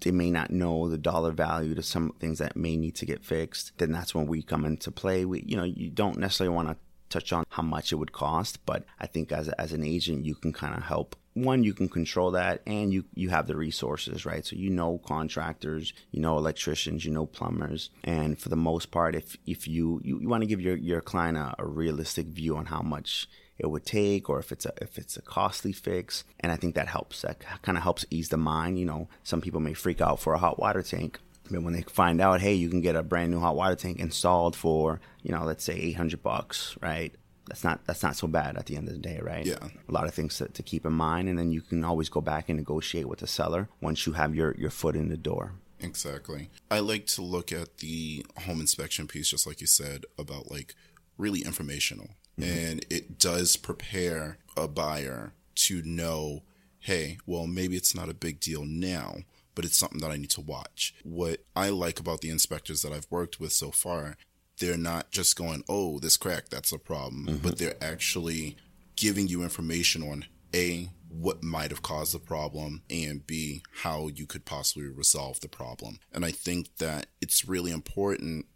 they 0.00 0.10
may 0.10 0.30
not 0.30 0.50
know 0.50 0.88
the 0.88 0.98
dollar 0.98 1.30
value 1.30 1.76
to 1.76 1.82
some 1.84 2.12
things 2.18 2.40
that 2.40 2.56
may 2.56 2.76
need 2.76 2.96
to 2.96 3.06
get 3.06 3.24
fixed. 3.24 3.72
Then 3.78 3.92
that's 3.92 4.14
when 4.14 4.26
we 4.26 4.42
come 4.42 4.64
into 4.64 4.90
play. 4.90 5.24
We 5.24 5.44
you 5.46 5.56
know 5.56 5.62
you 5.62 5.88
don't 5.88 6.18
necessarily 6.18 6.52
want 6.52 6.68
to 6.70 6.76
touch 7.08 7.32
on 7.32 7.44
how 7.50 7.62
much 7.62 7.92
it 7.92 7.96
would 7.96 8.12
cost, 8.12 8.64
but 8.66 8.84
I 8.98 9.06
think 9.06 9.32
as, 9.32 9.48
as 9.50 9.72
an 9.72 9.84
agent, 9.84 10.24
you 10.24 10.34
can 10.34 10.52
kind 10.52 10.74
of 10.76 10.82
help. 10.82 11.16
One, 11.34 11.64
you 11.64 11.74
can 11.74 11.88
control 11.88 12.30
that 12.32 12.62
and 12.66 12.92
you, 12.92 13.04
you 13.14 13.30
have 13.30 13.46
the 13.46 13.56
resources, 13.56 14.24
right? 14.24 14.46
So 14.46 14.54
you 14.56 14.70
know 14.70 14.98
contractors, 14.98 15.92
you 16.12 16.20
know 16.20 16.38
electricians, 16.38 17.04
you 17.04 17.10
know 17.10 17.26
plumbers. 17.26 17.90
And 18.04 18.38
for 18.38 18.48
the 18.48 18.56
most 18.56 18.90
part, 18.90 19.16
if, 19.16 19.36
if 19.46 19.66
you, 19.66 20.00
you, 20.04 20.20
you 20.20 20.28
want 20.28 20.42
to 20.42 20.48
give 20.48 20.60
your, 20.60 20.76
your 20.76 21.00
client 21.00 21.36
a, 21.36 21.54
a 21.58 21.66
realistic 21.66 22.26
view 22.26 22.56
on 22.56 22.66
how 22.66 22.82
much 22.82 23.28
it 23.58 23.70
would 23.70 23.84
take 23.84 24.28
or 24.28 24.38
if 24.38 24.50
it's 24.50 24.66
a 24.66 24.72
if 24.80 24.98
it's 24.98 25.16
a 25.16 25.22
costly 25.22 25.72
fix 25.72 26.24
and 26.40 26.50
i 26.50 26.56
think 26.56 26.74
that 26.74 26.88
helps 26.88 27.22
that 27.22 27.38
kind 27.62 27.78
of 27.78 27.84
helps 27.84 28.04
ease 28.10 28.28
the 28.30 28.36
mind 28.36 28.78
you 28.78 28.84
know 28.84 29.08
some 29.22 29.40
people 29.40 29.60
may 29.60 29.72
freak 29.72 30.00
out 30.00 30.18
for 30.18 30.34
a 30.34 30.38
hot 30.38 30.58
water 30.58 30.82
tank 30.82 31.20
but 31.50 31.62
when 31.62 31.74
they 31.74 31.82
find 31.82 32.20
out, 32.20 32.40
hey, 32.40 32.54
you 32.54 32.68
can 32.68 32.80
get 32.80 32.96
a 32.96 33.02
brand 33.02 33.30
new 33.30 33.40
hot 33.40 33.56
water 33.56 33.76
tank 33.76 33.98
installed 33.98 34.56
for, 34.56 35.00
you 35.22 35.32
know, 35.32 35.44
let's 35.44 35.64
say 35.64 35.74
800 35.74 36.22
bucks, 36.22 36.76
right? 36.80 37.14
That's 37.46 37.62
not 37.62 37.84
that's 37.84 38.02
not 38.02 38.16
so 38.16 38.26
bad 38.26 38.56
at 38.56 38.66
the 38.66 38.76
end 38.76 38.88
of 38.88 38.94
the 38.94 39.00
day, 39.00 39.20
right? 39.22 39.44
Yeah. 39.44 39.58
A 39.88 39.92
lot 39.92 40.06
of 40.06 40.14
things 40.14 40.38
to, 40.38 40.48
to 40.48 40.62
keep 40.62 40.86
in 40.86 40.94
mind, 40.94 41.28
and 41.28 41.38
then 41.38 41.52
you 41.52 41.60
can 41.60 41.84
always 41.84 42.08
go 42.08 42.22
back 42.22 42.48
and 42.48 42.58
negotiate 42.58 43.06
with 43.06 43.18
the 43.18 43.26
seller 43.26 43.68
once 43.82 44.06
you 44.06 44.14
have 44.14 44.34
your 44.34 44.54
your 44.56 44.70
foot 44.70 44.96
in 44.96 45.10
the 45.10 45.16
door. 45.18 45.52
Exactly. 45.78 46.48
I 46.70 46.78
like 46.78 47.06
to 47.08 47.22
look 47.22 47.52
at 47.52 47.78
the 47.78 48.24
home 48.46 48.60
inspection 48.60 49.06
piece, 49.06 49.28
just 49.28 49.46
like 49.46 49.60
you 49.60 49.66
said, 49.66 50.06
about 50.18 50.50
like 50.50 50.74
really 51.18 51.42
informational, 51.42 52.08
mm-hmm. 52.40 52.50
and 52.50 52.86
it 52.88 53.18
does 53.18 53.58
prepare 53.58 54.38
a 54.56 54.66
buyer 54.66 55.34
to 55.54 55.82
know, 55.82 56.42
hey, 56.78 57.18
well, 57.26 57.46
maybe 57.46 57.76
it's 57.76 57.94
not 57.94 58.08
a 58.08 58.14
big 58.14 58.40
deal 58.40 58.64
now, 58.64 59.18
but 59.54 59.64
it's 59.64 59.76
something 59.76 60.00
that 60.00 60.10
I 60.10 60.16
need 60.16 60.30
to 60.30 60.40
watch. 60.40 60.94
What 61.02 61.44
I 61.54 61.70
like 61.70 62.00
about 62.00 62.20
the 62.20 62.30
inspectors 62.30 62.82
that 62.82 62.92
I've 62.92 63.06
worked 63.10 63.40
with 63.40 63.52
so 63.52 63.70
far, 63.70 64.16
they're 64.58 64.76
not 64.76 65.10
just 65.10 65.36
going, 65.36 65.64
oh, 65.68 65.98
this 65.98 66.16
crack, 66.16 66.48
that's 66.48 66.72
a 66.72 66.78
problem, 66.78 67.26
mm-hmm. 67.26 67.36
but 67.38 67.58
they're 67.58 67.82
actually 67.82 68.56
giving 68.96 69.26
you 69.26 69.42
information 69.42 70.02
on 70.02 70.26
A, 70.54 70.90
what 71.08 71.42
might 71.42 71.70
have 71.70 71.82
caused 71.82 72.14
the 72.14 72.18
problem, 72.18 72.82
and 72.90 73.26
B, 73.26 73.62
how 73.82 74.08
you 74.08 74.26
could 74.26 74.44
possibly 74.44 74.88
resolve 74.88 75.40
the 75.40 75.48
problem. 75.48 75.98
And 76.12 76.24
I 76.24 76.30
think 76.30 76.76
that 76.78 77.06
it's 77.20 77.48
really 77.48 77.70
important 77.70 78.46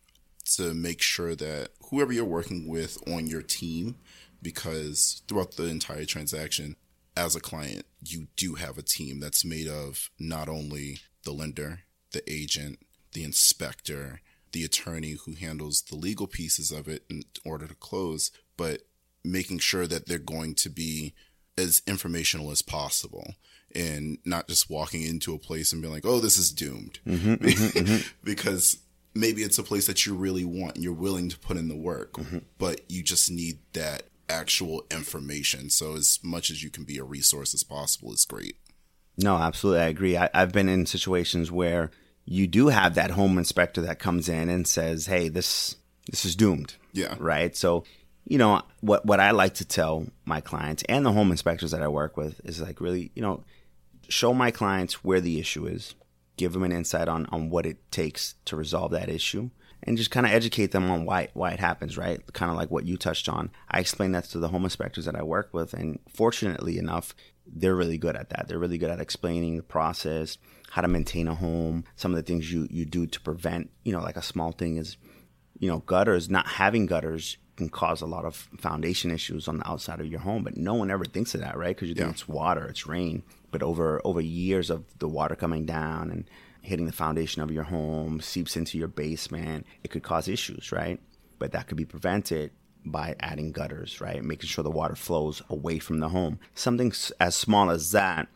to 0.56 0.74
make 0.74 1.02
sure 1.02 1.34
that 1.34 1.70
whoever 1.90 2.12
you're 2.12 2.24
working 2.24 2.68
with 2.68 2.98
on 3.08 3.26
your 3.26 3.42
team, 3.42 3.96
because 4.40 5.22
throughout 5.28 5.56
the 5.56 5.64
entire 5.64 6.04
transaction, 6.04 6.76
as 7.18 7.35
a 7.35 7.40
client, 7.40 7.85
you 8.00 8.28
do 8.37 8.54
have 8.54 8.78
a 8.78 8.83
team 8.83 9.18
that's 9.18 9.44
made 9.44 9.66
of 9.66 10.09
not 10.20 10.48
only 10.48 11.00
the 11.24 11.33
lender, 11.33 11.81
the 12.12 12.22
agent, 12.33 12.78
the 13.12 13.24
inspector, 13.24 14.20
the 14.52 14.64
attorney 14.64 15.16
who 15.24 15.35
handles 15.35 15.83
the 15.83 15.96
legal 15.96 16.28
pieces 16.28 16.70
of 16.70 16.87
it 16.87 17.02
in 17.11 17.24
order 17.44 17.66
to 17.66 17.74
close, 17.74 18.31
but 18.57 18.83
making 19.24 19.59
sure 19.59 19.87
that 19.87 20.07
they're 20.07 20.18
going 20.18 20.54
to 20.54 20.70
be 20.70 21.12
as 21.59 21.83
informational 21.88 22.52
as 22.52 22.62
possible 22.62 23.35
and 23.74 24.18
not 24.24 24.46
just 24.46 24.70
walking 24.70 25.02
into 25.02 25.35
a 25.35 25.38
place 25.38 25.72
and 25.72 25.83
being 25.83 25.92
like, 25.92 26.07
oh, 26.07 26.20
this 26.20 26.38
is 26.38 26.52
doomed. 26.52 27.00
Mm-hmm, 27.04 27.33
mm-hmm, 27.35 27.78
mm-hmm. 27.78 28.09
because 28.24 28.78
maybe 29.12 29.42
it's 29.42 29.59
a 29.59 29.64
place 29.64 29.88
that 29.88 30.07
you 30.07 30.14
really 30.14 30.44
want 30.44 30.76
and 30.76 30.85
you're 30.85 30.92
willing 30.92 31.28
to 31.28 31.38
put 31.38 31.57
in 31.57 31.66
the 31.66 31.76
work, 31.76 32.12
mm-hmm. 32.12 32.38
but 32.59 32.81
you 32.88 33.02
just 33.02 33.28
need 33.28 33.59
that 33.72 34.04
actual 34.29 34.85
information. 34.91 35.71
So 35.71 35.97
as 35.97 36.19
much 36.23 36.51
as 36.51 36.62
you 36.62 36.71
can 36.71 36.85
be 36.85 36.99
a 36.99 37.05
resource 37.05 37.55
as 37.55 37.62
possible 37.62 38.12
is 38.12 38.25
great. 38.25 38.57
No, 39.17 39.37
absolutely. 39.37 39.83
I 39.83 39.88
agree. 39.88 40.17
I, 40.17 40.31
I've 40.33 40.53
been 40.53 40.69
in 40.69 40.87
situations 40.87 41.51
where 41.51 41.91
you 42.25 42.47
do 42.47 42.69
have 42.69 42.95
that 42.95 43.11
home 43.11 43.38
inspector 43.38 43.81
that 43.83 43.99
comes 43.99 44.29
in 44.29 44.49
and 44.49 44.67
says, 44.67 45.07
"Hey, 45.07 45.29
this 45.29 45.77
this 46.09 46.25
is 46.25 46.37
doomed." 46.37 46.77
Yeah. 46.93 47.17
Right. 47.19 47.57
So, 47.57 47.85
you 48.25 48.38
know, 48.38 48.62
what 48.81 49.05
what 49.05 49.19
I 49.19 49.33
like 49.33 49.55
to 49.55 49.64
tell 49.64 50.07
my 50.25 50.41
clients 50.41 50.85
and 50.88 51.05
the 51.05 51.12
home 51.12 51.31
inspectors 51.31 51.73
that 51.73 51.83
I 51.83 51.88
work 51.88 52.17
with 52.17 52.41
is 52.45 52.61
like 52.61 52.81
really, 52.81 53.11
you 53.14 53.23
know, 53.23 53.45
show 54.09 54.33
my 54.33 54.51
clients 54.51 55.03
where 55.03 55.21
the 55.21 55.41
issue 55.41 55.67
is, 55.67 55.95
give 56.37 56.53
them 56.53 56.62
an 56.62 56.73
insight 56.73 57.09
on 57.09 57.27
on 57.27 57.51
what 57.51 57.67
it 57.67 57.91
takes 57.91 58.35
to 58.45 58.57
resolve 58.57 58.93
that 58.93 59.09
issue, 59.09 59.51
and 59.83 59.97
just 59.97 60.11
kind 60.11 60.27
of 60.27 60.33
educate 60.33 60.73
them 60.73 60.91
on 60.91 61.05
why 61.05 61.29
why 61.35 61.53
it 61.53 61.61
happens, 61.61 61.97
right? 61.97 62.21
Kind 62.33 62.51
of 62.51 62.57
like 62.57 62.71
what 62.71 62.87
you 62.87 62.97
touched 62.97 63.29
on. 63.29 63.51
I 63.71 63.81
explain 63.81 64.12
that 64.12 64.25
to 64.25 64.38
the 64.38 64.49
home 64.49 64.64
inspectors 64.64 65.05
that 65.05 65.17
I 65.17 65.23
work 65.23 65.51
with, 65.53 65.75
and 65.75 65.99
fortunately 66.12 66.79
enough, 66.79 67.14
they're 67.47 67.77
really 67.77 67.99
good 67.99 68.17
at 68.17 68.31
that. 68.31 68.47
They're 68.49 68.59
really 68.59 68.79
good 68.79 68.91
at 68.91 69.01
explaining 69.01 69.57
the 69.57 69.62
process, 69.62 70.38
how 70.71 70.83
to 70.83 70.88
maintain 70.88 71.29
a 71.29 71.35
home, 71.35 71.85
some 71.97 72.12
of 72.12 72.17
the 72.17 72.23
things 72.23 72.53
you 72.53 72.67
you 72.71 72.85
do 72.85 73.07
to 73.07 73.21
prevent, 73.21 73.71
you 73.85 73.93
know, 73.93 74.01
like 74.01 74.17
a 74.17 74.23
small 74.23 74.53
thing 74.53 74.77
is, 74.77 74.97
you 75.59 75.69
know, 75.69 75.79
gutters. 75.79 76.29
Not 76.29 76.47
having 76.47 76.87
gutters 76.87 77.37
can 77.57 77.69
cause 77.69 78.01
a 78.01 78.07
lot 78.07 78.25
of 78.25 78.37
foundation 78.37 79.11
issues 79.11 79.49
on 79.49 79.59
the 79.59 79.69
outside 79.69 80.01
of 80.01 80.07
your 80.07 80.21
home, 80.21 80.45
but 80.45 80.57
no 80.57 80.75
one 80.75 80.91
ever 80.91 81.05
thinks 81.05 81.35
of 81.35 81.41
that, 81.41 81.57
right? 81.57 81.75
Because 81.75 81.88
you 81.88 81.95
think 81.95 82.07
yeah. 82.07 82.12
it's 82.12 82.29
water, 82.29 82.67
it's 82.67 82.87
rain, 82.87 83.23
but 83.51 83.62
over 83.62 84.01
over 84.05 84.21
years 84.21 84.71
of 84.71 84.85
the 84.99 85.09
water 85.09 85.35
coming 85.35 85.67
down 85.67 86.11
and 86.11 86.29
hitting 86.68 86.87
the 86.87 86.92
foundation 86.92 87.42
of 87.42 87.50
your 87.50 87.64
home, 87.64 88.20
seeps 88.20 88.57
into 88.57 88.78
your 88.78 88.88
basement, 88.88 89.66
it 89.83 89.90
could 89.90 90.02
cause 90.02 90.28
issues, 90.28 90.70
right? 90.70 91.00
But 91.38 91.52
that 91.52 91.66
could 91.66 91.76
be 91.76 91.85
prevented 91.85 92.52
by 92.85 93.16
adding 93.20 93.52
gutters, 93.52 94.00
right? 94.00 94.22
Making 94.22 94.48
sure 94.48 94.64
the 94.64 94.70
water 94.70 94.94
flows 94.94 95.42
away 95.48 95.78
from 95.78 95.98
the 95.98 96.09
home. 96.09 96.38
Something 96.54 96.92
as 97.20 97.35
small 97.35 97.70
as 97.70 97.92
that 97.92 98.28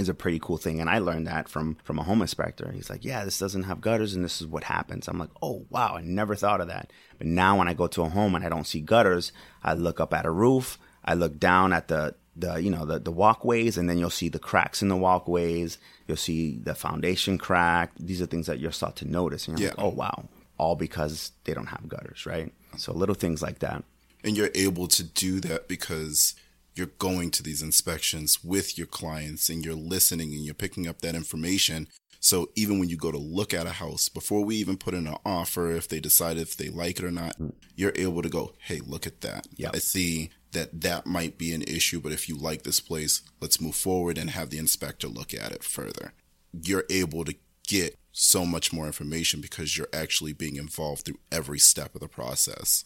is 0.00 0.08
a 0.08 0.14
pretty 0.14 0.38
cool 0.38 0.56
thing 0.56 0.80
and 0.80 0.88
i 0.88 0.98
learned 0.98 1.26
that 1.26 1.46
from 1.46 1.76
from 1.84 1.98
a 1.98 2.02
home 2.02 2.22
inspector 2.22 2.72
he's 2.72 2.88
like 2.88 3.04
yeah 3.04 3.22
this 3.24 3.38
doesn't 3.38 3.64
have 3.64 3.80
gutters 3.80 4.14
and 4.14 4.24
this 4.24 4.40
is 4.40 4.46
what 4.46 4.64
happens 4.64 5.06
i'm 5.06 5.18
like 5.18 5.28
oh 5.42 5.66
wow 5.68 5.94
i 5.96 6.00
never 6.00 6.34
thought 6.34 6.60
of 6.60 6.68
that 6.68 6.90
but 7.18 7.26
now 7.26 7.58
when 7.58 7.68
i 7.68 7.74
go 7.74 7.86
to 7.86 8.02
a 8.02 8.08
home 8.08 8.34
and 8.34 8.42
i 8.44 8.48
don't 8.48 8.66
see 8.66 8.80
gutters 8.80 9.30
i 9.62 9.74
look 9.74 10.00
up 10.00 10.14
at 10.14 10.24
a 10.24 10.30
roof 10.30 10.78
i 11.04 11.12
look 11.12 11.38
down 11.38 11.72
at 11.72 11.88
the 11.88 12.14
the 12.40 12.56
you 12.62 12.70
know 12.70 12.84
the, 12.84 12.98
the 12.98 13.10
walkways 13.10 13.76
and 13.78 13.88
then 13.88 13.98
you'll 13.98 14.10
see 14.10 14.28
the 14.28 14.38
cracks 14.38 14.82
in 14.82 14.88
the 14.88 14.96
walkways 14.96 15.78
you'll 16.06 16.16
see 16.16 16.58
the 16.62 16.74
foundation 16.74 17.38
crack 17.38 17.90
these 17.98 18.20
are 18.22 18.26
things 18.26 18.46
that 18.46 18.58
you'll 18.58 18.72
start 18.72 18.96
to 18.96 19.06
notice 19.06 19.46
and 19.48 19.58
you're 19.58 19.68
Yeah. 19.68 19.74
like 19.76 19.84
oh 19.84 19.88
wow 19.90 20.28
all 20.58 20.76
because 20.76 21.32
they 21.44 21.54
don't 21.54 21.66
have 21.66 21.88
gutters 21.88 22.26
right 22.26 22.52
so 22.76 22.92
little 22.92 23.14
things 23.14 23.42
like 23.42 23.58
that 23.60 23.82
And 24.24 24.36
you're 24.36 24.50
able 24.54 24.86
to 24.88 25.02
do 25.02 25.40
that 25.40 25.66
because 25.68 26.34
you're 26.74 26.94
going 26.98 27.30
to 27.32 27.42
these 27.42 27.62
inspections 27.62 28.44
with 28.44 28.76
your 28.78 28.86
clients 28.86 29.48
and 29.48 29.64
you're 29.64 29.74
listening 29.74 30.32
and 30.34 30.44
you're 30.44 30.54
picking 30.54 30.86
up 30.86 31.00
that 31.00 31.14
information. 31.14 31.88
So 32.20 32.50
even 32.54 32.78
when 32.78 32.88
you 32.90 32.96
go 32.98 33.10
to 33.10 33.18
look 33.18 33.52
at 33.54 33.66
a 33.66 33.72
house, 33.72 34.08
before 34.08 34.44
we 34.44 34.56
even 34.56 34.76
put 34.76 34.94
in 34.94 35.06
an 35.06 35.16
offer, 35.24 35.70
if 35.72 35.88
they 35.88 36.00
decide 36.00 36.36
if 36.36 36.56
they 36.56 36.68
like 36.68 36.98
it 36.98 37.04
or 37.04 37.10
not, 37.10 37.38
mm. 37.38 37.52
you're 37.74 37.92
able 37.96 38.22
to 38.22 38.28
go, 38.28 38.52
hey, 38.68 38.80
look 38.86 39.06
at 39.06 39.22
that. 39.22 39.48
Yep. 39.56 39.70
I 39.74 39.78
see 39.78 40.30
that 40.52 40.80
that 40.80 41.06
might 41.06 41.38
be 41.38 41.52
an 41.52 41.62
issue, 41.62 42.00
but 42.00 42.12
if 42.12 42.28
you 42.28 42.36
like 42.36 42.62
this 42.62 42.80
place, 42.80 43.22
let's 43.40 43.60
move 43.60 43.74
forward 43.74 44.18
and 44.18 44.30
have 44.30 44.50
the 44.50 44.58
inspector 44.58 45.08
look 45.08 45.32
at 45.32 45.52
it 45.52 45.62
further. 45.62 46.12
You're 46.52 46.84
able 46.90 47.24
to 47.24 47.34
get 47.66 47.96
so 48.12 48.44
much 48.44 48.72
more 48.72 48.86
information 48.86 49.40
because 49.40 49.78
you're 49.78 49.88
actually 49.92 50.32
being 50.32 50.56
involved 50.56 51.04
through 51.04 51.20
every 51.30 51.58
step 51.58 51.94
of 51.94 52.00
the 52.00 52.08
process. 52.08 52.84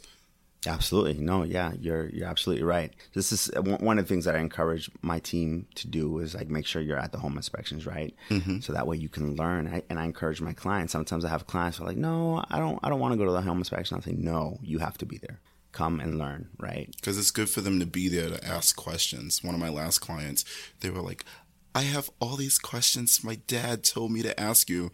Absolutely. 0.67 1.15
No, 1.15 1.43
yeah, 1.43 1.73
you're 1.79 2.09
you're 2.09 2.27
absolutely 2.27 2.65
right. 2.65 2.93
This 3.13 3.33
is 3.33 3.51
uh, 3.55 3.61
one 3.63 3.99
of 3.99 4.07
the 4.07 4.09
things 4.09 4.25
that 4.25 4.35
I 4.35 4.39
encourage 4.39 4.91
my 5.03 5.19
team 5.19 5.67
to 5.75 5.89
do 5.89 6.19
is 6.21 6.35
like 6.35 6.49
make 6.49 6.67
sure 6.67 6.81
you're 6.81 6.99
at 6.99 7.13
the 7.13 7.19
home 7.19 7.37
inspections, 7.37 7.87
right? 7.87 8.15
So 8.61 8.73
that 8.73 8.87
way 8.87 8.97
you 8.97 9.09
can 9.11 9.37
learn. 9.37 9.67
I, 9.69 9.83
and 9.91 9.99
I 9.99 10.05
encourage 10.05 10.41
my 10.41 10.53
clients. 10.55 10.93
Sometimes 10.93 11.25
I 11.25 11.29
have 11.29 11.47
clients 11.47 11.77
who 11.79 11.85
are 11.85 11.89
like, 11.89 11.97
"No, 11.97 12.43
I 12.51 12.59
don't. 12.59 12.79
I 12.83 12.89
don't 12.89 13.01
want 13.01 13.13
to 13.13 13.19
go 13.19 13.27
to 13.27 13.33
the 13.33 13.43
home 13.43 13.59
inspection." 13.59 13.97
I 13.99 14.01
say, 14.01 14.13
"No, 14.13 14.59
you 14.63 14.79
have 14.79 14.97
to 14.99 15.07
be 15.07 15.19
there. 15.19 15.41
Come 15.75 16.01
and 16.01 16.19
learn." 16.19 16.49
Right? 16.59 16.95
because 17.05 17.19
it's 17.19 17.31
good 17.31 17.51
for 17.51 17.61
them 17.61 17.81
to 17.81 17.87
be 17.87 18.09
there 18.09 18.31
to 18.31 18.43
ask 18.47 18.75
questions. 18.77 19.45
One 19.45 19.55
of 19.55 19.61
my 19.61 19.69
last 19.69 19.99
clients, 19.99 20.43
they 20.81 20.89
were 20.89 21.03
like, 21.03 21.23
I 21.75 21.83
have 21.83 22.09
all 22.19 22.37
these 22.37 22.59
questions 22.59 23.23
my 23.23 23.35
dad 23.47 23.85
told 23.85 24.11
me 24.11 24.23
to 24.23 24.39
ask 24.41 24.71
you. 24.71 24.91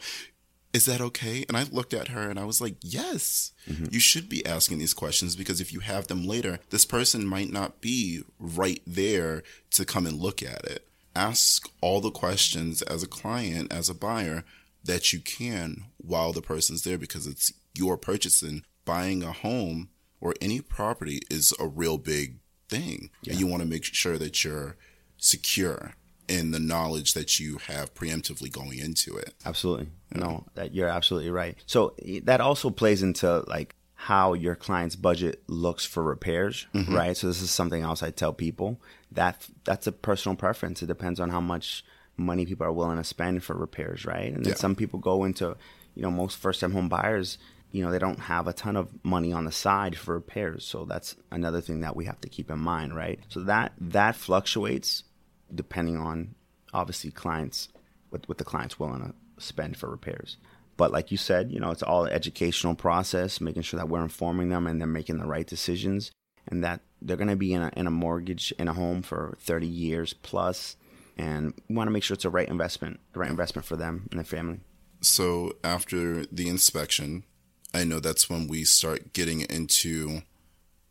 Is 0.72 0.86
that 0.86 1.00
okay? 1.00 1.44
And 1.48 1.56
I 1.56 1.64
looked 1.64 1.92
at 1.92 2.08
her 2.08 2.30
and 2.30 2.38
I 2.38 2.44
was 2.44 2.60
like, 2.60 2.76
Yes, 2.80 3.52
mm-hmm. 3.68 3.86
you 3.90 4.00
should 4.00 4.28
be 4.28 4.46
asking 4.46 4.78
these 4.78 4.94
questions 4.94 5.34
because 5.34 5.60
if 5.60 5.72
you 5.72 5.80
have 5.80 6.06
them 6.06 6.24
later, 6.26 6.60
this 6.70 6.84
person 6.84 7.26
might 7.26 7.50
not 7.50 7.80
be 7.80 8.22
right 8.38 8.80
there 8.86 9.42
to 9.72 9.84
come 9.84 10.06
and 10.06 10.20
look 10.20 10.42
at 10.42 10.64
it. 10.64 10.86
Ask 11.14 11.68
all 11.80 12.00
the 12.00 12.12
questions 12.12 12.82
as 12.82 13.02
a 13.02 13.08
client, 13.08 13.72
as 13.72 13.88
a 13.88 13.94
buyer, 13.94 14.44
that 14.84 15.12
you 15.12 15.20
can 15.20 15.86
while 15.96 16.32
the 16.32 16.42
person's 16.42 16.84
there 16.84 16.98
because 16.98 17.26
it's 17.26 17.52
your 17.74 17.96
purchasing. 17.96 18.62
Buying 18.84 19.22
a 19.22 19.32
home 19.32 19.90
or 20.20 20.34
any 20.40 20.60
property 20.60 21.20
is 21.30 21.54
a 21.58 21.66
real 21.66 21.98
big 21.98 22.36
thing. 22.68 23.10
And 23.28 23.38
you 23.38 23.46
want 23.46 23.62
to 23.62 23.68
make 23.68 23.84
sure 23.84 24.18
that 24.18 24.44
you're 24.44 24.76
secure 25.16 25.94
in 26.28 26.52
the 26.52 26.60
knowledge 26.60 27.14
that 27.14 27.40
you 27.40 27.58
have 27.66 27.92
preemptively 27.94 28.50
going 28.50 28.78
into 28.78 29.16
it. 29.16 29.34
Absolutely. 29.44 29.88
No, 30.14 30.46
that 30.54 30.74
you're 30.74 30.88
absolutely 30.88 31.30
right. 31.30 31.58
So 31.66 31.94
that 32.24 32.40
also 32.40 32.70
plays 32.70 33.02
into 33.02 33.44
like 33.48 33.74
how 33.94 34.32
your 34.32 34.54
client's 34.54 34.96
budget 34.96 35.42
looks 35.46 35.84
for 35.84 36.02
repairs, 36.02 36.66
mm-hmm. 36.74 36.94
right? 36.94 37.16
So 37.16 37.26
this 37.26 37.42
is 37.42 37.50
something 37.50 37.82
else 37.82 38.02
I 38.02 38.10
tell 38.10 38.32
people 38.32 38.80
that 39.12 39.46
that's 39.64 39.86
a 39.86 39.92
personal 39.92 40.36
preference. 40.36 40.82
It 40.82 40.86
depends 40.86 41.20
on 41.20 41.30
how 41.30 41.40
much 41.40 41.84
money 42.16 42.46
people 42.46 42.66
are 42.66 42.72
willing 42.72 42.96
to 42.96 43.04
spend 43.04 43.42
for 43.42 43.56
repairs, 43.56 44.06
right? 44.06 44.32
And 44.32 44.44
then 44.44 44.52
Yeah. 44.52 44.56
some 44.58 44.74
people 44.74 45.00
go 45.00 45.24
into, 45.24 45.56
you 45.94 46.02
know, 46.02 46.10
most 46.10 46.38
first-time 46.38 46.72
home 46.72 46.88
buyers, 46.88 47.38
you 47.70 47.84
know, 47.84 47.90
they 47.90 47.98
don't 47.98 48.20
have 48.20 48.46
a 48.46 48.52
ton 48.52 48.76
of 48.76 48.88
money 49.04 49.32
on 49.32 49.44
the 49.44 49.52
side 49.52 49.96
for 49.96 50.14
repairs. 50.14 50.64
So 50.64 50.84
that's 50.84 51.16
another 51.30 51.60
thing 51.60 51.80
that 51.80 51.96
we 51.96 52.04
have 52.06 52.20
to 52.22 52.28
keep 52.28 52.50
in 52.50 52.58
mind, 52.58 52.94
right? 52.94 53.20
So 53.28 53.40
that 53.40 53.72
that 53.80 54.16
fluctuates 54.16 55.04
depending 55.54 55.96
on 55.96 56.34
obviously 56.72 57.10
clients 57.10 57.68
what, 58.10 58.28
what 58.28 58.38
the 58.38 58.44
client's 58.44 58.78
willing 58.78 59.00
to 59.02 59.14
spend 59.42 59.76
for 59.76 59.88
repairs. 59.88 60.36
But 60.76 60.92
like 60.92 61.10
you 61.10 61.16
said, 61.16 61.52
you 61.52 61.60
know, 61.60 61.70
it's 61.70 61.82
all 61.82 62.06
an 62.06 62.12
educational 62.12 62.74
process, 62.74 63.40
making 63.40 63.62
sure 63.62 63.78
that 63.78 63.88
we're 63.88 64.02
informing 64.02 64.48
them 64.48 64.66
and 64.66 64.80
they're 64.80 64.88
making 64.88 65.18
the 65.18 65.26
right 65.26 65.46
decisions 65.46 66.10
and 66.48 66.64
that 66.64 66.80
they're 67.02 67.16
going 67.16 67.28
to 67.28 67.36
be 67.36 67.52
in 67.52 67.62
a, 67.62 67.70
in 67.76 67.86
a 67.86 67.90
mortgage 67.90 68.52
in 68.58 68.66
a 68.66 68.72
home 68.72 69.02
for 69.02 69.36
30 69.40 69.66
years 69.66 70.12
plus 70.12 70.76
and 71.20 71.52
we 71.68 71.76
want 71.76 71.86
to 71.86 71.92
make 71.92 72.02
sure 72.02 72.14
it's 72.14 72.24
a 72.24 72.30
right 72.30 72.48
investment, 72.48 72.98
the 73.12 73.20
right 73.20 73.30
investment 73.30 73.66
for 73.66 73.76
them 73.76 74.08
and 74.10 74.18
their 74.18 74.24
family. 74.24 74.60
So 75.02 75.56
after 75.62 76.24
the 76.26 76.48
inspection, 76.48 77.24
I 77.72 77.84
know 77.84 78.00
that's 78.00 78.28
when 78.28 78.48
we 78.48 78.64
start 78.64 79.12
getting 79.12 79.42
into 79.42 80.22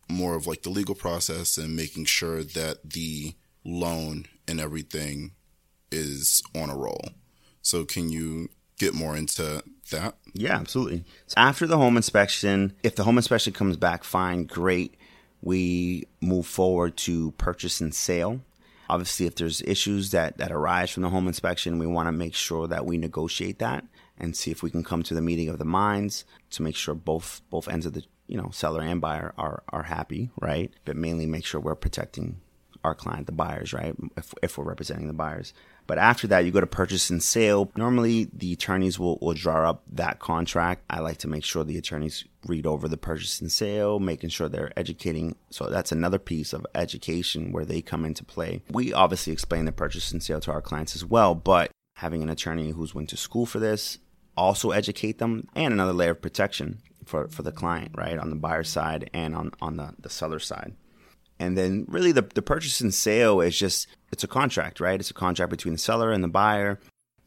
more 0.10 0.36
of 0.36 0.48
like 0.48 0.64
the 0.64 0.70
legal 0.70 0.96
process 0.96 1.58
and 1.58 1.76
making 1.76 2.06
sure 2.06 2.44
that 2.44 2.92
the 2.92 3.36
loan 3.66 4.26
and 4.48 4.60
everything 4.60 5.32
is 5.92 6.42
on 6.56 6.70
a 6.70 6.76
roll. 6.76 7.10
So 7.62 7.86
can 7.86 8.10
you 8.10 8.50
get 8.80 8.94
more 8.94 9.16
into 9.16 9.64
that? 9.92 10.16
Yeah, 10.34 10.56
absolutely. 10.56 11.04
So 11.28 11.36
after 11.38 11.68
the 11.68 11.78
home 11.78 11.98
inspection, 11.98 12.74
if 12.82 12.96
the 12.96 13.04
home 13.04 13.18
inspection 13.18 13.54
comes 13.54 13.78
back 13.78 14.04
fine, 14.04 14.46
great. 14.46 14.96
We 15.42 16.06
move 16.22 16.46
forward 16.46 16.98
to 16.98 17.32
purchase 17.32 17.82
and 17.82 17.94
sale. 17.94 18.42
Obviously, 18.90 19.28
if 19.28 19.36
there's 19.36 19.62
issues 19.62 20.12
that, 20.12 20.38
that 20.40 20.52
arise 20.52 20.90
from 20.90 21.04
the 21.04 21.10
home 21.10 21.28
inspection, 21.28 21.78
we 21.78 21.86
want 21.86 22.08
to 22.08 22.12
make 22.12 22.34
sure 22.34 22.68
that 22.68 22.86
we 22.86 22.98
negotiate 22.98 23.60
that 23.60 23.86
and 24.20 24.36
see 24.36 24.52
if 24.52 24.62
we 24.64 24.72
can 24.72 24.84
come 24.84 25.04
to 25.04 25.14
the 25.14 25.22
meeting 25.22 25.50
of 25.50 25.60
the 25.60 25.66
minds 25.66 26.26
to 26.52 26.62
make 26.62 26.76
sure 26.76 26.96
both 26.96 27.42
both 27.50 27.68
ends 27.68 27.86
of 27.86 27.94
the 27.94 28.04
you 28.28 28.38
know 28.38 28.50
seller 28.52 28.82
and 28.82 29.02
buyer 29.02 29.34
are 29.38 29.64
are 29.70 29.84
happy, 29.84 30.30
right? 30.40 30.72
But 30.86 30.96
mainly 30.96 31.26
make 31.26 31.46
sure 31.46 31.60
we're 31.60 31.76
protecting 31.76 32.42
our 32.84 32.96
client, 32.96 33.26
the 33.26 33.32
buyers, 33.32 33.74
right? 33.74 33.96
If, 34.16 34.34
if 34.42 34.58
we're 34.58 34.64
representing 34.64 35.08
the 35.08 35.14
buyers. 35.14 35.54
But 35.88 35.98
after 35.98 36.28
that, 36.28 36.46
you 36.46 36.52
go 36.52 36.62
to 36.62 36.68
purchase 36.68 37.10
and 37.10 37.22
sale. 37.22 37.72
Normally, 37.76 38.30
the 38.32 38.54
attorneys 38.54 39.00
will, 39.00 39.18
will 39.22 39.34
draw 39.34 39.70
up 39.70 39.84
that 39.92 40.20
contract. 40.20 40.84
I 40.90 41.00
like 41.00 41.18
to 41.18 41.28
make 41.28 41.44
sure 41.44 41.64
the 41.64 41.78
attorneys 41.78 42.26
read 42.46 42.68
over 42.68 42.88
the 42.88 42.98
purchase 42.98 43.42
and 43.42 43.52
sale, 43.52 44.00
making 44.00 44.30
sure 44.30 44.48
they're 44.48 44.78
educating. 44.78 45.36
So 45.50 45.70
that's 45.70 45.92
another 45.92 46.20
piece 46.20 46.54
of 46.54 46.66
education 46.76 47.52
where 47.52 47.66
they 47.66 47.82
come 47.82 48.06
into 48.06 48.24
play. 48.24 48.62
We 48.70 48.94
obviously 48.94 49.34
explain 49.34 49.66
the 49.66 49.72
purchase 49.72 50.12
and 50.12 50.22
sale 50.22 50.40
to 50.42 50.52
our 50.52 50.62
clients 50.62 50.96
as 50.96 51.04
well, 51.04 51.34
but 51.34 51.72
having 51.96 52.22
an 52.22 52.30
attorney 52.30 52.70
who's 52.70 52.96
went 52.96 53.10
to 53.10 53.18
school 53.18 53.46
for 53.46 53.60
this, 53.60 53.98
also 54.40 54.72
educate 54.72 55.20
them, 55.20 55.48
and 55.56 55.74
another 55.74 55.94
layer 55.94 56.12
of 56.12 56.22
protection 56.22 56.82
for, 57.06 57.28
for 57.28 57.44
the 57.44 57.52
client, 57.52 57.92
right? 57.96 58.18
On 58.18 58.30
the 58.30 58.36
buyer 58.36 58.64
side 58.64 59.10
and 59.14 59.36
on, 59.36 59.52
on 59.62 59.78
the, 59.78 59.94
the 60.00 60.10
seller 60.10 60.40
side. 60.40 60.76
And 61.40 61.58
then 61.58 61.86
really 61.88 62.12
the, 62.12 62.22
the 62.22 62.42
purchase 62.42 62.82
and 62.82 62.94
sale 62.94 63.42
is 63.42 63.58
just 63.58 63.88
it's 64.12 64.24
a 64.24 64.28
contract, 64.28 64.80
right? 64.80 65.00
It's 65.00 65.12
a 65.12 65.14
contract 65.16 65.52
between 65.52 65.74
the 65.74 65.80
seller 65.80 66.12
and 66.12 66.24
the 66.24 66.28
buyer 66.28 66.80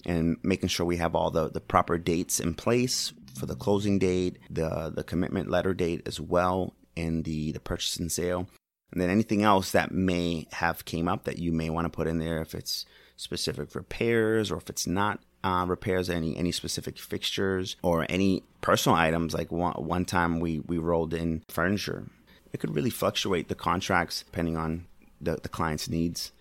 and 0.04 0.36
making 0.42 0.68
sure 0.68 0.84
we 0.84 0.98
have 0.98 1.14
all 1.14 1.30
the, 1.30 1.48
the 1.48 1.60
proper 1.60 1.96
dates 1.96 2.40
in 2.40 2.54
place 2.54 3.12
for 3.38 3.46
the 3.46 3.56
closing 3.56 3.98
date, 3.98 4.38
the 4.50 4.92
the 4.94 5.04
commitment 5.04 5.48
letter 5.50 5.72
date 5.72 6.02
as 6.06 6.20
well, 6.20 6.74
and 6.96 7.24
the, 7.24 7.52
the 7.52 7.60
purchase 7.60 7.96
and 7.96 8.12
sale. 8.12 8.48
And 8.92 9.00
then 9.00 9.08
anything 9.08 9.42
else 9.42 9.72
that 9.72 9.92
may 9.92 10.46
have 10.52 10.84
came 10.84 11.08
up 11.08 11.24
that 11.24 11.38
you 11.38 11.50
may 11.50 11.70
want 11.70 11.86
to 11.86 11.96
put 11.96 12.06
in 12.06 12.18
there 12.18 12.42
if 12.42 12.54
it's 12.54 12.84
specific 13.16 13.74
repairs 13.74 14.50
or 14.50 14.58
if 14.58 14.68
it's 14.68 14.86
not 14.86 15.20
uh, 15.44 15.64
repairs 15.66 16.08
any 16.08 16.36
any 16.36 16.52
specific 16.52 16.98
fixtures 16.98 17.76
or 17.82 18.06
any 18.08 18.42
personal 18.60 18.96
items 18.96 19.34
like 19.34 19.50
one, 19.50 19.74
one 19.74 20.04
time 20.04 20.40
we 20.40 20.60
we 20.60 20.78
rolled 20.78 21.12
in 21.12 21.42
furniture 21.48 22.06
it 22.52 22.60
could 22.60 22.74
really 22.74 22.90
fluctuate 22.90 23.48
the 23.48 23.54
contracts 23.54 24.22
depending 24.22 24.56
on 24.56 24.86
the, 25.20 25.36
the 25.42 25.48
client's 25.48 25.88
needs. 25.88 26.32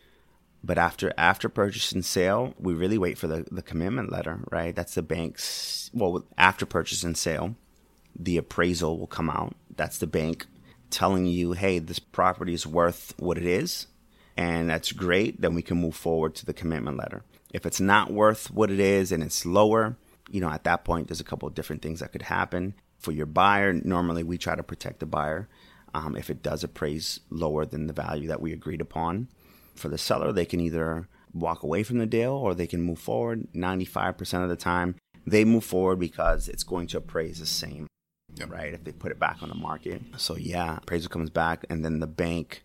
But 0.63 0.77
after 0.77 1.11
after 1.17 1.49
purchase 1.49 1.91
and 1.91 2.05
sale, 2.05 2.53
we 2.59 2.73
really 2.73 2.97
wait 2.97 3.17
for 3.17 3.27
the, 3.27 3.47
the 3.51 3.63
commitment 3.63 4.11
letter, 4.11 4.41
right? 4.51 4.75
That's 4.75 4.93
the 4.93 5.01
bank's 5.01 5.89
well 5.93 6.23
after 6.37 6.65
purchase 6.65 7.03
and 7.03 7.17
sale, 7.17 7.55
the 8.15 8.37
appraisal 8.37 8.99
will 8.99 9.07
come 9.07 9.29
out. 9.29 9.55
That's 9.75 9.97
the 9.97 10.07
bank 10.07 10.45
telling 10.91 11.25
you, 11.25 11.53
hey, 11.53 11.79
this 11.79 11.97
property 11.97 12.53
is 12.53 12.67
worth 12.67 13.15
what 13.17 13.37
it 13.37 13.45
is, 13.45 13.87
and 14.37 14.69
that's 14.69 14.91
great. 14.91 15.41
Then 15.41 15.55
we 15.55 15.63
can 15.63 15.77
move 15.77 15.95
forward 15.95 16.35
to 16.35 16.45
the 16.45 16.53
commitment 16.53 16.97
letter. 16.97 17.23
If 17.51 17.65
it's 17.65 17.81
not 17.81 18.11
worth 18.11 18.49
what 18.51 18.71
it 18.71 18.79
is 18.79 19.11
and 19.11 19.21
it's 19.23 19.45
lower, 19.45 19.97
you 20.29 20.39
know, 20.41 20.49
at 20.49 20.63
that 20.63 20.85
point, 20.85 21.07
there's 21.07 21.19
a 21.19 21.25
couple 21.25 21.47
of 21.47 21.53
different 21.55 21.81
things 21.81 21.99
that 21.99 22.11
could 22.11 22.21
happen. 22.23 22.73
For 22.99 23.11
your 23.11 23.25
buyer, 23.25 23.73
normally 23.73 24.23
we 24.23 24.37
try 24.37 24.55
to 24.55 24.63
protect 24.63 24.99
the 24.99 25.05
buyer 25.05 25.49
um, 25.93 26.15
if 26.15 26.29
it 26.29 26.41
does 26.43 26.63
appraise 26.63 27.19
lower 27.29 27.65
than 27.65 27.87
the 27.87 27.93
value 27.93 28.27
that 28.29 28.41
we 28.41 28.53
agreed 28.53 28.79
upon. 28.81 29.27
For 29.75 29.89
the 29.89 29.97
seller, 29.97 30.31
they 30.31 30.45
can 30.45 30.59
either 30.59 31.07
walk 31.33 31.63
away 31.63 31.83
from 31.83 31.97
the 31.97 32.05
deal 32.05 32.33
or 32.33 32.53
they 32.53 32.67
can 32.67 32.81
move 32.81 32.99
forward. 32.99 33.47
95% 33.53 34.43
of 34.43 34.49
the 34.49 34.55
time, 34.55 34.95
they 35.25 35.43
move 35.43 35.63
forward 35.65 35.99
because 35.99 36.47
it's 36.47 36.63
going 36.63 36.87
to 36.87 36.97
appraise 36.97 37.39
the 37.39 37.45
same, 37.45 37.87
Yep. 38.35 38.51
right? 38.51 38.73
If 38.73 38.83
they 38.83 38.91
put 38.91 39.11
it 39.11 39.19
back 39.19 39.41
on 39.41 39.49
the 39.49 39.55
market. 39.55 40.01
So, 40.17 40.35
yeah, 40.37 40.77
appraisal 40.77 41.09
comes 41.09 41.29
back, 41.29 41.65
and 41.69 41.83
then 41.83 41.99
the 41.99 42.07
bank, 42.07 42.63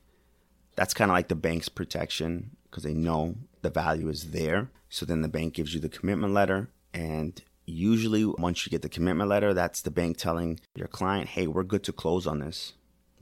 that's 0.77 0.94
kind 0.94 1.11
of 1.11 1.14
like 1.14 1.29
the 1.29 1.35
bank's 1.35 1.68
protection 1.68 2.51
because 2.70 2.83
they 2.83 2.94
know 2.94 3.37
the 3.66 3.81
value 3.81 4.09
is 4.09 4.31
there. 4.31 4.70
So 4.88 5.05
then 5.05 5.22
the 5.22 5.29
bank 5.29 5.55
gives 5.55 5.74
you 5.74 5.81
the 5.81 5.88
commitment 5.88 6.33
letter, 6.33 6.70
and 6.94 7.33
usually 7.66 8.24
once 8.24 8.64
you 8.64 8.70
get 8.70 8.83
the 8.83 8.88
commitment 8.88 9.29
letter, 9.29 9.52
that's 9.52 9.83
the 9.83 9.90
bank 9.90 10.16
telling 10.16 10.61
your 10.74 10.87
client, 10.88 11.29
hey, 11.31 11.46
we're 11.48 11.64
good 11.64 11.83
to 11.85 11.92
close 11.92 12.26
on 12.26 12.38
this. 12.38 12.74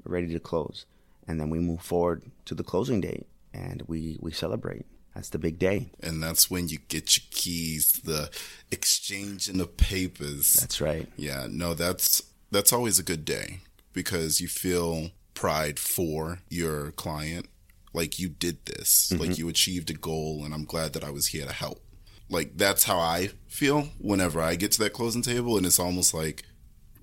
We're 0.02 0.14
ready 0.14 0.32
to 0.34 0.40
close. 0.40 0.86
And 1.26 1.40
then 1.40 1.48
we 1.48 1.58
move 1.58 1.80
forward 1.80 2.30
to 2.44 2.54
the 2.54 2.62
closing 2.62 3.00
date. 3.00 3.26
and 3.54 3.82
we 3.86 4.18
we 4.20 4.32
celebrate. 4.32 4.84
That's 5.14 5.30
the 5.30 5.38
big 5.38 5.58
day. 5.58 5.92
And 6.00 6.20
that's 6.22 6.50
when 6.50 6.68
you 6.68 6.78
get 6.88 7.16
your 7.16 7.24
keys, 7.30 8.00
the 8.04 8.30
exchanging 8.72 9.60
of 9.60 9.76
papers. 9.76 10.54
That's 10.54 10.80
right. 10.80 11.08
Yeah, 11.16 11.46
no, 11.48 11.72
that's 11.74 12.22
that's 12.50 12.72
always 12.72 12.98
a 12.98 13.04
good 13.04 13.24
day 13.24 13.60
because 13.92 14.40
you 14.40 14.48
feel 14.48 15.10
pride 15.34 15.78
for 15.78 16.40
your 16.50 16.90
client. 16.92 17.46
Like 17.94 18.18
you 18.18 18.28
did 18.28 18.66
this, 18.66 19.10
mm-hmm. 19.10 19.22
like 19.22 19.38
you 19.38 19.48
achieved 19.48 19.88
a 19.88 19.94
goal, 19.94 20.42
and 20.44 20.52
I'm 20.52 20.64
glad 20.64 20.92
that 20.92 21.04
I 21.04 21.10
was 21.10 21.28
here 21.28 21.46
to 21.46 21.52
help. 21.52 21.80
Like 22.28 22.56
that's 22.56 22.84
how 22.84 22.98
I 22.98 23.30
feel 23.48 23.88
whenever 23.98 24.40
I 24.40 24.56
get 24.56 24.72
to 24.72 24.80
that 24.80 24.92
closing 24.92 25.22
table, 25.22 25.56
and 25.56 25.64
it's 25.64 25.78
almost 25.78 26.12
like 26.12 26.42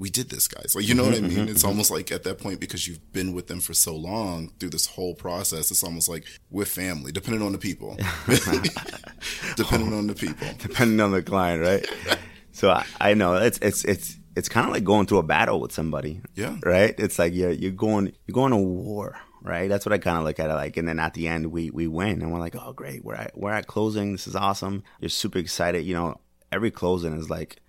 we 0.02 0.10
did 0.10 0.30
this, 0.30 0.48
guys. 0.48 0.74
Like, 0.76 0.88
you 0.88 0.96
know 0.96 1.04
what 1.04 1.14
I 1.14 1.18
mm-hmm, 1.18 1.28
mean? 1.28 1.48
It's 1.48 1.60
mm-hmm. 1.60 1.70
almost 1.70 1.92
like 1.92 2.12
at 2.12 2.24
that 2.24 2.40
point, 2.40 2.60
because 2.60 2.88
you've 2.88 3.14
been 3.14 3.34
with 3.34 3.46
them 3.46 3.62
for 3.62 3.76
so 3.76 3.96
long 3.96 4.52
through 4.60 4.72
this 4.72 4.88
whole 4.88 5.14
process, 5.14 5.70
it's 5.70 5.84
almost 5.84 6.10
like 6.10 6.26
we're 6.50 6.66
family, 6.66 7.12
depending 7.12 7.44
on 7.44 7.52
the 7.52 7.60
people. 7.60 7.96
depending 9.56 9.94
on 9.94 10.08
the 10.08 10.16
people. 10.16 10.48
Depending 10.58 11.00
on 11.00 11.12
the 11.12 11.22
client, 11.22 11.62
right? 11.62 12.20
so 12.52 12.72
I, 12.72 12.86
I 13.00 13.14
know 13.14 13.36
it's, 13.36 13.60
it's, 13.60 13.86
it's, 13.86 14.18
it's 14.36 14.50
kind 14.50 14.66
of 14.66 14.74
like 14.74 14.84
going 14.84 15.06
through 15.06 15.20
a 15.20 15.24
battle 15.24 15.62
with 15.62 15.72
somebody. 15.72 16.22
Yeah. 16.34 16.58
Right? 16.64 16.96
It's 16.98 17.20
like 17.20 17.36
you're, 17.36 17.52
you're 17.52 17.72
going, 17.72 18.12
you're 18.26 18.34
going 18.34 18.54
to 18.54 18.58
war 18.58 19.20
right? 19.42 19.70
That's 19.70 19.86
what 19.86 19.94
I 19.94 19.98
kind 19.98 20.18
of 20.18 20.24
look 20.24 20.40
at 20.40 20.50
it 20.50 20.54
like. 20.54 20.78
And 20.78 20.88
then 20.88 21.00
at 21.00 21.14
the 21.14 21.28
end, 21.28 21.48
we 21.48 21.70
we 21.72 21.88
win, 21.88 22.22
and 22.22 22.32
we're 22.32 22.40
like, 22.40 22.56
oh 22.56 22.74
great, 22.74 23.04
we're 23.04 23.16
at 23.16 23.38
we're 23.38 23.52
at 23.52 23.68
closing. 23.68 24.12
This 24.12 24.28
is 24.28 24.36
awesome. 24.36 24.84
You're 25.00 25.10
super 25.10 25.40
excited. 25.40 25.86
You 25.86 25.94
know, 25.94 26.20
every 26.52 26.72
closing 26.72 27.14
is 27.14 27.30
like 27.30 27.62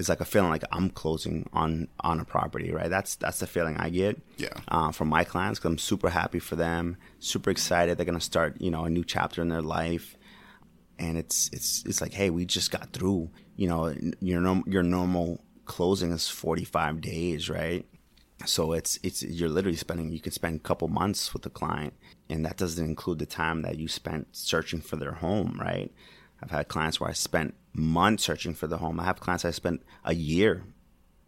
it's 0.00 0.08
like 0.08 0.20
a 0.20 0.24
feeling 0.24 0.50
like 0.50 0.64
I'm 0.72 0.88
closing 0.90 1.48
on 1.52 1.88
on 2.00 2.20
a 2.20 2.24
property, 2.24 2.72
right? 2.72 2.88
That's 2.88 3.16
that's 3.16 3.40
the 3.40 3.46
feeling 3.46 3.76
I 3.76 3.90
get. 3.90 4.20
Yeah. 4.38 4.48
Uh, 4.68 4.92
from 4.92 5.08
my 5.08 5.24
clients, 5.24 5.58
because 5.58 5.72
I'm 5.72 5.78
super 5.78 6.10
happy 6.10 6.38
for 6.38 6.56
them, 6.56 6.96
super 7.18 7.50
excited. 7.50 7.98
They're 7.98 8.06
gonna 8.06 8.20
start, 8.20 8.60
you 8.60 8.70
know, 8.70 8.84
a 8.84 8.90
new 8.90 9.04
chapter 9.04 9.42
in 9.42 9.48
their 9.48 9.62
life, 9.62 10.16
and 10.98 11.18
it's 11.18 11.50
it's 11.52 11.84
it's 11.84 12.00
like, 12.00 12.14
hey, 12.14 12.30
we 12.30 12.46
just 12.46 12.70
got 12.70 12.92
through. 12.92 13.30
You 13.56 13.68
know, 13.68 13.94
your 14.20 14.40
norm, 14.40 14.64
your 14.66 14.82
normal 14.82 15.44
closing 15.66 16.12
is 16.12 16.28
45 16.28 17.02
days, 17.02 17.50
right? 17.50 17.86
So 18.46 18.72
it's 18.72 18.98
it's 19.02 19.22
you're 19.22 19.48
literally 19.48 19.76
spending 19.76 20.10
you 20.10 20.20
could 20.20 20.32
spend 20.32 20.56
a 20.56 20.60
couple 20.60 20.88
months 20.88 21.32
with 21.32 21.42
the 21.42 21.50
client, 21.50 21.94
and 22.28 22.44
that 22.44 22.56
doesn't 22.56 22.84
include 22.84 23.18
the 23.18 23.26
time 23.26 23.62
that 23.62 23.78
you 23.78 23.88
spent 23.88 24.28
searching 24.32 24.80
for 24.80 24.96
their 24.96 25.12
home, 25.12 25.58
right? 25.60 25.92
I've 26.42 26.50
had 26.50 26.68
clients 26.68 27.00
where 27.00 27.10
I 27.10 27.12
spent 27.12 27.54
months 27.72 28.24
searching 28.24 28.54
for 28.54 28.66
the 28.66 28.78
home. 28.78 28.98
I 28.98 29.04
have 29.04 29.20
clients 29.20 29.44
I 29.44 29.50
spent 29.50 29.82
a 30.04 30.14
year, 30.14 30.64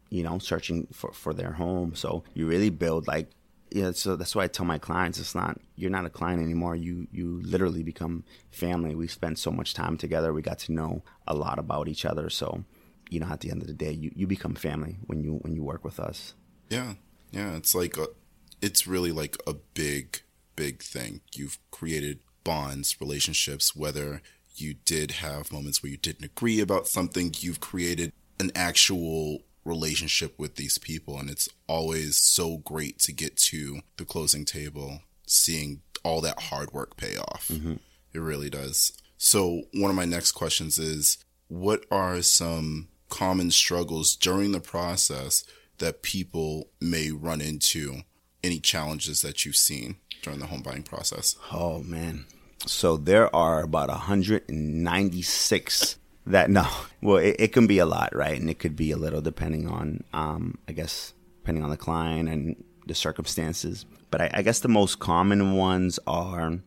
you 0.08 0.22
know, 0.22 0.38
searching 0.38 0.88
for, 0.92 1.12
for 1.12 1.34
their 1.34 1.52
home. 1.52 1.94
So 1.94 2.24
you 2.34 2.46
really 2.46 2.70
build 2.70 3.06
like 3.06 3.30
yeah, 3.70 3.92
so 3.92 4.16
that's 4.16 4.34
why 4.36 4.44
I 4.44 4.48
tell 4.48 4.66
my 4.66 4.78
clients 4.78 5.18
it's 5.18 5.34
not 5.34 5.58
you're 5.76 5.90
not 5.90 6.04
a 6.04 6.10
client 6.10 6.42
anymore. 6.42 6.76
You 6.76 7.08
you 7.10 7.40
literally 7.42 7.82
become 7.82 8.24
family. 8.50 8.94
We 8.94 9.08
spent 9.08 9.38
so 9.38 9.50
much 9.50 9.74
time 9.74 9.96
together. 9.96 10.32
We 10.32 10.42
got 10.42 10.58
to 10.60 10.72
know 10.72 11.02
a 11.26 11.34
lot 11.34 11.58
about 11.58 11.88
each 11.88 12.04
other. 12.04 12.28
So, 12.28 12.64
you 13.10 13.20
know, 13.20 13.28
at 13.28 13.40
the 13.40 13.50
end 13.50 13.62
of 13.62 13.68
the 13.68 13.74
day, 13.74 13.92
you, 13.92 14.12
you 14.14 14.26
become 14.26 14.54
family 14.54 14.98
when 15.06 15.22
you 15.22 15.38
when 15.42 15.54
you 15.54 15.62
work 15.62 15.84
with 15.84 15.98
us. 15.98 16.34
Yeah. 16.72 16.94
Yeah. 17.32 17.56
It's 17.56 17.74
like 17.74 17.98
a, 17.98 18.06
it's 18.62 18.86
really 18.86 19.12
like 19.12 19.36
a 19.46 19.52
big, 19.52 20.22
big 20.56 20.82
thing. 20.82 21.20
You've 21.34 21.58
created 21.70 22.20
bonds, 22.44 22.96
relationships, 22.98 23.76
whether 23.76 24.22
you 24.54 24.74
did 24.86 25.12
have 25.12 25.52
moments 25.52 25.82
where 25.82 25.90
you 25.90 25.98
didn't 25.98 26.24
agree 26.24 26.60
about 26.60 26.88
something, 26.88 27.34
you've 27.38 27.60
created 27.60 28.12
an 28.40 28.52
actual 28.54 29.42
relationship 29.66 30.38
with 30.38 30.56
these 30.56 30.78
people. 30.78 31.18
And 31.18 31.28
it's 31.28 31.48
always 31.66 32.16
so 32.16 32.58
great 32.58 32.98
to 33.00 33.12
get 33.12 33.36
to 33.36 33.80
the 33.98 34.06
closing 34.06 34.46
table, 34.46 35.00
seeing 35.26 35.82
all 36.02 36.22
that 36.22 36.44
hard 36.44 36.72
work 36.72 36.96
pay 36.96 37.16
off. 37.18 37.48
Mm-hmm. 37.52 37.74
It 38.14 38.18
really 38.18 38.50
does. 38.50 38.92
So, 39.18 39.62
one 39.74 39.90
of 39.90 39.96
my 39.96 40.04
next 40.04 40.32
questions 40.32 40.78
is 40.78 41.18
what 41.48 41.84
are 41.90 42.22
some 42.22 42.88
common 43.08 43.50
struggles 43.50 44.16
during 44.16 44.52
the 44.52 44.60
process 44.60 45.44
that 45.82 46.02
people 46.02 46.68
may 46.80 47.10
run 47.10 47.40
into? 47.40 48.02
Any 48.42 48.58
challenges 48.58 49.22
that 49.22 49.44
you've 49.44 49.56
seen 49.56 49.96
during 50.22 50.40
the 50.40 50.46
home 50.46 50.62
buying 50.62 50.82
process? 50.82 51.36
Oh, 51.52 51.80
man. 51.80 52.26
So 52.66 52.96
there 52.96 53.34
are 53.34 53.62
about 53.62 53.88
196 53.88 55.98
that 56.26 56.50
no. 56.50 56.66
Well, 57.02 57.16
it, 57.16 57.36
it, 57.40 57.52
can 57.52 57.66
be 57.66 57.78
a 57.78 57.86
lot, 57.86 58.14
right? 58.14 58.40
And 58.40 58.48
it 58.48 58.60
could 58.60 58.76
be 58.76 58.92
a 58.92 58.96
little 58.96 59.20
depending 59.20 59.68
on, 59.68 60.04
um, 60.12 60.58
I 60.68 60.72
guess, 60.72 61.14
depending 61.40 61.64
on 61.64 61.70
the 61.70 61.76
client 61.76 62.28
and 62.28 62.62
the 62.86 62.94
circumstances. 62.94 63.84
But 64.12 64.20
I, 64.20 64.30
I 64.34 64.42
guess 64.42 64.60
the 64.60 64.68
most 64.68 65.00
common 65.00 65.56
ones 65.56 65.98
are 66.06 66.60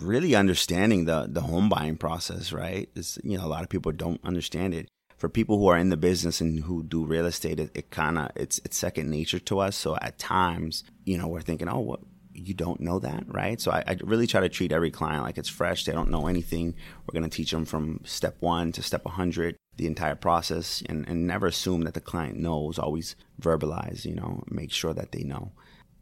really 0.00 0.34
understanding 0.34 1.04
the 1.04 1.28
the 1.30 1.42
home 1.42 1.68
buying 1.68 1.98
process, 1.98 2.52
right? 2.52 2.88
It's, 2.96 3.16
you 3.22 3.38
know, 3.38 3.44
a 3.44 3.46
lot 3.46 3.62
of 3.62 3.68
people 3.68 3.92
don't 3.92 4.20
understand 4.24 4.74
it. 4.74 4.88
For 5.20 5.28
people 5.28 5.58
who 5.58 5.68
are 5.68 5.76
in 5.76 5.90
the 5.90 5.98
business 5.98 6.40
and 6.40 6.60
who 6.60 6.82
do 6.82 7.04
real 7.04 7.26
estate, 7.26 7.60
it, 7.60 7.70
it 7.74 7.90
kind 7.90 8.18
of 8.18 8.30
it's 8.36 8.58
it's 8.64 8.76
second 8.76 9.10
nature 9.10 9.38
to 9.38 9.58
us. 9.58 9.76
So 9.76 9.96
at 10.00 10.18
times, 10.18 10.82
you 11.04 11.18
know, 11.18 11.28
we're 11.28 11.42
thinking, 11.42 11.68
oh, 11.68 11.80
what 11.80 12.00
you 12.32 12.54
don't 12.54 12.80
know 12.80 12.98
that, 12.98 13.24
right? 13.28 13.60
So 13.60 13.70
I, 13.70 13.84
I, 13.86 13.96
really 14.02 14.26
try 14.26 14.40
to 14.40 14.48
treat 14.48 14.72
every 14.72 14.90
client 14.90 15.22
like 15.22 15.36
it's 15.36 15.48
fresh. 15.48 15.84
They 15.84 15.92
don't 15.92 16.10
know 16.10 16.26
anything. 16.26 16.74
We're 17.06 17.18
going 17.18 17.28
to 17.28 17.36
teach 17.36 17.50
them 17.50 17.66
from 17.66 18.00
step 18.04 18.36
one 18.40 18.72
to 18.72 18.82
step 18.82 19.04
100, 19.04 19.56
the 19.76 19.86
entire 19.86 20.14
process, 20.14 20.82
and, 20.88 21.06
and 21.06 21.26
never 21.26 21.48
assume 21.48 21.82
that 21.82 21.94
the 21.94 22.00
client 22.00 22.38
knows. 22.38 22.78
Always 22.78 23.14
verbalize, 23.42 24.04
you 24.04 24.14
know, 24.14 24.42
make 24.48 24.72
sure 24.72 24.94
that 24.94 25.12
they 25.12 25.22
know. 25.22 25.52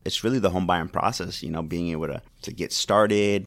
It's 0.04 0.22
really 0.22 0.38
the 0.38 0.50
home 0.50 0.66
buying 0.66 0.88
process, 0.88 1.42
you 1.42 1.50
know, 1.50 1.62
being 1.62 1.88
able 1.88 2.06
to, 2.06 2.22
to 2.42 2.52
get 2.52 2.72
started 2.72 3.44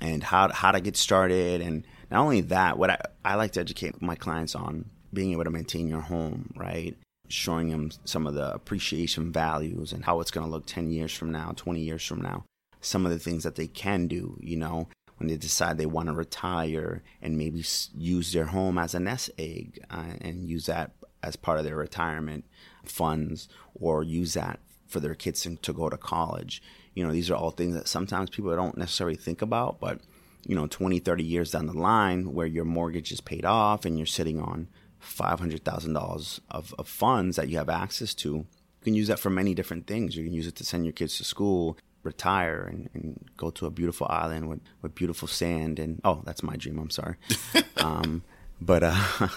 and 0.00 0.22
how, 0.22 0.50
how 0.50 0.72
to 0.72 0.80
get 0.80 0.96
started. 0.96 1.60
And 1.60 1.84
not 2.10 2.22
only 2.22 2.40
that, 2.42 2.78
what 2.78 2.90
I, 2.90 3.00
I 3.24 3.34
like 3.34 3.52
to 3.52 3.60
educate 3.60 4.00
my 4.00 4.14
clients 4.14 4.54
on 4.54 4.86
being 5.12 5.32
able 5.32 5.44
to 5.44 5.50
maintain 5.50 5.88
your 5.88 6.00
home, 6.00 6.52
right? 6.56 6.96
showing 7.30 7.68
them 7.68 7.90
some 8.04 8.26
of 8.26 8.34
the 8.34 8.52
appreciation 8.52 9.32
values 9.32 9.92
and 9.92 10.04
how 10.04 10.20
it's 10.20 10.30
going 10.30 10.44
to 10.44 10.50
look 10.50 10.66
10 10.66 10.90
years 10.90 11.14
from 11.14 11.30
now, 11.30 11.52
20 11.56 11.80
years 11.80 12.04
from 12.04 12.20
now. 12.20 12.44
Some 12.80 13.06
of 13.06 13.12
the 13.12 13.18
things 13.18 13.44
that 13.44 13.54
they 13.54 13.68
can 13.68 14.08
do, 14.08 14.36
you 14.40 14.56
know, 14.56 14.88
when 15.18 15.28
they 15.28 15.36
decide 15.36 15.78
they 15.78 15.86
want 15.86 16.08
to 16.08 16.14
retire 16.14 17.02
and 17.22 17.36
maybe 17.36 17.62
use 17.94 18.32
their 18.32 18.46
home 18.46 18.78
as 18.78 18.94
a 18.94 19.00
nest 19.00 19.30
egg 19.38 19.78
uh, 19.90 20.14
and 20.20 20.48
use 20.48 20.66
that 20.66 20.92
as 21.22 21.36
part 21.36 21.58
of 21.58 21.64
their 21.64 21.76
retirement 21.76 22.46
funds 22.84 23.48
or 23.74 24.02
use 24.02 24.34
that 24.34 24.58
for 24.88 24.98
their 24.98 25.14
kids 25.14 25.46
to 25.62 25.72
go 25.72 25.88
to 25.88 25.96
college. 25.96 26.62
You 26.94 27.06
know, 27.06 27.12
these 27.12 27.30
are 27.30 27.36
all 27.36 27.50
things 27.50 27.74
that 27.74 27.86
sometimes 27.86 28.30
people 28.30 28.54
don't 28.56 28.78
necessarily 28.78 29.16
think 29.16 29.42
about, 29.42 29.78
but 29.78 30.00
you 30.46 30.56
know, 30.56 30.66
20, 30.66 30.98
30 31.00 31.22
years 31.22 31.50
down 31.50 31.66
the 31.66 31.74
line 31.74 32.32
where 32.32 32.46
your 32.46 32.64
mortgage 32.64 33.12
is 33.12 33.20
paid 33.20 33.44
off 33.44 33.84
and 33.84 33.98
you're 33.98 34.06
sitting 34.06 34.40
on 34.40 34.68
$500,000 35.02 36.40
of, 36.50 36.74
of 36.78 36.88
funds 36.88 37.36
that 37.36 37.48
you 37.48 37.58
have 37.58 37.68
access 37.68 38.14
to. 38.14 38.28
You 38.30 38.84
can 38.84 38.94
use 38.94 39.08
that 39.08 39.18
for 39.18 39.30
many 39.30 39.54
different 39.54 39.86
things. 39.86 40.16
You 40.16 40.24
can 40.24 40.32
use 40.32 40.46
it 40.46 40.56
to 40.56 40.64
send 40.64 40.84
your 40.84 40.92
kids 40.92 41.16
to 41.18 41.24
school, 41.24 41.76
retire, 42.02 42.62
and, 42.62 42.88
and 42.94 43.30
go 43.36 43.50
to 43.50 43.66
a 43.66 43.70
beautiful 43.70 44.06
island 44.08 44.48
with, 44.48 44.60
with 44.82 44.94
beautiful 44.94 45.28
sand. 45.28 45.78
And 45.78 46.00
oh, 46.04 46.22
that's 46.24 46.42
my 46.42 46.56
dream. 46.56 46.78
I'm 46.78 46.90
sorry. 46.90 47.16
um, 47.76 48.22
but 48.60 48.82
uh, 48.82 49.28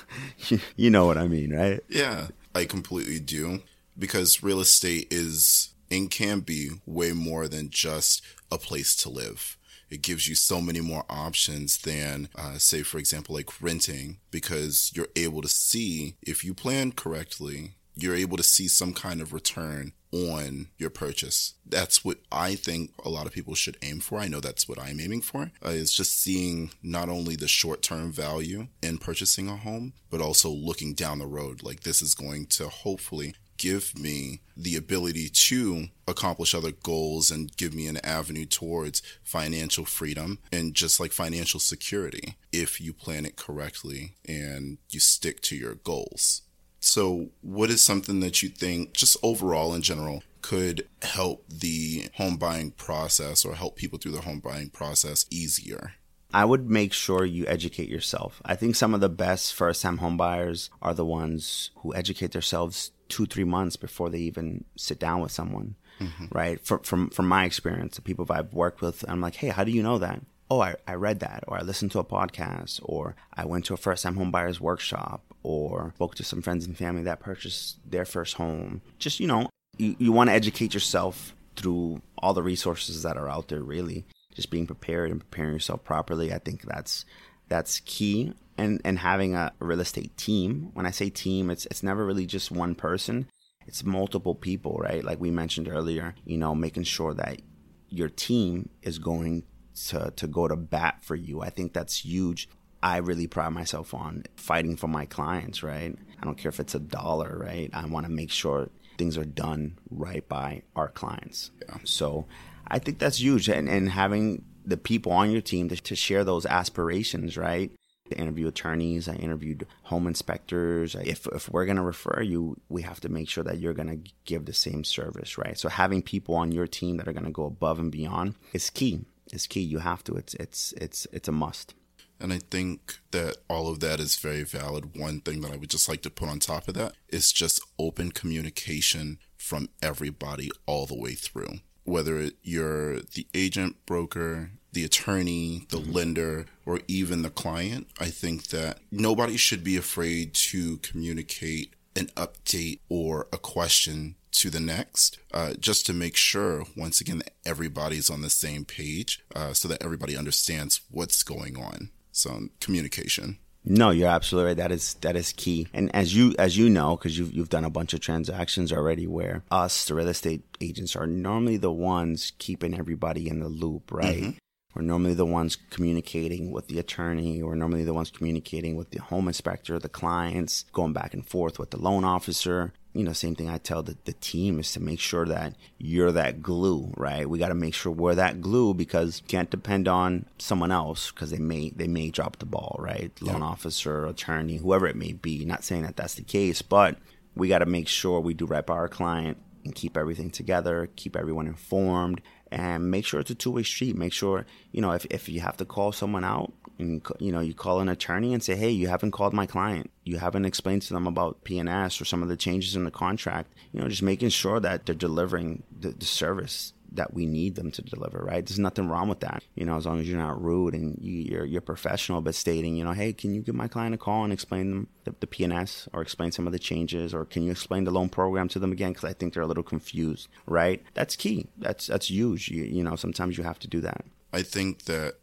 you 0.76 0.90
know 0.90 1.06
what 1.06 1.18
I 1.18 1.28
mean, 1.28 1.54
right? 1.54 1.82
Yeah, 1.90 2.28
I 2.56 2.66
completely 2.66 3.20
do. 3.20 3.62
Because 3.98 4.42
real 4.42 4.60
estate 4.60 5.08
is 5.12 5.74
and 5.92 6.10
can 6.10 6.40
be 6.40 6.72
way 6.86 7.12
more 7.12 7.48
than 7.48 7.70
just 7.70 8.24
a 8.52 8.58
place 8.58 8.96
to 8.96 9.10
live 9.10 9.58
it 9.94 10.02
gives 10.02 10.28
you 10.28 10.36
so 10.36 10.60
many 10.60 10.82
more 10.82 11.06
options 11.10 11.78
than, 11.78 12.28
uh, 12.36 12.58
say, 12.58 12.82
for 12.82 12.98
example, 12.98 13.36
like 13.36 13.62
renting, 13.62 14.18
because 14.32 14.92
you're 14.96 15.08
able 15.16 15.42
to 15.44 15.48
see 15.48 16.16
if 16.22 16.44
you 16.44 16.54
plan 16.54 16.92
correctly, 16.92 17.76
you're 17.96 18.16
able 18.16 18.38
to 18.38 18.44
see 18.44 18.68
some 18.68 18.92
kind 18.92 19.22
of 19.22 19.34
return 19.34 19.94
on 20.12 20.68
your 20.78 20.90
purchase. 20.90 21.54
That's 21.66 22.04
what 22.04 22.18
I 22.32 22.56
think 22.56 22.92
a 23.04 23.10
lot 23.10 23.28
of 23.28 23.34
people 23.34 23.56
should 23.56 23.78
aim 23.82 24.00
for. 24.00 24.20
I 24.20 24.28
know 24.28 24.40
that's 24.40 24.68
what 24.68 24.80
I'm 24.80 25.00
aiming 25.00 25.22
for. 25.22 25.52
Uh, 25.64 25.70
is 25.70 25.94
just 25.94 26.20
seeing 26.20 26.72
not 26.82 27.10
only 27.10 27.36
the 27.36 27.48
short 27.48 27.82
term 27.82 28.12
value 28.12 28.68
in 28.82 28.98
purchasing 28.98 29.48
a 29.48 29.58
home, 29.58 29.94
but 30.10 30.22
also 30.22 30.50
looking 30.50 30.94
down 30.94 31.20
the 31.20 31.28
road. 31.28 31.62
Like 31.62 31.82
this 31.82 32.02
is 32.02 32.16
going 32.16 32.48
to 32.48 32.68
hopefully 32.70 33.36
give 33.58 33.98
me 33.98 34.42
the 34.56 34.76
ability 34.76 35.30
to 35.30 35.88
accomplish 36.08 36.54
other 36.54 36.72
goals 36.72 37.32
and 37.32 37.56
give 37.58 37.74
me 37.74 37.88
an 37.88 37.98
avenue 38.06 38.46
towards 38.46 39.02
financial 39.24 39.86
freedom 39.86 40.40
and 40.52 40.74
just 40.74 41.00
like 41.00 41.12
financial 41.12 41.60
security 41.60 42.36
if 42.52 42.80
you 42.80 42.94
plan 42.94 43.26
it 43.26 43.36
correctly 43.36 44.16
and 44.28 44.78
you 44.90 45.00
stick 45.00 45.42
to 45.42 45.56
your 45.56 45.76
goals. 45.76 46.42
So, 46.80 47.30
what 47.42 47.70
is 47.70 47.82
something 47.82 48.20
that 48.20 48.44
you 48.44 48.50
think, 48.50 48.94
just 48.94 49.16
overall 49.24 49.74
in 49.74 49.82
general, 49.82 50.22
could 50.42 50.88
help 51.02 51.46
the 51.48 52.10
home 52.16 52.36
buying 52.36 52.72
process 52.72 53.46
or 53.46 53.56
help 53.56 53.78
people 53.78 53.98
through 53.98 54.12
the 54.12 54.22
home 54.22 54.42
buying 54.42 54.70
process 54.70 55.26
easier? 55.32 55.94
I 56.34 56.46
would 56.46 56.70
make 56.70 56.94
sure 56.94 57.26
you 57.26 57.46
educate 57.48 57.90
yourself. 57.90 58.42
I 58.44 58.56
think 58.56 58.76
some 58.76 58.94
of 58.94 59.02
the 59.02 59.10
best 59.10 59.54
first 59.54 59.82
time 59.84 60.00
homebuyers 60.00 60.70
are 60.82 60.94
the 60.94 61.06
ones 61.06 61.70
who 61.78 61.94
educate 61.94 62.32
themselves 62.32 62.92
two, 63.14 63.26
three 63.26 63.44
months 63.44 63.76
before 63.78 64.10
they 64.10 64.20
even 64.20 64.66
sit 64.76 65.00
down 65.00 65.22
with 65.22 65.32
someone. 65.32 65.76
Mm-hmm. 66.00 66.26
right? 66.32 66.60
From 66.66 66.80
from 66.80 67.10
from 67.12 67.28
my 67.28 67.46
experience, 67.46 67.96
the 67.96 68.02
people 68.02 68.26
I've 68.30 68.54
worked 68.54 68.82
with, 68.82 69.06
I'm 69.08 69.22
like, 69.22 69.36
hey, 69.36 69.50
how 69.50 69.64
do 69.64 69.72
you 69.72 69.84
know 69.84 70.00
that? 70.00 70.22
Oh, 70.50 70.60
I, 70.60 70.76
I 70.88 70.96
read 70.96 71.20
that, 71.20 71.44
or 71.48 71.58
I 71.58 71.62
listened 71.62 71.92
to 71.92 72.00
a 72.00 72.04
podcast, 72.04 72.80
or 72.84 73.16
I 73.34 73.46
went 73.46 73.66
to 73.66 73.76
a 73.76 73.78
first 73.78 74.04
time 74.04 74.16
home 74.16 74.32
buyers 74.32 74.60
workshop, 74.60 75.22
or 75.44 75.94
spoke 75.96 76.16
to 76.16 76.24
some 76.24 76.42
friends 76.42 76.66
and 76.66 76.76
family 76.76 77.04
that 77.04 77.20
purchased 77.20 77.78
their 77.90 78.06
first 78.06 78.34
home. 78.36 78.82
Just, 78.98 79.20
you 79.20 79.28
know, 79.28 79.50
you, 79.78 79.96
you 80.00 80.12
want 80.12 80.30
to 80.30 80.34
educate 80.34 80.74
yourself 80.74 81.36
through 81.56 82.02
all 82.18 82.34
the 82.34 82.44
resources 82.44 83.04
that 83.04 83.18
are 83.18 83.30
out 83.30 83.48
there, 83.50 83.62
really. 83.62 84.06
Just 84.34 84.50
being 84.50 84.66
prepared 84.66 85.12
and 85.12 85.20
preparing 85.20 85.54
yourself 85.54 85.84
properly. 85.84 86.34
I 86.34 86.40
think 86.40 86.64
that's 86.64 87.06
that's 87.50 87.82
key. 87.82 88.34
And 88.58 88.82
and 88.86 89.00
having 89.00 89.36
a 89.36 89.52
real 89.60 89.80
estate 89.80 90.16
team. 90.18 90.70
When 90.74 90.86
I 90.86 90.92
say 90.92 91.10
team, 91.10 91.50
it's 91.50 91.66
it's 91.68 91.84
never 91.84 92.06
really 92.06 92.26
just 92.26 92.52
one 92.52 92.76
person. 92.76 93.28
It's 93.66 93.84
multiple 93.84 94.36
people, 94.36 94.78
right? 94.78 95.04
Like 95.04 95.20
we 95.20 95.32
mentioned 95.32 95.68
earlier, 95.68 96.16
you 96.26 96.38
know, 96.38 96.54
making 96.54 96.84
sure 96.84 97.14
that 97.14 97.42
your 97.90 98.10
team 98.10 98.70
is 98.82 99.00
going 99.00 99.44
to 99.88 100.12
to 100.16 100.28
go 100.28 100.48
to 100.48 100.56
bat 100.56 101.00
for 101.02 101.16
you. 101.16 101.42
I 101.42 101.50
think 101.50 101.74
that's 101.74 102.06
huge. 102.06 102.50
I 102.82 102.98
really 102.98 103.28
pride 103.28 103.54
myself 103.54 103.94
on 103.94 104.24
fighting 104.36 104.76
for 104.76 104.88
my 104.88 105.06
clients, 105.06 105.64
right? 105.64 105.96
I 106.22 106.26
don't 106.26 106.38
care 106.38 106.50
if 106.50 106.60
it's 106.60 106.76
a 106.76 106.80
dollar, 106.80 107.38
right? 107.38 107.70
I 107.74 107.86
want 107.86 108.06
to 108.06 108.12
make 108.12 108.30
sure 108.30 108.70
things 108.98 109.18
are 109.18 109.26
done 109.26 109.78
right 109.90 110.28
by 110.28 110.64
our 110.76 110.90
clients. 110.90 111.52
Yeah. 111.62 111.78
So 111.86 112.26
I 112.68 112.80
think 112.80 113.00
that's 113.00 113.22
huge. 113.22 113.48
And, 113.48 113.70
and 113.70 113.90
having 113.90 114.44
the 114.66 114.78
people 114.78 115.12
on 115.12 115.32
your 115.32 115.42
team 115.42 115.70
to, 115.70 115.78
to 115.78 115.96
share 115.96 116.24
those 116.24 116.46
aspirations, 116.46 117.38
right? 117.38 117.72
I 118.14 118.22
interview 118.22 118.48
attorneys. 118.48 119.08
I 119.08 119.16
interviewed 119.16 119.68
home 119.84 120.08
inspectors. 120.08 120.96
If, 120.96 121.28
if 121.28 121.50
we're 121.50 121.66
going 121.66 121.78
to 121.78 121.84
refer 121.84 122.22
you, 122.22 122.58
we 122.70 122.82
have 122.84 123.00
to 123.02 123.10
make 123.10 123.30
sure 123.30 123.44
that 123.44 123.60
you're 123.60 123.74
going 123.74 123.90
to 123.90 124.12
give 124.26 124.46
the 124.46 124.54
same 124.54 124.84
service, 124.84 125.38
right? 125.38 125.58
So 125.58 125.70
having 125.70 126.02
people 126.02 126.36
on 126.36 126.52
your 126.52 126.68
team 126.68 126.98
that 126.98 127.08
are 127.08 127.14
going 127.14 127.26
to 127.26 127.32
go 127.32 127.46
above 127.46 127.80
and 127.80 127.92
beyond 127.92 128.36
is 128.54 128.70
key. 128.70 129.02
It's 129.32 129.48
key. 129.48 129.62
You 129.62 129.80
have 129.80 130.04
to. 130.06 130.16
It's 130.16 130.34
it's 130.36 130.74
it's 130.74 131.08
it's 131.12 131.28
a 131.28 131.32
must. 131.32 131.74
And 132.20 132.32
I 132.32 132.40
think 132.40 133.00
that 133.12 133.38
all 133.50 133.68
of 133.68 133.80
that 133.82 134.00
is 134.00 134.16
very 134.16 134.44
valid. 134.44 134.96
One 134.96 135.20
thing 135.20 135.42
that 135.42 135.52
I 135.52 135.58
would 135.58 135.70
just 135.70 135.90
like 135.90 136.02
to 136.04 136.10
put 136.10 136.30
on 136.30 136.40
top 136.40 136.68
of 136.68 136.74
that 136.76 136.94
is 137.10 137.34
just 137.34 137.62
open 137.78 138.12
communication 138.12 139.18
from 139.36 139.70
everybody 139.82 140.50
all 140.66 140.86
the 140.86 140.98
way 140.98 141.16
through. 141.16 141.60
Whether 141.84 142.30
you're 142.42 143.02
the 143.02 143.28
agent, 143.34 143.86
broker, 143.86 144.52
the 144.74 144.84
attorney, 144.84 145.66
the 145.70 145.78
lender, 145.78 146.46
or 146.66 146.80
even 146.88 147.22
the 147.22 147.30
client, 147.30 147.88
I 148.00 148.08
think 148.08 148.48
that 148.48 148.80
nobody 148.92 149.38
should 149.38 149.64
be 149.64 149.78
afraid 149.78 150.34
to 150.34 150.78
communicate 150.78 151.74
an 151.96 152.08
update 152.18 152.80
or 152.90 153.28
a 153.32 153.38
question 153.38 154.16
to 154.32 154.50
the 154.50 154.60
next, 154.60 155.20
uh, 155.32 155.54
just 155.60 155.86
to 155.86 155.94
make 155.94 156.16
sure, 156.16 156.64
once 156.76 157.00
again, 157.00 157.20
that 157.20 157.34
everybody's 157.46 158.10
on 158.10 158.22
the 158.22 158.30
same 158.30 158.66
page 158.66 159.24
uh, 159.36 159.54
so 159.54 159.68
that 159.68 159.84
everybody 159.84 160.18
understands 160.18 160.82
what's 160.90 161.22
going 161.22 161.56
on. 161.56 161.92
So, 162.12 162.50
communication. 162.60 163.38
No, 163.66 163.92
you're 163.92 164.10
absolutely 164.10 164.50
right. 164.50 164.58
That 164.58 164.72
is 164.72 164.96
that 164.96 165.16
is 165.16 165.32
key. 165.32 165.68
And 165.74 165.94
as 165.96 166.14
you 166.14 166.36
as 166.38 166.58
you 166.58 166.70
know, 166.70 166.98
because 166.98 167.18
you've 167.18 167.32
you've 167.32 167.50
done 167.50 167.64
a 167.64 167.70
bunch 167.70 167.94
of 167.94 168.02
transactions 168.02 168.74
already, 168.74 169.08
where 169.08 169.44
us, 169.50 169.86
the 169.86 169.94
real 169.94 170.10
estate 170.10 170.44
agents, 170.60 170.96
are 170.98 171.08
normally 171.08 171.58
the 171.58 171.72
ones 171.72 172.34
keeping 172.40 172.78
everybody 172.78 173.30
in 173.30 173.40
the 173.40 173.48
loop, 173.48 173.92
right? 173.92 174.22
Mm-hmm. 174.24 174.38
We're 174.74 174.82
normally 174.82 175.14
the 175.14 175.26
ones 175.26 175.58
communicating 175.70 176.52
with 176.52 176.68
the 176.68 176.80
attorney. 176.80 177.44
We're 177.44 177.56
normally 177.56 177.84
the 177.84 177.94
ones 177.94 178.12
communicating 178.12 178.76
with 178.76 178.90
the 178.92 179.02
home 179.02 179.28
inspector, 179.28 179.78
the 179.80 179.90
clients, 179.90 180.66
going 180.74 180.94
back 180.94 181.14
and 181.14 181.26
forth 181.26 181.60
with 181.60 181.72
the 181.72 181.78
loan 181.78 182.04
officer 182.04 182.74
you 182.94 183.04
know, 183.04 183.14
same 183.14 183.36
thing 183.36 183.50
I 183.50 183.58
tell 183.58 183.82
the, 183.82 183.98
the 184.06 184.14
team 184.14 184.60
is 184.60 184.72
to 184.74 184.80
make 184.80 185.00
sure 185.00 185.26
that 185.26 185.56
you're 185.80 186.12
that 186.12 186.44
glue, 186.44 186.94
right? 186.96 187.28
We 187.28 187.40
got 187.40 187.48
to 187.48 187.56
make 187.56 187.74
sure 187.74 187.92
we're 187.92 188.16
that 188.16 188.40
glue 188.40 188.74
because 188.74 189.22
you 189.22 189.28
can't 189.28 189.50
depend 189.50 189.88
on 189.88 190.28
someone 190.38 190.72
else 190.72 191.12
because 191.12 191.32
they 191.32 191.40
may 191.40 191.72
they 191.72 191.88
may 191.88 192.12
drop 192.12 192.38
the 192.38 192.46
ball, 192.46 192.76
right? 192.80 193.12
Loan 193.20 193.40
yeah. 193.40 193.48
officer, 193.48 194.06
attorney, 194.06 194.58
whoever 194.58 194.86
it 194.88 194.96
may 194.96 195.14
be. 195.14 195.44
Not 195.44 195.64
saying 195.64 195.84
that 195.84 195.96
that's 195.96 196.14
the 196.14 196.24
case, 196.24 196.62
but 196.62 196.98
we 197.36 197.48
got 197.48 197.60
to 197.60 197.66
make 197.66 197.88
sure 197.88 198.20
we 198.20 198.36
do 198.36 198.46
right 198.46 198.66
by 198.66 198.76
our 198.76 198.88
client 198.90 199.38
and 199.66 199.74
keep 199.74 199.98
everything 199.98 200.30
together, 200.30 200.90
keep 200.96 201.16
everyone 201.16 201.48
informed, 201.48 202.22
and 202.54 202.92
make 202.92 203.04
sure 203.04 203.20
it's 203.20 203.32
a 203.32 203.36
two 203.36 203.52
way 203.52 203.64
street. 203.64 203.96
Make 203.98 204.14
sure 204.14 204.46
you 204.72 204.80
know 204.80 204.92
if 204.92 205.06
if 205.10 205.28
you 205.28 205.42
have 205.42 205.58
to 205.58 205.66
call 205.66 205.92
someone 205.92 206.24
out, 206.24 206.54
and 206.78 207.02
you 207.20 207.32
know 207.32 207.40
you 207.40 207.54
call 207.56 207.80
an 207.80 207.90
attorney 207.90 208.34
and 208.34 208.44
say 208.44 208.56
hey 208.56 208.70
you 208.70 208.88
haven't 208.88 209.12
called 209.12 209.34
my 209.34 209.48
client. 209.48 209.90
You 210.04 210.18
haven't 210.20 210.46
explained 210.46 210.84
to 210.84 210.94
them 210.94 211.08
about 211.08 211.44
pns 211.44 212.00
or 212.00 212.06
some 212.06 212.22
of 212.22 212.30
the 212.30 212.38
changes 212.38 212.76
in 212.76 212.86
the 212.86 212.92
contract. 212.92 213.54
You 213.72 213.82
know 213.82 213.90
just 213.90 214.04
making 214.04 214.30
sure 214.30 214.60
that 214.60 214.86
they're 214.86 214.96
delivering 214.96 215.64
the, 215.78 215.90
the 215.90 216.06
service 216.06 216.73
that 216.96 217.14
we 217.14 217.26
need 217.26 217.56
them 217.56 217.72
to 217.72 217.82
deliver, 217.82 218.20
right? 218.20 218.46
There's 218.46 218.60
nothing 218.60 218.88
wrong 218.88 219.10
with 219.10 219.20
that, 219.22 219.44
you 219.56 219.66
know, 219.66 219.78
as 219.78 219.86
long 219.86 220.00
as 220.00 220.08
you're 220.08 220.18
not 220.18 220.42
rude 220.42 220.74
and 220.74 220.98
you, 221.02 221.40
are 221.40 221.46
you're 221.46 221.62
professional, 221.62 222.22
but 222.22 222.36
stating, 222.36 222.76
you 222.76 222.84
know, 222.84 222.94
hey, 222.94 223.14
can 223.14 223.34
you 223.34 223.42
give 223.42 223.56
my 223.56 223.68
client 223.68 223.96
a 223.96 223.98
call 223.98 224.24
and 224.24 224.34
explain 224.34 224.70
them 224.70 224.88
the, 225.04 225.16
the 225.20 225.28
PNS 225.28 225.88
or 225.94 226.02
explain 226.02 226.32
some 226.32 226.48
of 226.48 226.54
the 226.54 226.60
changes, 226.60 227.14
or 227.14 227.26
can 227.26 227.44
you 227.44 227.52
explain 227.52 227.84
the 227.84 227.92
loan 227.92 228.10
program 228.10 228.48
to 228.50 228.60
them 228.60 228.72
again? 228.72 228.92
Because 228.92 229.10
I 229.10 229.14
think 229.14 229.34
they're 229.34 229.44
a 229.44 229.48
little 229.48 229.64
confused, 229.64 230.28
right? 230.46 230.84
That's 230.94 231.16
key. 231.16 231.48
That's 231.58 231.88
that's 231.88 232.10
huge. 232.10 232.50
You, 232.50 232.64
you 232.64 232.84
know, 232.84 232.96
sometimes 232.96 233.38
you 233.38 233.44
have 233.44 233.60
to 233.60 233.68
do 233.68 233.82
that. 233.82 234.06
I 234.32 234.42
think 234.42 234.84
that 234.86 235.16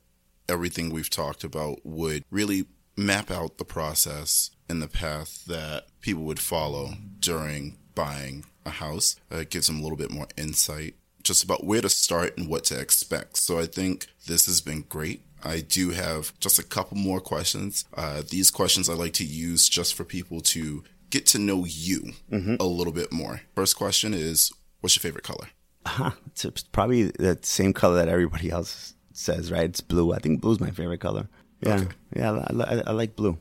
everything 0.48 0.90
we've 0.90 1.10
talked 1.10 1.44
about 1.44 1.78
would 1.84 2.24
really 2.30 2.66
map 2.96 3.30
out 3.30 3.58
the 3.58 3.64
process 3.64 4.50
and 4.68 4.82
the 4.82 4.88
path 4.88 5.44
that 5.46 5.86
people 6.00 6.22
would 6.24 6.38
follow 6.38 6.92
during 7.18 7.78
buying 7.94 8.44
a 8.64 8.70
house. 8.70 9.16
Uh, 9.32 9.38
it 9.38 9.50
gives 9.50 9.66
them 9.66 9.78
a 9.78 9.82
little 9.82 9.96
bit 9.96 10.10
more 10.10 10.28
insight 10.36 10.94
just 11.22 11.44
about 11.44 11.64
where 11.64 11.80
to 11.80 11.88
start 11.88 12.36
and 12.36 12.48
what 12.48 12.64
to 12.64 12.78
expect. 12.78 13.36
So 13.36 13.58
I 13.58 13.66
think 13.66 14.06
this 14.26 14.46
has 14.46 14.60
been 14.60 14.82
great. 14.88 15.22
I 15.42 15.60
do 15.60 15.90
have 15.90 16.38
just 16.40 16.58
a 16.58 16.62
couple 16.62 16.96
more 16.96 17.20
questions. 17.20 17.84
Uh, 17.94 18.22
these 18.28 18.50
questions 18.50 18.88
I 18.88 18.94
like 18.94 19.14
to 19.14 19.24
use 19.24 19.68
just 19.68 19.94
for 19.94 20.04
people 20.04 20.40
to 20.42 20.84
get 21.08 21.26
to 21.26 21.38
know 21.38 21.64
you 21.64 22.12
mm-hmm. 22.30 22.56
a 22.60 22.64
little 22.64 22.92
bit 22.92 23.12
more. 23.12 23.42
First 23.54 23.76
question 23.76 24.14
is 24.14 24.52
What's 24.80 24.96
your 24.96 25.02
favorite 25.02 25.24
color? 25.24 25.48
Uh, 25.84 26.10
it's 26.26 26.62
probably 26.72 27.04
the 27.04 27.38
same 27.42 27.72
color 27.72 27.96
that 27.96 28.08
everybody 28.08 28.50
else 28.50 28.94
says, 29.12 29.52
right? 29.52 29.64
It's 29.64 29.80
blue. 29.80 30.12
I 30.12 30.18
think 30.18 30.40
blue's 30.40 30.60
my 30.60 30.70
favorite 30.70 31.00
color. 31.00 31.28
Yeah, 31.60 31.74
okay. 31.74 31.88
yeah, 32.16 32.32
I, 32.32 32.62
I, 32.62 32.82
I, 32.86 32.92
like 32.92 33.16
blue. 33.16 33.36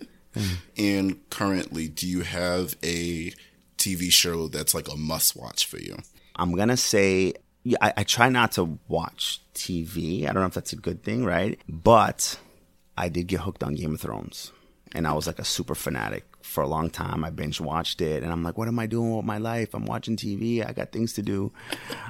and 0.76 1.18
currently, 1.30 1.88
do 1.88 2.06
you 2.06 2.20
have 2.20 2.76
a 2.82 3.32
TV 3.78 4.12
show 4.12 4.48
that's 4.48 4.74
like 4.74 4.88
a 4.92 4.96
must 4.96 5.34
watch 5.34 5.64
for 5.66 5.78
you? 5.78 5.96
I'm 6.38 6.54
gonna 6.54 6.76
say 6.76 7.34
I, 7.80 7.92
I 7.98 8.04
try 8.04 8.28
not 8.28 8.52
to 8.52 8.78
watch 8.88 9.42
TV. 9.54 10.22
I 10.22 10.32
don't 10.32 10.42
know 10.42 10.46
if 10.46 10.54
that's 10.54 10.72
a 10.72 10.76
good 10.76 11.02
thing, 11.02 11.24
right? 11.24 11.58
But 11.68 12.38
I 12.96 13.08
did 13.08 13.26
get 13.26 13.40
hooked 13.40 13.62
on 13.62 13.74
Game 13.74 13.94
of 13.94 14.00
Thrones, 14.00 14.52
and 14.94 15.06
I 15.06 15.12
was 15.12 15.26
like 15.26 15.38
a 15.38 15.44
super 15.44 15.74
fanatic 15.74 16.24
for 16.42 16.62
a 16.62 16.68
long 16.68 16.90
time. 16.90 17.24
I 17.24 17.30
binge 17.30 17.60
watched 17.60 18.00
it, 18.00 18.22
and 18.22 18.32
I'm 18.32 18.42
like, 18.42 18.56
what 18.56 18.68
am 18.68 18.78
I 18.78 18.86
doing 18.86 19.14
with 19.16 19.24
my 19.24 19.38
life? 19.38 19.74
I'm 19.74 19.84
watching 19.84 20.16
TV. 20.16 20.66
I 20.66 20.72
got 20.72 20.92
things 20.92 21.12
to 21.14 21.22
do. 21.22 21.52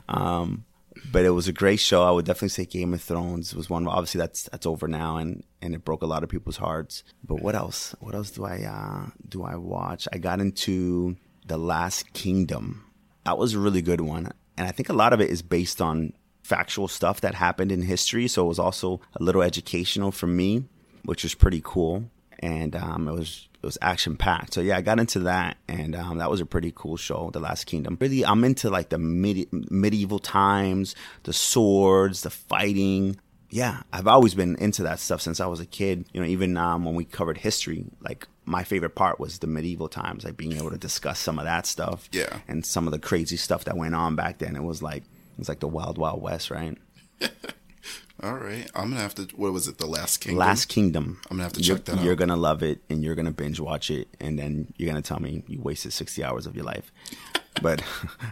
Um, 0.08 0.64
but 1.12 1.24
it 1.24 1.30
was 1.30 1.48
a 1.48 1.52
great 1.52 1.80
show. 1.80 2.02
I 2.02 2.10
would 2.10 2.24
definitely 2.24 2.48
say 2.50 2.64
Game 2.64 2.92
of 2.92 3.00
Thrones 3.02 3.54
was 3.54 3.70
one. 3.70 3.86
Obviously, 3.86 4.18
that's 4.18 4.44
that's 4.44 4.66
over 4.66 4.88
now, 4.88 5.16
and 5.16 5.44
and 5.62 5.74
it 5.74 5.84
broke 5.84 6.02
a 6.02 6.06
lot 6.06 6.22
of 6.22 6.28
people's 6.28 6.56
hearts. 6.56 7.02
But 7.24 7.40
what 7.40 7.54
else? 7.54 7.94
What 8.00 8.14
else 8.14 8.30
do 8.30 8.44
I 8.44 8.62
uh, 8.62 9.10
do 9.28 9.44
I 9.44 9.56
watch? 9.56 10.06
I 10.12 10.18
got 10.18 10.40
into 10.40 11.16
The 11.46 11.58
Last 11.58 12.12
Kingdom. 12.12 12.84
That 13.28 13.36
was 13.36 13.52
a 13.52 13.58
really 13.58 13.82
good 13.82 14.00
one, 14.00 14.32
and 14.56 14.66
I 14.66 14.70
think 14.70 14.88
a 14.88 14.94
lot 14.94 15.12
of 15.12 15.20
it 15.20 15.28
is 15.28 15.42
based 15.42 15.82
on 15.82 16.14
factual 16.42 16.88
stuff 16.88 17.20
that 17.20 17.34
happened 17.34 17.70
in 17.70 17.82
history. 17.82 18.26
So 18.26 18.46
it 18.46 18.48
was 18.48 18.58
also 18.58 19.02
a 19.20 19.22
little 19.22 19.42
educational 19.42 20.12
for 20.12 20.26
me, 20.26 20.64
which 21.04 21.24
was 21.24 21.34
pretty 21.34 21.60
cool. 21.62 22.10
And 22.38 22.74
um, 22.74 23.06
it 23.06 23.12
was 23.12 23.48
it 23.62 23.66
was 23.66 23.76
action 23.82 24.16
packed. 24.16 24.54
So 24.54 24.62
yeah, 24.62 24.78
I 24.78 24.80
got 24.80 24.98
into 24.98 25.18
that, 25.20 25.58
and 25.68 25.94
um, 25.94 26.16
that 26.18 26.30
was 26.30 26.40
a 26.40 26.46
pretty 26.46 26.72
cool 26.74 26.96
show, 26.96 27.28
The 27.30 27.40
Last 27.40 27.66
Kingdom. 27.66 27.98
Really, 28.00 28.24
I'm 28.24 28.44
into 28.44 28.70
like 28.70 28.88
the 28.88 28.98
medi- 28.98 29.48
medieval 29.52 30.20
times, 30.20 30.94
the 31.24 31.34
swords, 31.34 32.22
the 32.22 32.30
fighting. 32.30 33.18
Yeah, 33.50 33.82
I've 33.92 34.06
always 34.06 34.34
been 34.34 34.56
into 34.56 34.84
that 34.84 35.00
stuff 35.00 35.20
since 35.20 35.38
I 35.38 35.46
was 35.46 35.60
a 35.60 35.66
kid. 35.66 36.06
You 36.14 36.22
know, 36.22 36.26
even 36.26 36.56
um, 36.56 36.86
when 36.86 36.94
we 36.94 37.04
covered 37.04 37.36
history, 37.36 37.84
like 38.00 38.26
my 38.48 38.64
favorite 38.64 38.94
part 38.94 39.20
was 39.20 39.38
the 39.38 39.46
medieval 39.46 39.88
times, 39.88 40.24
like 40.24 40.36
being 40.36 40.54
able 40.54 40.70
to 40.70 40.78
discuss 40.78 41.18
some 41.18 41.38
of 41.38 41.44
that 41.44 41.66
stuff. 41.66 42.08
Yeah, 42.12 42.38
and 42.48 42.64
some 42.64 42.86
of 42.86 42.92
the 42.92 42.98
crazy 42.98 43.36
stuff 43.36 43.64
that 43.64 43.76
went 43.76 43.94
on 43.94 44.16
back 44.16 44.38
then. 44.38 44.56
It 44.56 44.62
was 44.62 44.82
like 44.82 45.02
it 45.02 45.38
was 45.38 45.48
like 45.48 45.60
the 45.60 45.68
wild, 45.68 45.98
wild 45.98 46.22
west, 46.22 46.50
right? 46.50 46.76
All 48.20 48.34
right, 48.34 48.68
I'm 48.74 48.90
gonna 48.90 49.00
have 49.00 49.14
to. 49.16 49.28
What 49.36 49.52
was 49.52 49.68
it? 49.68 49.78
The 49.78 49.86
Last 49.86 50.16
Kingdom. 50.18 50.38
Last 50.38 50.64
Kingdom. 50.66 51.20
I'm 51.30 51.36
gonna 51.36 51.44
have 51.44 51.52
to 51.52 51.60
check 51.60 51.68
you're, 51.68 51.78
that 51.78 51.98
out. 51.98 52.04
You're 52.04 52.16
gonna 52.16 52.36
love 52.36 52.62
it, 52.62 52.80
and 52.90 53.04
you're 53.04 53.14
gonna 53.14 53.30
binge 53.30 53.60
watch 53.60 53.90
it, 53.90 54.08
and 54.18 54.38
then 54.38 54.72
you're 54.76 54.88
gonna 54.88 55.02
tell 55.02 55.20
me 55.20 55.44
you 55.46 55.60
wasted 55.60 55.92
60 55.92 56.24
hours 56.24 56.46
of 56.46 56.56
your 56.56 56.64
life. 56.64 56.90
But 57.62 57.82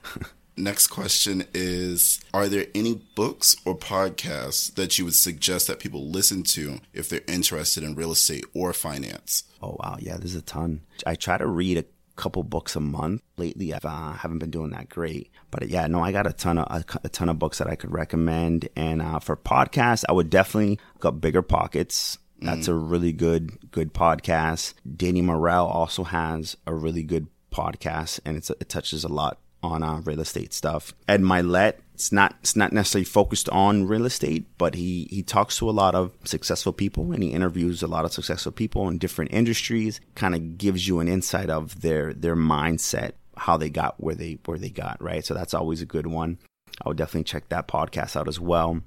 next 0.57 0.89
question 0.89 1.45
is: 1.55 2.21
Are 2.33 2.49
there 2.49 2.67
any 2.75 2.95
books 3.15 3.57
or 3.65 3.77
podcasts 3.77 4.75
that 4.75 4.99
you 4.99 5.05
would 5.05 5.15
suggest 5.15 5.67
that 5.67 5.79
people 5.79 6.09
listen 6.09 6.43
to 6.45 6.81
if 6.93 7.09
they're 7.09 7.21
interested 7.29 7.83
in 7.83 7.95
real 7.95 8.13
estate 8.13 8.45
or 8.55 8.73
finance? 8.73 9.45
Oh 9.63 9.77
wow, 9.79 9.97
yeah, 9.99 10.17
there's 10.17 10.35
a 10.35 10.43
ton. 10.43 10.83
I 11.07 11.15
try 11.15 11.39
to 11.39 11.47
read 11.47 11.79
a 11.79 11.85
couple 12.17 12.43
books 12.43 12.77
a 12.77 12.81
month. 12.81 13.23
Lately, 13.37 13.73
I 13.73 13.79
uh, 13.83 14.13
haven't 14.13 14.39
been 14.39 14.51
doing 14.51 14.71
that 14.71 14.89
great. 14.89 15.31
But 15.51 15.69
yeah, 15.69 15.87
no, 15.87 16.03
I 16.03 16.13
got 16.13 16.27
a 16.27 16.33
ton 16.33 16.59
of 16.59 16.67
a, 16.71 16.85
a 17.05 17.09
ton 17.09 17.29
of 17.29 17.39
books 17.39 17.59
that 17.59 17.69
I 17.69 17.77
could 17.77 17.93
recommend. 17.93 18.69
And 18.75 19.03
uh, 19.03 19.21
for 19.21 19.37
podcasts, 19.37 20.05
I 20.09 20.13
would 20.13 20.31
definitely 20.31 20.79
got 21.01 21.21
Bigger 21.21 21.43
Pockets. 21.43 22.19
That's 22.39 22.69
a 22.69 22.75
really 22.75 23.13
good 23.13 23.71
good 23.71 23.95
podcast. 23.95 24.75
Danny 24.97 25.23
Morell 25.23 25.67
also 25.67 26.05
has 26.05 26.57
a 26.67 26.75
really 26.75 27.03
good 27.03 27.29
podcast, 27.51 28.21
and 28.25 28.37
it's 28.37 28.51
it 28.51 28.69
touches 28.69 29.05
a 29.05 29.09
lot 29.09 29.39
on 29.63 29.83
uh, 29.83 30.01
real 30.05 30.21
estate 30.21 30.53
stuff. 30.53 30.95
Ed 31.09 31.23
Mylett, 31.23 31.75
it's 31.95 32.13
not 32.13 32.37
it's 32.41 32.57
not 32.57 32.73
necessarily 32.73 33.05
focused 33.05 33.49
on 33.49 33.87
real 33.87 34.05
estate, 34.05 34.47
but 34.59 34.75
he 34.75 35.09
he 35.11 35.23
talks 35.23 35.57
to 35.59 35.69
a 35.69 35.73
lot 35.73 35.95
of 35.95 36.13
successful 36.25 36.73
people 36.73 37.13
and 37.13 37.23
he 37.23 37.31
interviews 37.31 37.83
a 37.83 37.87
lot 37.87 38.05
of 38.05 38.13
successful 38.13 38.53
people 38.53 38.89
in 38.89 38.99
different 38.99 39.33
industries. 39.33 40.01
Kind 40.15 40.35
of 40.35 40.59
gives 40.59 40.87
you 40.87 41.01
an 41.01 41.09
insight 41.09 41.51
of 41.51 41.81
their 41.81 42.13
their 42.13 42.37
mindset, 42.37 43.13
how 43.37 43.57
they 43.57 43.71
got 43.71 43.99
where 43.99 44.15
they 44.15 44.39
where 44.45 44.59
they 44.59 44.71
got 44.71 45.03
right. 45.03 45.25
So 45.25 45.35
that's 45.35 45.55
always 45.55 45.81
a 45.81 45.87
good 45.87 46.07
one. 46.07 46.39
I 46.85 46.89
would 46.89 46.99
definitely 46.99 47.25
check 47.25 47.49
that 47.49 47.69
podcast 47.69 48.17
out 48.17 48.29
as 48.29 48.39
well. 48.39 48.83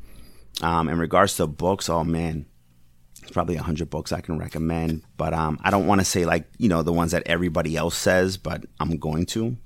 Um, 0.61 0.89
in 0.89 0.99
regards 0.99 1.35
to 1.37 1.47
books, 1.47 1.89
oh 1.89 2.03
man, 2.03 2.45
it's 3.23 3.31
probably 3.31 3.55
a 3.55 3.63
hundred 3.63 3.89
books 3.89 4.11
I 4.11 4.21
can 4.21 4.37
recommend, 4.37 5.03
but 5.17 5.33
um, 5.33 5.59
I 5.63 5.71
don't 5.71 5.87
want 5.87 6.01
to 6.01 6.05
say 6.05 6.25
like 6.25 6.45
you 6.57 6.69
know 6.69 6.83
the 6.83 6.93
ones 6.93 7.11
that 7.11 7.23
everybody 7.25 7.75
else 7.75 7.97
says, 7.97 8.37
but 8.37 8.65
I'm 8.79 8.97
going 8.97 9.25
to 9.27 9.57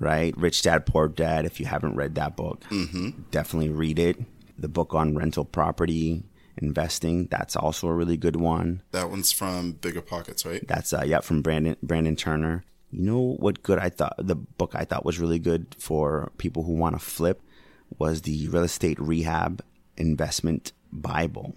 right? 0.00 0.36
Rich 0.36 0.62
Dad 0.62 0.86
Poor 0.86 1.08
Dad. 1.08 1.44
If 1.46 1.60
you 1.60 1.66
haven't 1.66 1.96
read 1.96 2.14
that 2.16 2.36
book, 2.36 2.64
Mm-hmm. 2.70 3.22
definitely 3.30 3.70
read 3.70 3.98
it. 3.98 4.18
The 4.58 4.68
book 4.68 4.94
on 4.94 5.14
rental 5.16 5.44
property 5.44 6.22
investing. 6.58 7.26
That's 7.30 7.56
also 7.56 7.88
a 7.88 7.94
really 7.94 8.16
good 8.16 8.36
one. 8.36 8.82
That 8.92 9.10
one's 9.10 9.32
from 9.32 9.72
Bigger 9.72 10.02
Pockets, 10.02 10.44
right? 10.44 10.66
That's 10.68 10.92
uh, 10.92 11.02
yeah 11.04 11.20
from 11.20 11.42
Brandon 11.42 11.76
Brandon 11.82 12.16
Turner. 12.16 12.64
You 12.90 13.02
know 13.02 13.36
what 13.38 13.62
good 13.62 13.78
I 13.78 13.88
thought 13.88 14.14
the 14.18 14.34
book 14.36 14.72
I 14.74 14.84
thought 14.84 15.04
was 15.04 15.18
really 15.18 15.38
good 15.38 15.74
for 15.78 16.30
people 16.36 16.64
who 16.64 16.72
want 16.74 16.94
to 16.94 16.98
flip 17.04 17.40
was 17.98 18.22
the 18.22 18.48
Real 18.48 18.62
Estate 18.64 18.98
Rehab 19.00 19.62
Investment 19.96 20.72
Bible 20.92 21.54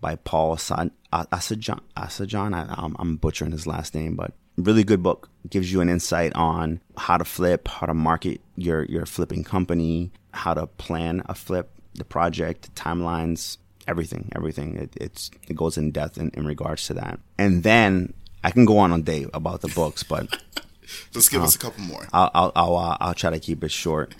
by 0.00 0.14
Paul 0.14 0.54
Asad, 0.54 0.92
Asajan. 1.12 1.80
Asajan. 1.96 2.54
I, 2.54 2.72
I'm, 2.78 2.94
I'm 2.98 3.16
butchering 3.16 3.50
his 3.52 3.66
last 3.66 3.94
name, 3.94 4.14
but 4.14 4.32
really 4.60 4.84
good 4.84 5.02
book. 5.02 5.28
Gives 5.48 5.72
you 5.72 5.80
an 5.80 5.88
insight 5.88 6.32
on 6.34 6.80
how 6.96 7.16
to 7.16 7.24
flip, 7.24 7.68
how 7.68 7.86
to 7.86 7.94
market 7.94 8.40
your 8.56 8.84
your 8.84 9.06
flipping 9.06 9.44
company, 9.44 10.12
how 10.32 10.54
to 10.54 10.66
plan 10.66 11.22
a 11.26 11.34
flip, 11.34 11.70
the 11.94 12.04
project, 12.04 12.74
timelines, 12.74 13.56
everything, 13.88 14.30
everything. 14.36 14.76
It, 14.76 14.94
it's 14.96 15.30
it 15.48 15.56
goes 15.56 15.78
in 15.78 15.90
depth 15.92 16.18
in, 16.18 16.30
in 16.34 16.46
regards 16.46 16.86
to 16.86 16.94
that. 16.94 17.20
And 17.38 17.62
then 17.62 18.12
I 18.44 18.50
can 18.50 18.64
go 18.64 18.78
on 18.78 18.92
all 18.92 18.98
day 18.98 19.26
about 19.32 19.62
the 19.62 19.68
books, 19.68 20.02
but 20.02 20.40
Just 21.10 21.30
give 21.30 21.42
us 21.42 21.54
a 21.54 21.58
couple 21.58 21.82
more. 21.84 22.06
I'll 22.12 22.30
I'll 22.34 22.52
I'll, 22.54 22.76
uh, 22.76 22.96
I'll 23.00 23.14
try 23.14 23.30
to 23.30 23.40
keep 23.40 23.64
it 23.64 23.70
short. 23.70 24.14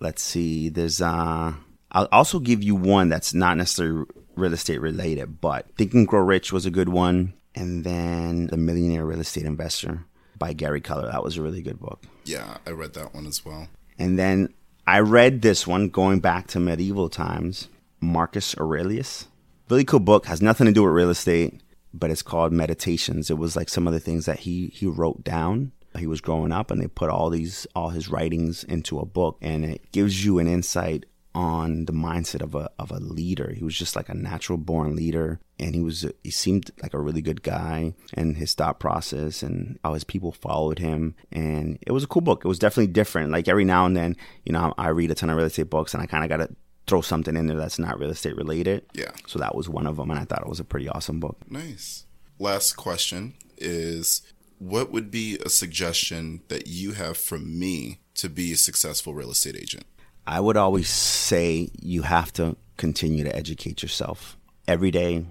Let's 0.00 0.22
see. 0.22 0.68
There's 0.68 1.00
uh 1.00 1.54
I'll 1.90 2.08
also 2.12 2.38
give 2.38 2.62
you 2.62 2.74
one 2.74 3.08
that's 3.08 3.34
not 3.34 3.56
necessarily 3.56 4.04
real 4.36 4.52
estate 4.52 4.80
related, 4.80 5.40
but 5.40 5.66
Think 5.76 5.94
and 5.94 6.06
Grow 6.06 6.20
Rich 6.20 6.52
was 6.52 6.66
a 6.66 6.70
good 6.70 6.88
one, 6.88 7.34
and 7.58 7.82
then 7.82 8.46
The 8.46 8.56
Millionaire 8.56 9.04
Real 9.04 9.20
Estate 9.20 9.44
Investor 9.44 10.04
by 10.38 10.52
Gary 10.52 10.80
Keller. 10.80 11.10
That 11.10 11.24
was 11.24 11.36
a 11.36 11.42
really 11.42 11.60
good 11.60 11.80
book. 11.80 12.04
Yeah, 12.24 12.58
I 12.64 12.70
read 12.70 12.94
that 12.94 13.14
one 13.14 13.26
as 13.26 13.44
well. 13.44 13.68
And 13.98 14.16
then 14.16 14.54
I 14.86 15.00
read 15.00 15.42
this 15.42 15.66
one 15.66 15.88
going 15.88 16.20
back 16.20 16.46
to 16.48 16.60
medieval 16.60 17.08
times, 17.08 17.68
Marcus 18.00 18.56
Aurelius. 18.56 19.26
Really 19.68 19.84
cool 19.84 19.98
book, 19.98 20.26
has 20.26 20.40
nothing 20.40 20.66
to 20.66 20.72
do 20.72 20.84
with 20.84 20.92
real 20.92 21.10
estate, 21.10 21.60
but 21.92 22.10
it's 22.12 22.22
called 22.22 22.52
Meditations. 22.52 23.28
It 23.28 23.38
was 23.38 23.56
like 23.56 23.68
some 23.68 23.88
of 23.88 23.92
the 23.92 24.00
things 24.00 24.26
that 24.26 24.40
he 24.40 24.68
he 24.68 24.86
wrote 24.86 25.24
down. 25.24 25.72
He 25.96 26.06
was 26.06 26.20
growing 26.20 26.52
up 26.52 26.70
and 26.70 26.80
they 26.80 26.86
put 26.86 27.10
all 27.10 27.28
these 27.28 27.66
all 27.74 27.88
his 27.88 28.08
writings 28.08 28.62
into 28.62 29.00
a 29.00 29.04
book 29.04 29.36
and 29.42 29.64
it 29.64 29.90
gives 29.90 30.24
you 30.24 30.38
an 30.38 30.46
insight 30.46 31.06
on 31.34 31.84
the 31.84 31.92
mindset 31.92 32.42
of 32.42 32.54
a 32.54 32.70
of 32.78 32.90
a 32.90 32.98
leader. 32.98 33.52
He 33.54 33.64
was 33.64 33.76
just 33.76 33.96
like 33.96 34.08
a 34.08 34.14
natural 34.14 34.58
born 34.58 34.96
leader 34.96 35.40
and 35.58 35.74
he 35.74 35.80
was 35.80 36.06
he 36.24 36.30
seemed 36.30 36.70
like 36.82 36.94
a 36.94 36.98
really 36.98 37.22
good 37.22 37.42
guy 37.42 37.94
and 38.14 38.36
his 38.36 38.54
thought 38.54 38.80
process 38.80 39.42
and 39.42 39.78
how 39.84 39.94
his 39.94 40.04
people 40.04 40.32
followed 40.32 40.78
him 40.78 41.14
and 41.30 41.78
it 41.86 41.92
was 41.92 42.04
a 42.04 42.08
cool 42.08 42.22
book. 42.22 42.44
It 42.44 42.48
was 42.48 42.58
definitely 42.58 42.92
different. 42.92 43.30
Like 43.30 43.48
every 43.48 43.64
now 43.64 43.86
and 43.86 43.96
then, 43.96 44.16
you 44.44 44.52
know, 44.52 44.74
I 44.78 44.88
read 44.88 45.10
a 45.10 45.14
ton 45.14 45.30
of 45.30 45.36
real 45.36 45.46
estate 45.46 45.70
books 45.70 45.94
and 45.94 46.02
I 46.02 46.06
kind 46.06 46.24
of 46.24 46.30
got 46.30 46.38
to 46.38 46.54
throw 46.86 47.02
something 47.02 47.36
in 47.36 47.46
there 47.46 47.56
that's 47.56 47.78
not 47.78 47.98
real 47.98 48.10
estate 48.10 48.36
related. 48.36 48.86
Yeah. 48.94 49.10
So 49.26 49.38
that 49.38 49.54
was 49.54 49.68
one 49.68 49.86
of 49.86 49.96
them 49.96 50.10
and 50.10 50.18
I 50.18 50.24
thought 50.24 50.42
it 50.42 50.48
was 50.48 50.60
a 50.60 50.64
pretty 50.64 50.88
awesome 50.88 51.20
book. 51.20 51.38
Nice. 51.50 52.04
Last 52.38 52.74
question 52.74 53.34
is 53.58 54.22
what 54.58 54.90
would 54.90 55.10
be 55.10 55.38
a 55.44 55.48
suggestion 55.48 56.42
that 56.48 56.66
you 56.66 56.92
have 56.92 57.16
for 57.16 57.38
me 57.38 58.00
to 58.14 58.28
be 58.28 58.52
a 58.52 58.56
successful 58.56 59.14
real 59.14 59.30
estate 59.30 59.56
agent? 59.56 59.84
I 60.28 60.40
would 60.40 60.58
always 60.58 60.90
say 60.90 61.70
you 61.80 62.02
have 62.02 62.34
to 62.34 62.54
continue 62.76 63.24
to 63.24 63.34
educate 63.34 63.80
yourself 63.80 64.36
every 64.66 64.90
day, 64.90 65.24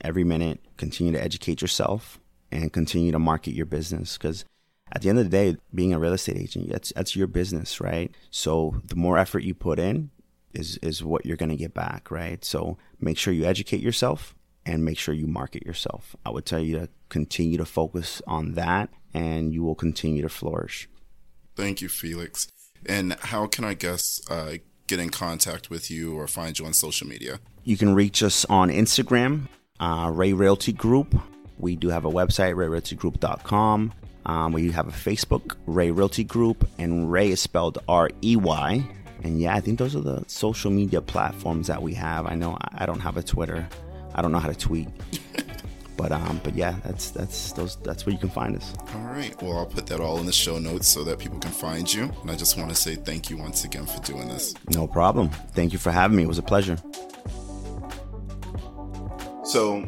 every 0.00 0.24
minute. 0.24 0.58
Continue 0.76 1.12
to 1.12 1.22
educate 1.22 1.62
yourself 1.62 2.18
and 2.50 2.72
continue 2.72 3.12
to 3.12 3.20
market 3.20 3.54
your 3.54 3.66
business 3.66 4.18
because 4.18 4.44
at 4.90 5.02
the 5.02 5.08
end 5.08 5.20
of 5.20 5.24
the 5.24 5.30
day, 5.30 5.56
being 5.72 5.94
a 5.94 6.00
real 6.00 6.14
estate 6.14 6.36
agent, 6.36 6.68
that's 6.68 6.92
that's 6.96 7.14
your 7.14 7.28
business, 7.28 7.80
right? 7.80 8.12
So 8.32 8.82
the 8.86 8.96
more 8.96 9.18
effort 9.18 9.44
you 9.44 9.54
put 9.54 9.78
in 9.78 10.10
is 10.52 10.78
is 10.78 11.04
what 11.04 11.24
you're 11.24 11.36
going 11.36 11.50
to 11.50 11.56
get 11.56 11.72
back, 11.72 12.10
right? 12.10 12.44
So 12.44 12.76
make 12.98 13.18
sure 13.18 13.32
you 13.32 13.44
educate 13.44 13.80
yourself 13.80 14.34
and 14.66 14.84
make 14.84 14.98
sure 14.98 15.14
you 15.14 15.28
market 15.28 15.64
yourself. 15.64 16.16
I 16.26 16.30
would 16.30 16.44
tell 16.44 16.60
you 16.60 16.76
to 16.76 16.88
continue 17.08 17.56
to 17.58 17.64
focus 17.64 18.20
on 18.26 18.54
that 18.54 18.90
and 19.14 19.54
you 19.54 19.62
will 19.62 19.76
continue 19.76 20.22
to 20.22 20.28
flourish. 20.28 20.88
Thank 21.54 21.80
you, 21.80 21.88
Felix. 21.88 22.48
And 22.86 23.14
how 23.20 23.46
can 23.46 23.64
I 23.64 23.74
guess 23.74 24.20
uh, 24.30 24.54
get 24.86 24.98
in 24.98 25.10
contact 25.10 25.70
with 25.70 25.90
you 25.90 26.16
or 26.18 26.26
find 26.26 26.58
you 26.58 26.66
on 26.66 26.72
social 26.72 27.06
media? 27.06 27.40
You 27.64 27.76
can 27.76 27.94
reach 27.94 28.22
us 28.22 28.44
on 28.46 28.70
Instagram, 28.70 29.48
uh, 29.78 30.10
Rey 30.12 30.32
Realty 30.32 30.72
Group. 30.72 31.14
We 31.58 31.76
do 31.76 31.88
have 31.88 32.04
a 32.04 32.10
website, 32.10 32.54
reyrealtygroup.com. 32.54 33.92
Um, 34.26 34.52
we 34.52 34.70
have 34.70 34.88
a 34.88 34.92
Facebook, 34.92 35.56
Rey 35.66 35.90
Realty 35.90 36.24
Group, 36.24 36.68
and 36.78 37.10
Rey 37.10 37.30
is 37.30 37.40
spelled 37.40 37.78
R 37.88 38.10
E 38.22 38.36
Y. 38.36 38.86
And 39.22 39.40
yeah, 39.40 39.54
I 39.54 39.60
think 39.60 39.78
those 39.78 39.94
are 39.94 40.00
the 40.00 40.24
social 40.26 40.70
media 40.70 41.00
platforms 41.00 41.66
that 41.66 41.82
we 41.82 41.94
have. 41.94 42.26
I 42.26 42.34
know 42.34 42.56
I 42.60 42.82
I 42.82 42.86
don't 42.86 43.00
have 43.00 43.16
a 43.16 43.22
Twitter. 43.22 43.68
I 44.14 44.22
don't 44.22 44.32
know 44.32 44.38
how 44.38 44.48
to 44.48 44.58
tweet. 44.58 44.88
but 46.00 46.12
um, 46.12 46.40
but 46.42 46.54
yeah, 46.54 46.76
that's 46.82 47.10
that's 47.10 47.52
those 47.52 47.76
that's 47.76 48.06
where 48.06 48.14
you 48.14 48.18
can 48.18 48.30
find 48.30 48.56
us. 48.56 48.72
All 48.94 49.02
right. 49.02 49.34
Well, 49.42 49.58
I'll 49.58 49.66
put 49.66 49.86
that 49.88 50.00
all 50.00 50.18
in 50.18 50.24
the 50.24 50.32
show 50.32 50.58
notes 50.58 50.88
so 50.88 51.04
that 51.04 51.18
people 51.18 51.38
can 51.38 51.50
find 51.50 51.92
you. 51.92 52.10
And 52.22 52.30
I 52.30 52.36
just 52.36 52.56
want 52.56 52.70
to 52.70 52.74
say 52.74 52.94
thank 52.94 53.28
you 53.28 53.36
once 53.36 53.64
again 53.64 53.84
for 53.84 54.00
doing 54.00 54.26
this. 54.26 54.54
No 54.70 54.86
problem. 54.86 55.28
Thank 55.54 55.74
you 55.74 55.78
for 55.78 55.90
having 55.90 56.16
me. 56.16 56.22
It 56.22 56.26
was 56.26 56.38
a 56.38 56.42
pleasure. 56.42 56.78
So, 59.44 59.84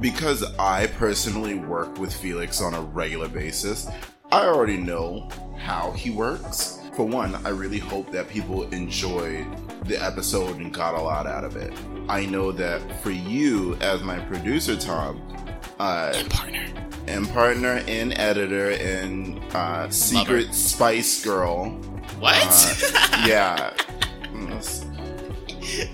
because 0.00 0.44
I 0.56 0.86
personally 0.86 1.54
work 1.54 1.98
with 1.98 2.14
Felix 2.14 2.60
on 2.60 2.74
a 2.74 2.80
regular 2.80 3.28
basis, 3.28 3.88
I 4.30 4.44
already 4.44 4.76
know 4.76 5.28
how 5.58 5.90
he 5.92 6.10
works. 6.10 6.78
For 6.94 7.04
one, 7.04 7.34
I 7.44 7.48
really 7.48 7.78
hope 7.78 8.12
that 8.12 8.28
people 8.28 8.68
enjoyed 8.70 9.46
the 9.86 10.02
episode 10.02 10.58
and 10.58 10.72
got 10.72 10.94
a 10.94 11.00
lot 11.00 11.26
out 11.26 11.42
of 11.42 11.56
it. 11.56 11.72
I 12.08 12.24
know 12.24 12.52
that 12.52 13.02
for 13.02 13.10
you, 13.10 13.74
as 13.80 14.02
my 14.02 14.20
producer, 14.20 14.76
Tom, 14.76 15.20
uh, 15.78 16.12
And 16.16 16.30
partner. 16.30 16.64
and 17.06 17.28
partner 17.30 17.82
and 17.86 18.12
editor 18.18 18.70
and 18.70 19.40
uh, 19.54 19.88
secret 19.90 20.54
spice 20.54 21.24
girl, 21.24 21.70
What? 22.18 22.36
uh, 22.42 23.24
yeah. 23.26 23.72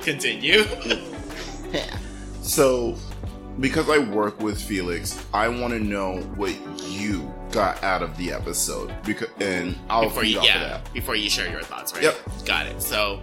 Continue. 0.00 0.64
So, 2.42 2.96
because 3.60 3.88
I 3.88 3.98
work 3.98 4.40
with 4.40 4.60
Felix, 4.60 5.24
I 5.32 5.48
want 5.48 5.72
to 5.72 5.78
know 5.80 6.18
what 6.36 6.54
you 6.88 7.32
got 7.50 7.82
out 7.82 8.02
of 8.02 8.16
the 8.16 8.32
episode. 8.32 8.94
Because 9.04 9.28
and 9.40 9.76
I'll 9.88 10.04
before 10.04 10.24
you, 10.24 10.38
off 10.38 10.44
of 10.44 10.48
yeah, 10.50 10.58
that. 10.68 10.92
before 10.92 11.14
you 11.16 11.30
share 11.30 11.50
your 11.50 11.62
thoughts, 11.62 11.92
right? 11.94 12.02
Yep. 12.02 12.16
Got 12.44 12.66
it. 12.66 12.82
So, 12.82 13.20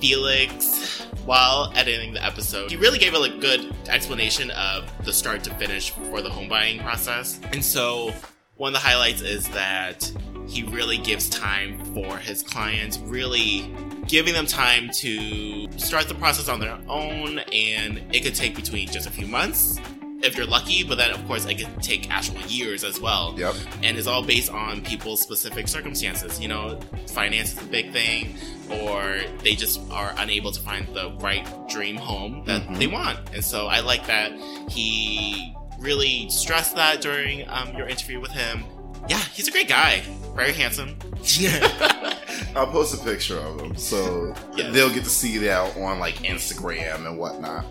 Felix, 0.00 1.06
while 1.24 1.72
editing 1.76 2.14
the 2.14 2.24
episode, 2.24 2.70
he 2.70 2.76
really 2.76 2.98
gave 2.98 3.14
a 3.14 3.18
like, 3.18 3.40
good 3.40 3.74
explanation 3.88 4.50
of 4.52 4.90
the 5.04 5.12
start 5.12 5.44
to 5.44 5.54
finish 5.54 5.90
for 5.90 6.22
the 6.22 6.30
home 6.30 6.48
buying 6.48 6.80
process. 6.80 7.40
And 7.52 7.64
so, 7.64 8.12
one 8.56 8.74
of 8.74 8.82
the 8.82 8.86
highlights 8.86 9.22
is 9.22 9.48
that 9.50 10.10
he 10.46 10.64
really 10.64 10.98
gives 10.98 11.28
time 11.28 11.82
for 11.94 12.18
his 12.18 12.42
clients, 12.42 12.98
really 12.98 13.72
giving 14.06 14.34
them 14.34 14.46
time 14.46 14.90
to 14.90 15.70
start 15.78 16.08
the 16.08 16.14
process 16.14 16.48
on 16.48 16.58
their 16.58 16.78
own, 16.88 17.38
and 17.52 18.02
it 18.12 18.24
could 18.24 18.34
take 18.34 18.56
between 18.56 18.88
just 18.88 19.06
a 19.06 19.10
few 19.10 19.26
months. 19.26 19.78
If 20.22 20.36
you're 20.36 20.46
lucky, 20.46 20.82
but 20.84 20.98
then 20.98 21.10
of 21.12 21.26
course 21.26 21.46
it 21.46 21.54
could 21.56 21.82
take 21.82 22.10
actual 22.10 22.40
years 22.42 22.84
as 22.84 23.00
well 23.00 23.34
Yep. 23.38 23.54
and 23.82 23.96
it's 23.96 24.06
all 24.06 24.22
based 24.22 24.50
on 24.50 24.82
people's 24.82 25.20
specific 25.22 25.66
circumstances. 25.66 26.38
You 26.38 26.48
know, 26.48 26.78
finance 27.08 27.52
is 27.54 27.62
a 27.62 27.64
big 27.66 27.92
thing, 27.92 28.36
or 28.70 29.20
they 29.42 29.54
just 29.54 29.80
are 29.90 30.12
unable 30.18 30.52
to 30.52 30.60
find 30.60 30.86
the 30.94 31.10
right 31.20 31.46
dream 31.68 31.96
home 31.96 32.44
that 32.46 32.66
Mhm. 32.68 32.78
they 32.78 32.86
want. 32.86 33.18
And 33.34 33.44
so 33.44 33.66
I 33.66 33.80
like 33.80 34.06
that 34.08 34.32
he 34.68 35.54
really 35.78 36.28
stressed 36.28 36.74
that 36.76 37.00
during 37.00 37.48
um, 37.48 37.74
your 37.76 37.88
interview 37.88 38.20
with 38.20 38.30
him. 38.32 38.64
Yeah, 39.08 39.18
he's 39.32 39.48
a 39.48 39.50
great 39.50 39.68
guy. 39.68 40.02
Very 40.36 40.52
handsome. 40.52 40.96
Yeah. 41.24 42.14
I'll 42.54 42.66
post 42.66 42.94
a 42.94 42.98
picture 43.02 43.38
of 43.38 43.60
him 43.60 43.76
so 43.76 44.34
Yes. 44.54 44.72
they'll 44.74 44.90
get 44.92 45.04
to 45.04 45.10
see 45.10 45.38
that 45.38 45.76
on 45.78 45.98
like 45.98 46.16
Instagram 46.16 47.06
and 47.06 47.18
whatnot. 47.18 47.64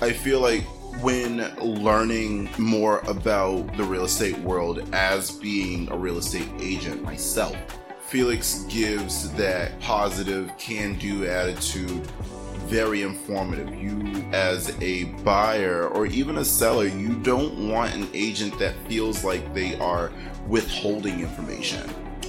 I 0.00 0.12
feel 0.12 0.40
like 0.40 0.64
when 1.00 1.54
learning 1.58 2.48
more 2.58 2.98
about 3.00 3.76
the 3.76 3.84
real 3.84 4.04
estate 4.04 4.38
world 4.38 4.88
as 4.92 5.30
being 5.30 5.90
a 5.90 5.96
real 5.96 6.18
estate 6.18 6.48
agent 6.60 7.02
myself, 7.02 7.56
Felix 8.06 8.64
gives 8.68 9.32
that 9.32 9.78
positive 9.80 10.50
can 10.58 10.98
do 10.98 11.26
attitude 11.26 12.06
very 12.66 13.02
informative. 13.02 13.74
You, 13.74 14.24
as 14.32 14.76
a 14.80 15.04
buyer 15.24 15.88
or 15.88 16.06
even 16.06 16.38
a 16.38 16.44
seller, 16.44 16.86
you 16.86 17.14
don't 17.16 17.68
want 17.68 17.94
an 17.94 18.08
agent 18.14 18.58
that 18.58 18.74
feels 18.88 19.24
like 19.24 19.54
they 19.54 19.78
are 19.78 20.12
withholding 20.46 21.20
information. 21.20 21.88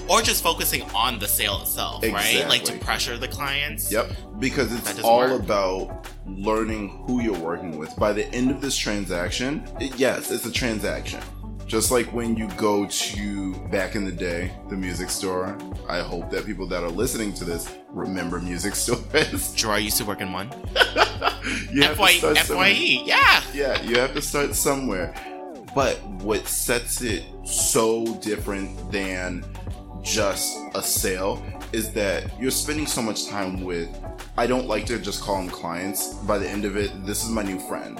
Or 0.09 0.21
just 0.21 0.43
focusing 0.43 0.83
on 0.91 1.19
the 1.19 1.27
sale 1.27 1.61
itself, 1.61 2.03
right? 2.03 2.45
Like 2.47 2.63
to 2.65 2.77
pressure 2.79 3.17
the 3.17 3.27
clients. 3.27 3.91
Yep, 3.91 4.11
because 4.39 4.73
it's 4.73 4.99
all 5.01 5.19
work. 5.19 5.41
about 5.41 6.07
learning 6.25 7.03
who 7.05 7.21
you're 7.21 7.37
working 7.37 7.77
with. 7.77 7.95
By 7.97 8.13
the 8.13 8.27
end 8.27 8.51
of 8.51 8.61
this 8.61 8.77
transaction, 8.77 9.67
it, 9.79 9.97
yes, 9.97 10.31
it's 10.31 10.45
a 10.45 10.51
transaction. 10.51 11.21
Just 11.65 11.91
like 11.91 12.11
when 12.13 12.35
you 12.35 12.49
go 12.57 12.85
to 12.87 13.55
back 13.69 13.95
in 13.95 14.05
the 14.05 14.11
day, 14.11 14.51
the 14.69 14.75
music 14.75 15.09
store. 15.09 15.57
I 15.87 15.99
hope 15.99 16.29
that 16.29 16.45
people 16.45 16.67
that 16.67 16.83
are 16.83 16.89
listening 16.89 17.33
to 17.35 17.45
this 17.45 17.73
remember 17.87 18.39
music 18.39 18.75
stores. 18.75 19.53
Gerard 19.53 19.83
used 19.83 19.97
to 19.97 20.05
work 20.05 20.21
in 20.21 20.31
one. 20.33 20.49
you 21.71 21.81
have 21.83 21.91
to 21.91 21.95
FY, 21.95 22.11
start 22.13 22.37
somewhere. 22.37 22.73
FYE, 22.73 23.03
yeah. 23.05 23.43
Yeah, 23.53 23.81
you 23.81 23.97
have 23.97 24.13
to 24.13 24.21
start 24.21 24.55
somewhere. 24.55 25.15
But 25.73 26.03
what 26.21 26.45
sets 26.47 27.01
it 27.01 27.23
so 27.45 28.05
different 28.21 28.91
than 28.91 29.43
just 30.03 30.57
a 30.75 30.81
sale 30.81 31.43
is 31.71 31.91
that 31.93 32.39
you're 32.39 32.51
spending 32.51 32.85
so 32.85 33.01
much 33.01 33.27
time 33.27 33.63
with, 33.63 33.89
I 34.37 34.45
don't 34.47 34.67
like 34.67 34.85
to 34.87 34.99
just 34.99 35.21
call 35.21 35.37
them 35.37 35.49
clients. 35.49 36.13
By 36.13 36.37
the 36.37 36.47
end 36.49 36.65
of 36.65 36.75
it, 36.77 36.91
this 37.05 37.23
is 37.23 37.29
my 37.29 37.41
new 37.43 37.59
friend. 37.59 37.99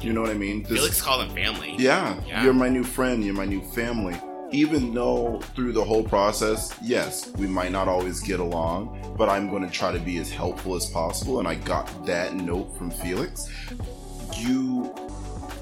You 0.00 0.12
know 0.12 0.20
what 0.20 0.30
I 0.30 0.34
mean? 0.34 0.62
This, 0.64 0.72
Felix 0.78 1.00
called 1.00 1.22
them 1.28 1.34
family. 1.34 1.74
yeah, 1.78 2.20
Yeah. 2.26 2.44
you're 2.44 2.52
my 2.52 2.68
new 2.68 2.84
friend, 2.84 3.24
you're 3.24 3.34
my 3.34 3.46
new 3.46 3.62
family. 3.62 4.14
Even 4.50 4.92
though 4.92 5.40
through 5.56 5.72
the 5.72 5.82
whole 5.82 6.04
process, 6.04 6.72
yes, 6.82 7.30
we 7.38 7.46
might 7.46 7.72
not 7.72 7.88
always 7.88 8.20
get 8.20 8.38
along, 8.40 9.14
but 9.16 9.28
I'm 9.28 9.48
going 9.48 9.64
to 9.64 9.70
try 9.70 9.90
to 9.92 9.98
be 9.98 10.18
as 10.18 10.30
helpful 10.30 10.74
as 10.76 10.86
possible. 10.86 11.38
And 11.38 11.48
I 11.48 11.54
got 11.54 12.04
that 12.06 12.34
note 12.34 12.76
from 12.76 12.90
Felix. 12.90 13.48
You 14.36 14.94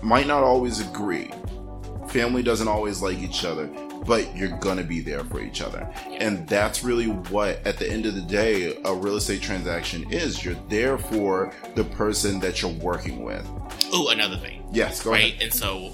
might 0.03 0.27
not 0.27 0.43
always 0.43 0.81
agree. 0.81 1.31
Family 2.09 2.43
doesn't 2.43 2.69
always 2.69 3.01
like 3.01 3.19
each 3.19 3.45
other, 3.45 3.71
but 4.07 4.37
you're 4.37 4.57
to 4.79 4.85
be 4.85 5.01
there 5.01 5.25
for 5.25 5.41
each 5.41 5.61
other. 5.63 5.89
And 6.07 6.49
that's 6.49 6.83
really 6.83 7.07
what, 7.07 7.65
at 7.67 7.79
the 7.79 7.91
end 7.91 8.07
of 8.07 8.15
the 8.15 8.21
day, 8.23 8.79
a 8.85 8.95
real 8.95 9.17
estate 9.17 9.43
transaction 9.43 10.11
is. 10.13 10.45
You're 10.45 10.57
there 10.69 10.99
for 10.99 11.53
the 11.75 11.85
person 11.85 12.41
that 12.41 12.63
you're 12.63 12.73
working 12.73 13.23
with. 13.23 13.47
Oh, 13.93 14.09
another 14.09 14.37
thing. 14.37 14.65
Yes, 14.73 15.03
go 15.03 15.11
right? 15.13 15.33
ahead. 15.33 15.43
And 15.43 15.53
so 15.53 15.93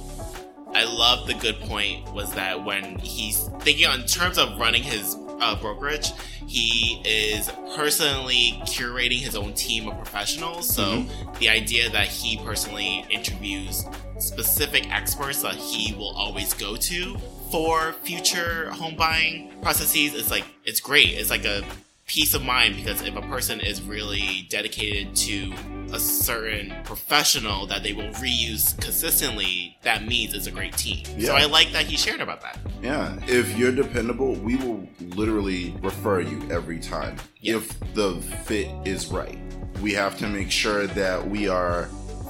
I 0.74 0.84
love 0.84 1.26
the 1.26 1.34
good 1.34 1.58
point 1.60 2.12
was 2.12 2.32
that 2.34 2.64
when 2.64 2.98
he's 2.98 3.48
thinking 3.60 3.86
on 3.86 4.04
terms 4.06 4.38
of 4.38 4.58
running 4.58 4.82
his 4.82 5.16
uh, 5.40 5.58
brokerage, 5.60 6.12
he 6.46 7.00
is 7.04 7.50
personally 7.76 8.58
curating 8.64 9.18
his 9.18 9.36
own 9.36 9.52
team 9.54 9.88
of 9.88 9.96
professionals. 9.96 10.68
So 10.72 10.82
Mm-hmm. 10.82 11.38
the 11.38 11.48
idea 11.50 11.90
that 11.90 12.06
he 12.08 12.38
personally 12.38 13.04
interviews 13.10 13.84
specific 14.18 14.90
experts 14.90 15.42
that 15.42 15.54
he 15.54 15.94
will 15.94 16.14
always 16.16 16.52
go 16.54 16.74
to 16.76 17.16
for 17.50 17.92
future 18.02 18.70
home 18.70 18.96
buying 18.96 19.52
processes 19.62 20.14
is 20.14 20.30
like 20.30 20.44
it's 20.64 20.80
great. 20.80 21.08
It's 21.08 21.30
like 21.30 21.44
a 21.44 21.62
peace 22.06 22.32
of 22.34 22.42
mind 22.42 22.74
because 22.76 23.02
if 23.02 23.14
a 23.16 23.22
person 23.22 23.60
is 23.60 23.82
really 23.82 24.46
dedicated 24.50 25.14
to 25.14 25.52
a 25.92 25.98
certain 26.00 26.74
professional 26.84 27.66
that 27.66 27.82
they 27.82 27.92
will 27.92 28.08
reuse 28.14 28.78
consistently, 28.80 29.76
that 29.82 30.04
means 30.06 30.32
it's 30.34 30.46
a 30.46 30.50
great 30.50 30.74
team. 30.76 31.04
Yeah. 31.16 31.28
So 31.28 31.36
I 31.36 31.44
like 31.44 31.70
that 31.72 31.84
he 31.84 31.96
shared 31.96 32.20
about 32.20 32.40
that. 32.42 32.58
Yeah, 32.82 33.18
if 33.26 33.56
you're 33.58 33.72
dependable, 33.72 34.34
we 34.34 34.56
will 34.56 34.88
literally 35.00 35.74
refer 35.82 36.20
you 36.20 36.40
every 36.50 36.78
time 36.78 37.16
Yeah. 37.40 37.56
if 37.56 37.78
the 37.94 38.14
fit 38.44 38.68
is 38.86 39.08
right. 39.08 39.38
We 39.82 39.92
have 39.92 40.18
to 40.18 40.26
make 40.28 40.50
sure 40.50 40.86
that 40.88 41.28
we 41.28 41.48
are 41.48 41.88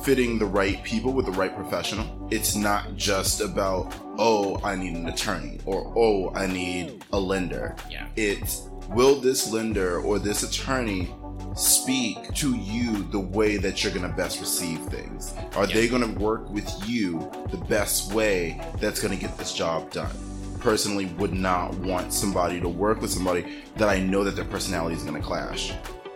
fitting 0.09 0.39
the 0.39 0.47
right 0.47 0.83
people 0.85 1.13
with 1.13 1.27
the 1.27 1.33
right 1.33 1.55
professional. 1.55 2.27
It's 2.31 2.57
not 2.57 2.97
just 2.97 3.43
about, 3.43 3.95
oh, 4.17 4.59
I 4.65 4.75
need 4.75 4.97
an 4.97 5.07
attorney 5.07 5.61
or 5.67 5.93
oh, 5.95 6.33
I 6.35 6.47
need 6.47 7.05
a 7.13 7.21
lender. 7.21 7.77
Yeah. 7.91 8.09
It's 8.17 8.71
will 8.89 9.17
this 9.17 9.53
lender 9.53 10.01
or 10.01 10.19
this 10.19 10.45
attorney 10.45 11.15
speak 11.55 12.33
to 12.37 12.57
you 12.57 13.03
the 13.11 13.21
way 13.21 13.59
that 13.59 13.85
you're 13.85 13.93
going 13.93 14.11
to 14.11 14.17
best 14.17 14.41
receive 14.41 14.79
things? 14.87 15.35
Are 15.57 15.67
Yeah. 15.67 15.75
they 15.75 15.89
going 15.89 16.15
to 16.15 16.19
work 16.19 16.49
with 16.49 16.73
you 16.89 17.31
the 17.51 17.59
best 17.59 18.15
way 18.15 18.59
that's 18.81 19.03
going 19.03 19.13
to 19.13 19.21
get 19.21 19.37
this 19.37 19.53
job 19.53 19.91
done? 19.91 20.17
Personally, 20.59 21.05
would 21.19 21.35
not 21.35 21.75
want 21.81 22.15
somebody 22.15 22.63
to 22.63 22.69
work 22.69 23.03
with 23.03 23.11
somebody 23.11 23.63
that 23.77 23.91
I 23.91 24.01
know 24.01 24.25
that 24.25 24.37
their 24.37 24.47
personality 24.47 24.97
is 24.97 25.03
going 25.03 25.21
to 25.21 25.27
clash. 25.27 25.75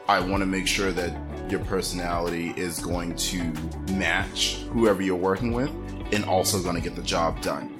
I 0.09 0.20
want 0.20 0.42
to 0.42 0.46
make 0.46 0.66
sure 0.66 0.92
that 0.92 1.50
your 1.50 1.61
personality 1.61 2.53
is 2.57 2.78
going 2.80 3.14
to 3.16 3.42
match 3.92 4.59
whoever 4.72 5.03
you're 5.03 5.16
working 5.16 5.53
with 5.53 5.70
and 6.12 6.24
also 6.24 6.62
going 6.62 6.74
to 6.74 6.80
get 6.80 6.96
the 6.96 7.03
job 7.03 7.40
done. 7.40 7.78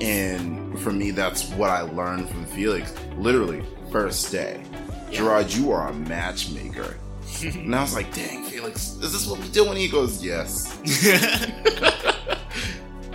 And 0.00 0.78
for 0.80 0.92
me, 0.92 1.10
that's 1.10 1.50
what 1.50 1.70
I 1.70 1.82
learned 1.82 2.28
from 2.28 2.46
Felix. 2.46 2.94
Literally, 3.16 3.64
first 3.90 4.32
day. 4.32 4.62
Gerard, 5.10 5.52
you 5.52 5.72
are 5.72 5.88
a 5.88 5.94
matchmaker. 5.94 6.96
and 7.42 7.74
I 7.74 7.82
was 7.82 7.94
like, 7.94 8.12
dang, 8.14 8.44
Felix, 8.44 8.96
is 8.96 9.12
this 9.12 9.26
what 9.26 9.40
we 9.40 9.48
do? 9.48 9.68
And 9.68 9.76
he 9.76 9.88
goes, 9.88 10.24
yes. 10.24 10.78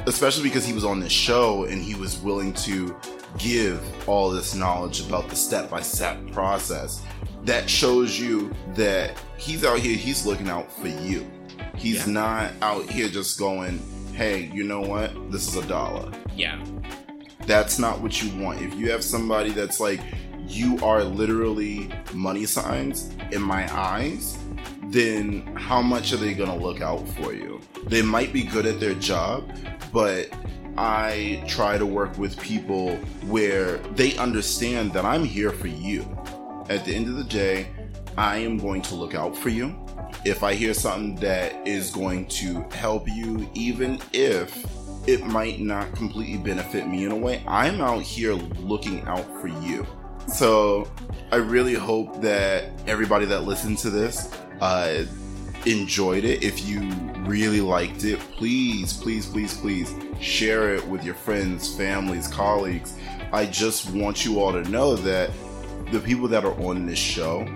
Especially 0.06 0.44
because 0.44 0.66
he 0.66 0.74
was 0.74 0.84
on 0.84 1.00
this 1.00 1.12
show 1.12 1.64
and 1.66 1.82
he 1.82 1.96
was 1.96 2.20
willing 2.20 2.54
to 2.54 2.96
give 3.38 3.82
all 4.08 4.30
this 4.30 4.54
knowledge 4.54 5.06
about 5.06 5.30
the 5.30 5.36
step 5.36 5.70
by 5.70 5.82
step 5.82 6.18
process. 6.32 7.02
That 7.44 7.70
shows 7.70 8.20
you 8.20 8.54
that 8.76 9.18
he's 9.38 9.64
out 9.66 9.80
here, 9.80 9.96
he's 9.98 10.26
looking 10.26 10.50
out 10.50 10.72
for 10.72 10.88
you. 10.88 11.30
He's 11.76 12.06
Yeah. 12.08 12.14
not 12.14 12.52
out 12.62 12.90
here 12.90 13.10
just 13.10 13.38
going, 13.40 13.82
hey, 14.14 14.50
you 14.54 14.64
know 14.64 14.82
what? 14.82 15.32
This 15.32 15.48
is 15.48 15.56
a 15.56 15.68
dollar 15.68 16.12
yeah. 16.36 16.64
that's 17.46 17.78
not 17.80 18.00
what 18.02 18.22
you 18.22 18.30
want. 18.44 18.62
If 18.62 18.74
you 18.76 18.92
have 18.92 19.04
somebody 19.04 19.50
that's 19.52 19.80
like, 19.80 20.00
you 20.48 20.78
are 20.84 21.04
literally 21.04 21.90
money 22.14 22.46
signs 22.46 23.10
in 23.32 23.42
my 23.42 23.72
eyes, 23.76 24.38
then 24.90 25.42
how 25.56 25.82
much 25.82 26.14
are 26.14 26.18
they 26.18 26.34
gonna 26.34 26.56
look 26.56 26.82
out 26.82 27.08
for 27.10 27.34
you? 27.34 27.60
They 27.88 28.02
might 28.02 28.32
be 28.32 28.44
good 28.44 28.66
at 28.66 28.80
their 28.80 28.94
job, 28.94 29.50
but 29.92 30.30
I 30.78 31.44
try 31.48 31.78
to 31.78 31.86
work 31.86 32.18
with 32.18 32.40
people 32.40 32.96
where 33.28 33.78
they 33.96 34.16
understand 34.18 34.94
that 34.94 35.06
I'm 35.06 35.24
here 35.24 35.52
for 35.52 35.68
you. 35.68 36.02
At 36.70 36.86
the 36.86 36.96
end 36.96 37.08
of 37.10 37.16
the 37.16 37.26
day, 37.26 37.68
I 38.18 38.38
am 38.38 38.58
going 38.58 38.82
to 38.84 38.96
look 38.96 39.16
out 39.16 39.38
for 39.38 39.50
you. 39.50 39.76
If 40.24 40.44
I 40.44 40.54
hear 40.54 40.74
something 40.74 41.16
that 41.16 41.68
is 41.68 41.92
going 41.92 42.28
to 42.28 42.62
help 42.72 43.08
you, 43.08 43.50
even 43.54 44.00
if 44.14 44.66
it 45.08 45.26
might 45.26 45.60
not 45.60 45.94
completely 45.94 46.38
benefit 46.38 46.88
me 46.88 47.04
in 47.04 47.12
a 47.12 47.16
way, 47.16 47.44
I'm 47.48 47.82
out 47.82 48.02
here 48.02 48.34
looking 48.34 49.02
out 49.02 49.26
for 49.42 49.48
you. 49.48 49.86
So 50.28 50.90
I 51.32 51.38
really 51.38 51.74
hope 51.74 52.22
that 52.22 52.70
everybody 52.88 53.26
that 53.26 53.44
listened 53.44 53.80
to 53.80 53.90
this 53.90 54.34
uh, 54.62 55.06
enjoyed 55.66 56.24
it. 56.24 56.44
If 56.44 56.66
you 56.66 56.90
really 57.26 57.60
liked 57.60 58.06
it, 58.06 58.20
please, 58.20 58.94
please, 58.94 59.26
please, 59.26 59.58
please 59.58 59.94
share 60.22 60.74
it 60.74 60.88
with 60.88 61.04
your 61.04 61.16
friends, 61.16 61.76
families, 61.76 62.30
colleagues. 62.30 62.98
I 63.34 63.48
just 63.48 63.90
want 63.92 64.24
you 64.24 64.40
all 64.40 64.54
to 64.54 64.64
know 64.70 64.96
that 64.96 65.32
the 65.94 66.00
people 66.00 66.28
that 66.28 66.44
are 66.44 66.60
on 66.60 66.88
this 66.88 66.98
show 66.98 67.48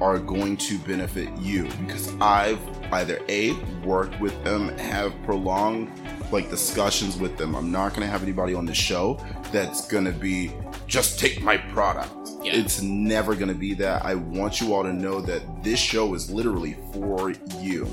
are 0.00 0.16
going 0.16 0.56
to 0.56 0.78
benefit 0.80 1.28
you 1.38 1.64
because 1.84 2.14
I've 2.20 2.60
either 2.92 3.18
A, 3.28 3.54
worked 3.84 4.20
with 4.20 4.44
them, 4.44 4.68
have 4.78 5.12
prolonged 5.24 5.90
like 6.30 6.48
discussions 6.48 7.16
with 7.16 7.36
them. 7.36 7.56
I'm 7.56 7.72
not 7.72 7.90
going 7.90 8.02
to 8.02 8.06
have 8.06 8.22
anybody 8.22 8.54
on 8.54 8.66
the 8.66 8.74
show 8.74 9.20
that's 9.50 9.88
going 9.88 10.04
to 10.04 10.12
be 10.12 10.52
just 10.86 11.18
take 11.18 11.42
my 11.42 11.56
product. 11.56 12.12
Yeah. 12.44 12.54
It's 12.54 12.82
never 12.82 13.34
going 13.34 13.48
to 13.48 13.54
be 13.54 13.74
that. 13.74 14.04
I 14.04 14.14
want 14.14 14.60
you 14.60 14.74
all 14.74 14.84
to 14.84 14.92
know 14.92 15.20
that 15.20 15.64
this 15.64 15.80
show 15.80 16.14
is 16.14 16.30
literally 16.30 16.76
for 16.92 17.32
you. 17.58 17.88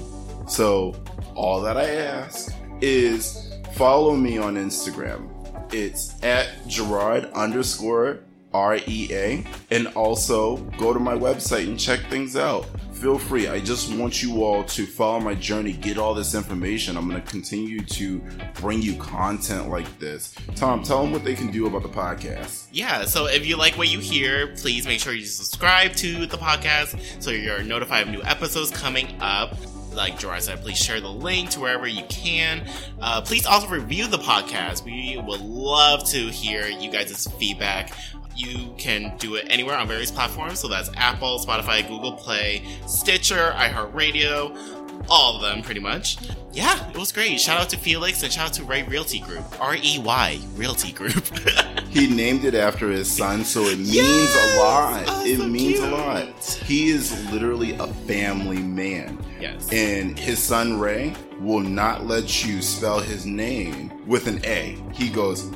So, 0.48 0.96
all 1.34 1.62
that 1.62 1.78
I 1.78 1.90
ask 1.96 2.56
is 2.82 3.56
follow 3.74 4.16
me 4.16 4.38
on 4.38 4.56
Instagram. 4.56 5.30
It's 5.74 6.24
at 6.24 6.68
Gerard 6.68 7.26
underscore 7.34 8.22
R 8.54 8.78
E 8.88 9.08
A. 9.12 9.46
And 9.72 9.88
also 9.90 10.58
go 10.78 10.94
to 10.94 11.00
my 11.00 11.16
website 11.16 11.68
and 11.68 11.80
check 11.80 12.00
things 12.10 12.36
out. 12.36 12.66
Feel 12.94 13.18
free. 13.18 13.48
I 13.48 13.62
just 13.62 13.94
want 13.96 14.22
you 14.22 14.44
all 14.44 14.66
to 14.66 14.86
follow 14.86 15.22
my 15.22 15.34
journey, 15.34 15.72
get 15.72 15.98
all 15.98 16.14
this 16.14 16.36
information. 16.36 16.98
I'm 16.98 17.08
going 17.10 17.22
to 17.22 17.30
continue 17.30 17.80
to 17.80 18.22
bring 18.56 18.82
you 18.82 18.96
content 18.96 19.70
like 19.70 20.00
this. 20.00 20.36
Tom, 20.56 20.84
tell 20.84 21.02
them 21.02 21.14
what 21.14 21.24
they 21.24 21.34
can 21.34 21.50
do 21.50 21.66
about 21.66 21.84
the 21.84 21.90
podcast. 21.90 22.68
Yeah, 22.74 23.06
so 23.06 23.28
if 23.28 23.48
you 23.48 23.56
like 23.56 23.78
what 23.78 23.88
you 23.88 24.00
hear, 24.00 24.48
please 24.58 24.86
make 24.86 25.00
sure 25.00 25.14
you 25.14 25.26
subscribe 25.26 25.94
to 25.94 26.26
the 26.26 26.36
podcast 26.36 27.24
so 27.24 27.32
you're 27.32 27.64
notified 27.64 28.08
of 28.08 28.10
new 28.10 28.22
episodes 28.24 28.70
coming 28.70 29.08
up 29.22 29.56
like 29.94 30.20
Gerard 30.20 30.44
said, 30.44 30.62
please 30.62 30.78
share 30.78 31.02
the 31.02 31.10
link 31.10 31.50
to 31.52 31.60
wherever 31.60 31.88
you 31.88 32.04
can. 32.10 32.66
Uh, 33.02 33.22
please 33.22 33.46
also 33.46 33.68
review 33.68 34.08
the 34.08 34.18
podcast. 34.18 34.86
We 34.86 35.22
would 35.22 35.42
love 35.42 36.08
to 36.10 36.30
hear 36.30 36.68
you 36.68 36.92
guys' 36.92 37.28
feedback. 37.40 37.92
You 38.40 38.74
can 38.78 39.18
do 39.18 39.36
it 39.36 39.48
anywhere 39.50 39.76
on 39.76 39.86
various 39.86 40.12
platforms. 40.12 40.60
So 40.60 40.70
that's 40.70 40.90
Apple, 40.96 41.40
Spotify, 41.40 41.86
Google 41.86 42.14
Play, 42.14 42.64
Stitcher, 42.88 43.54
iHeartRadio, 43.58 44.80
all 45.10 45.36
of 45.36 45.42
them 45.42 45.62
pretty 45.62 45.82
much. 45.82 46.18
Yeah, 46.54 46.90
it 46.90 46.98
was 46.98 47.12
great. 47.12 47.38
Shout 47.42 47.60
out 47.60 47.70
to 47.72 47.78
Felix 47.78 48.24
and 48.24 48.32
shout 48.32 48.48
out 48.48 48.54
to 48.54 48.64
Rey 48.64 48.84
Realty 48.84 49.20
Group. 49.20 49.44
R 49.60 49.76
E 49.76 50.00
Y 50.00 50.40
Realty 50.56 50.94
Group. 50.94 51.26
he 51.90 52.08
named 52.08 52.46
it 52.46 52.56
after 52.56 52.90
his 52.90 53.12
son, 53.12 53.44
so 53.44 53.64
it 53.64 53.78
means 53.78 53.94
yes! 53.94 54.56
a 54.56 54.60
lot. 54.60 55.04
Oh, 55.08 55.26
it 55.26 55.38
so 55.38 55.48
means 55.48 55.80
cute. 55.80 55.92
a 55.92 55.92
lot. 55.92 56.44
He 56.66 56.90
is 56.92 57.32
literally 57.34 57.74
a 57.74 57.88
family 57.88 58.64
man. 58.64 59.22
Yes. 59.42 59.70
And 59.74 60.18
his 60.18 60.42
son 60.42 60.80
Ray 60.80 61.14
will 61.42 61.60
not 61.60 62.06
let 62.06 62.46
you 62.46 62.62
spell 62.62 63.02
his 63.02 63.26
name 63.26 63.92
with 64.08 64.28
an 64.28 64.40
A. 64.46 64.82
He 64.94 65.10
goes, 65.10 65.52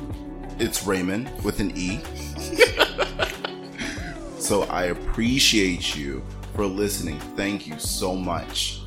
it's 0.58 0.86
Raymond 0.86 1.30
with 1.42 1.58
an 1.58 1.76
E. 1.76 2.00
so 4.38 4.62
I 4.64 4.84
appreciate 4.84 5.96
you 5.96 6.22
for 6.54 6.66
listening. 6.66 7.18
Thank 7.36 7.66
you 7.66 7.78
so 7.78 8.14
much. 8.14 8.83